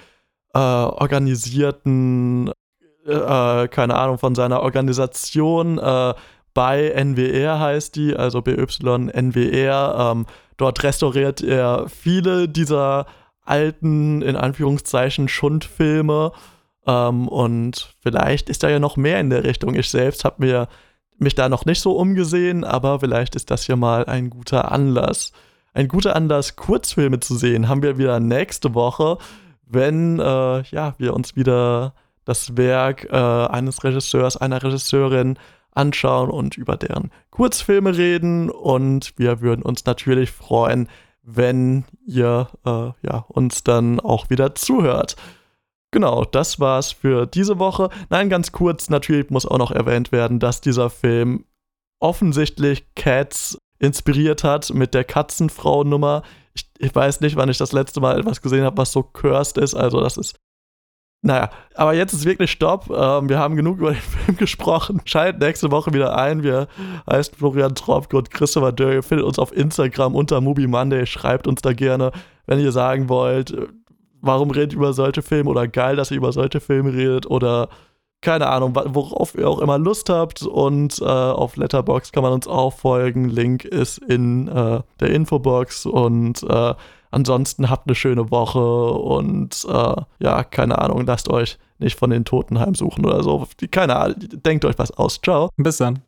organisierten, 0.57 2.53
keine 3.05 3.95
Ahnung, 3.97 4.19
von 4.19 4.37
seiner 4.37 4.63
Organisation 4.63 5.81
bei 6.55 6.91
NWR 6.91 7.59
heißt 7.59 7.97
die, 7.97 8.17
also 8.17 8.41
BYNWR. 8.41 10.13
Ähm, 10.13 10.27
dort 10.57 10.83
restauriert 10.85 11.43
er 11.43 11.89
viele 11.89 12.49
dieser 12.49 13.07
alten, 13.45 14.23
in 14.23 14.37
Anführungszeichen, 14.37 15.29
Schundfilme. 15.29 16.33
Ähm, 16.87 17.29
und 17.29 17.95
vielleicht 18.01 18.49
ist 18.51 18.63
da 18.63 18.69
ja 18.69 18.79
noch 18.79 18.97
mehr 18.97 19.21
in 19.21 19.31
der 19.31 19.45
Richtung. 19.45 19.75
Ich 19.75 19.91
selbst 19.91 20.25
habe 20.25 20.45
mir 20.45 20.69
mich 21.19 21.35
da 21.35 21.49
noch 21.49 21.65
nicht 21.65 21.81
so 21.81 21.93
umgesehen, 21.93 22.65
aber 22.65 23.01
vielleicht 23.01 23.37
ist 23.37 23.51
das 23.51 23.67
ja 23.67 23.77
mal 23.77 24.07
ein 24.07 24.31
guter 24.31 24.73
Anlass. 24.73 25.33
Ein 25.73 25.89
guter 25.89 26.15
Anlass, 26.15 26.57
Kurzfilme 26.57 27.21
zu 27.21 27.37
sehen, 27.37 27.69
haben 27.69 27.83
wir 27.83 27.99
wieder 27.99 28.21
nächste 28.21 28.75
Woche, 28.75 29.19
wenn 29.67 30.21
äh, 30.21 30.63
ja, 30.63 30.95
wir 30.99 31.15
uns 31.15 31.37
wieder 31.37 31.95
das 32.25 32.57
Werk 32.57 33.05
äh, 33.11 33.17
eines 33.17 33.85
Regisseurs, 33.85 34.37
einer 34.37 34.63
Regisseurin 34.63 35.39
anschauen 35.73 36.31
und 36.31 36.57
über 36.57 36.77
deren 36.77 37.11
Kurzfilme 37.31 37.97
reden. 37.97 38.51
Und 38.51 39.15
wir 39.17 39.41
würden 39.41 39.63
uns 39.63 39.85
natürlich 39.85 40.31
freuen, 40.31 40.89
wenn 41.23 41.85
ihr 42.07 42.49
äh, 42.65 42.93
ja, 43.03 43.25
uns 43.29 43.65
dann 43.65 44.01
auch 44.01 44.31
wieder 44.31 44.55
zuhört. 44.55 45.17
Genau, 45.95 46.25
das 46.25 46.59
war's 46.59 46.91
für 46.91 47.25
diese 47.25 47.61
Woche. 47.61 47.89
Nein, 48.11 48.29
ganz 48.29 48.51
kurz, 48.51 48.91
natürlich 48.91 49.31
muss 49.31 49.47
auch 49.47 49.59
noch 49.59 49.71
erwähnt 49.71 50.11
werden, 50.11 50.41
dass 50.41 50.61
dieser 50.61 50.91
Film 50.91 51.45
offensichtlich 52.01 52.93
Cats 52.97 53.57
inspiriert 53.79 54.43
hat 54.43 54.75
mit 54.75 54.93
der 54.93 55.05
Katzenfrau-Nummer. 55.05 56.25
Ich, 56.53 56.69
ich, 56.79 56.93
weiß 56.93 57.21
nicht, 57.21 57.37
wann 57.37 57.49
ich 57.49 57.59
das 57.59 57.71
letzte 57.71 58.01
Mal 58.01 58.19
etwas 58.19 58.43
gesehen 58.43 58.65
habe, 58.65 58.77
was 58.77 58.91
so 58.91 59.05
cursed 59.05 59.57
ist. 59.57 59.77
Also, 59.77 60.01
das 60.01 60.17
ist 60.17 60.35
naja, 61.23 61.51
aber 61.77 61.95
jetzt 61.95 62.13
ist 62.13 62.25
wirklich 62.25 62.51
Stopp. 62.51 62.91
Ähm, 62.91 63.29
wir 63.29 63.39
haben 63.39 63.55
genug 63.55 63.79
über 63.79 63.93
den 63.93 64.01
Film 64.01 64.37
gesprochen. 64.37 65.01
Schaltet 65.05 65.41
nächste 65.41 65.71
Woche 65.71 65.95
wieder 65.95 66.19
ein. 66.19 66.43
Wir 66.43 66.67
heißen 67.09 67.37
Florian 67.37 67.77
Tropke 67.77 68.17
und 68.17 68.33
Christopher 68.33 68.73
Dörr. 68.73 68.95
Ihr 68.95 69.03
findet 69.05 69.25
uns 69.25 69.39
auf 69.39 69.57
Instagram 69.57 70.17
unter 70.17 70.41
Movie 70.41 70.67
Monday. 70.67 71.07
Schreibt 71.07 71.47
uns 71.47 71.63
da 71.63 71.73
gerne, 71.73 72.11
wenn 72.47 72.59
ihr 72.59 72.73
sagen 72.73 73.09
wollt, 73.09 73.57
warum 74.25 74.51
redet 74.51 74.73
ihr 74.73 74.79
über 74.79 74.93
solche 74.93 75.23
Filme 75.23 75.51
oder 75.51 75.69
geil, 75.69 75.97
dass 75.97 76.11
ihr 76.11 76.17
über 76.17 76.33
solche 76.33 76.61
Filme 76.61 76.93
redet 76.93 77.27
oder 77.27 77.69
keine 78.21 78.49
Ahnung, 78.49 78.75
worauf 78.75 79.35
ihr 79.35 79.49
auch 79.49 79.59
immer 79.59 79.77
Lust 79.77 80.09
habt. 80.09 80.43
Und 80.43 80.99
äh, 81.01 81.05
auf 81.05 81.57
Letterbox 81.57 82.11
kann 82.11 82.23
man 82.23 82.33
uns 82.33 82.49
auch 82.49 82.73
folgen. 82.73 83.29
Link 83.29 83.65
ist 83.65 83.99
in 83.99 84.49
äh, 84.49 84.81
der 85.01 85.11
Infobox 85.11 85.85
und 85.85 86.43
äh, 86.43 86.75
Ansonsten 87.15 87.71
habt 87.71 87.87
eine 87.87 87.95
schöne 87.95 88.33
Woche 88.33 88.59
und 88.59 89.65
äh, 89.69 90.03
ja, 90.19 90.43
keine 90.43 90.81
Ahnung, 90.81 91.07
lasst 91.07 91.29
euch 91.31 91.59
nicht 91.79 91.97
von 91.97 92.11
den 92.11 92.25
Toten 92.25 92.59
heimsuchen 92.59 93.07
oder 93.07 93.23
so. 93.23 93.47
Keine 93.71 93.95
Ahnung, 93.95 94.17
denkt 94.45 94.65
euch 94.65 94.77
was 94.79 94.91
aus. 94.91 95.21
Ciao. 95.23 95.49
Bis 95.57 95.77
dann. 95.77 96.03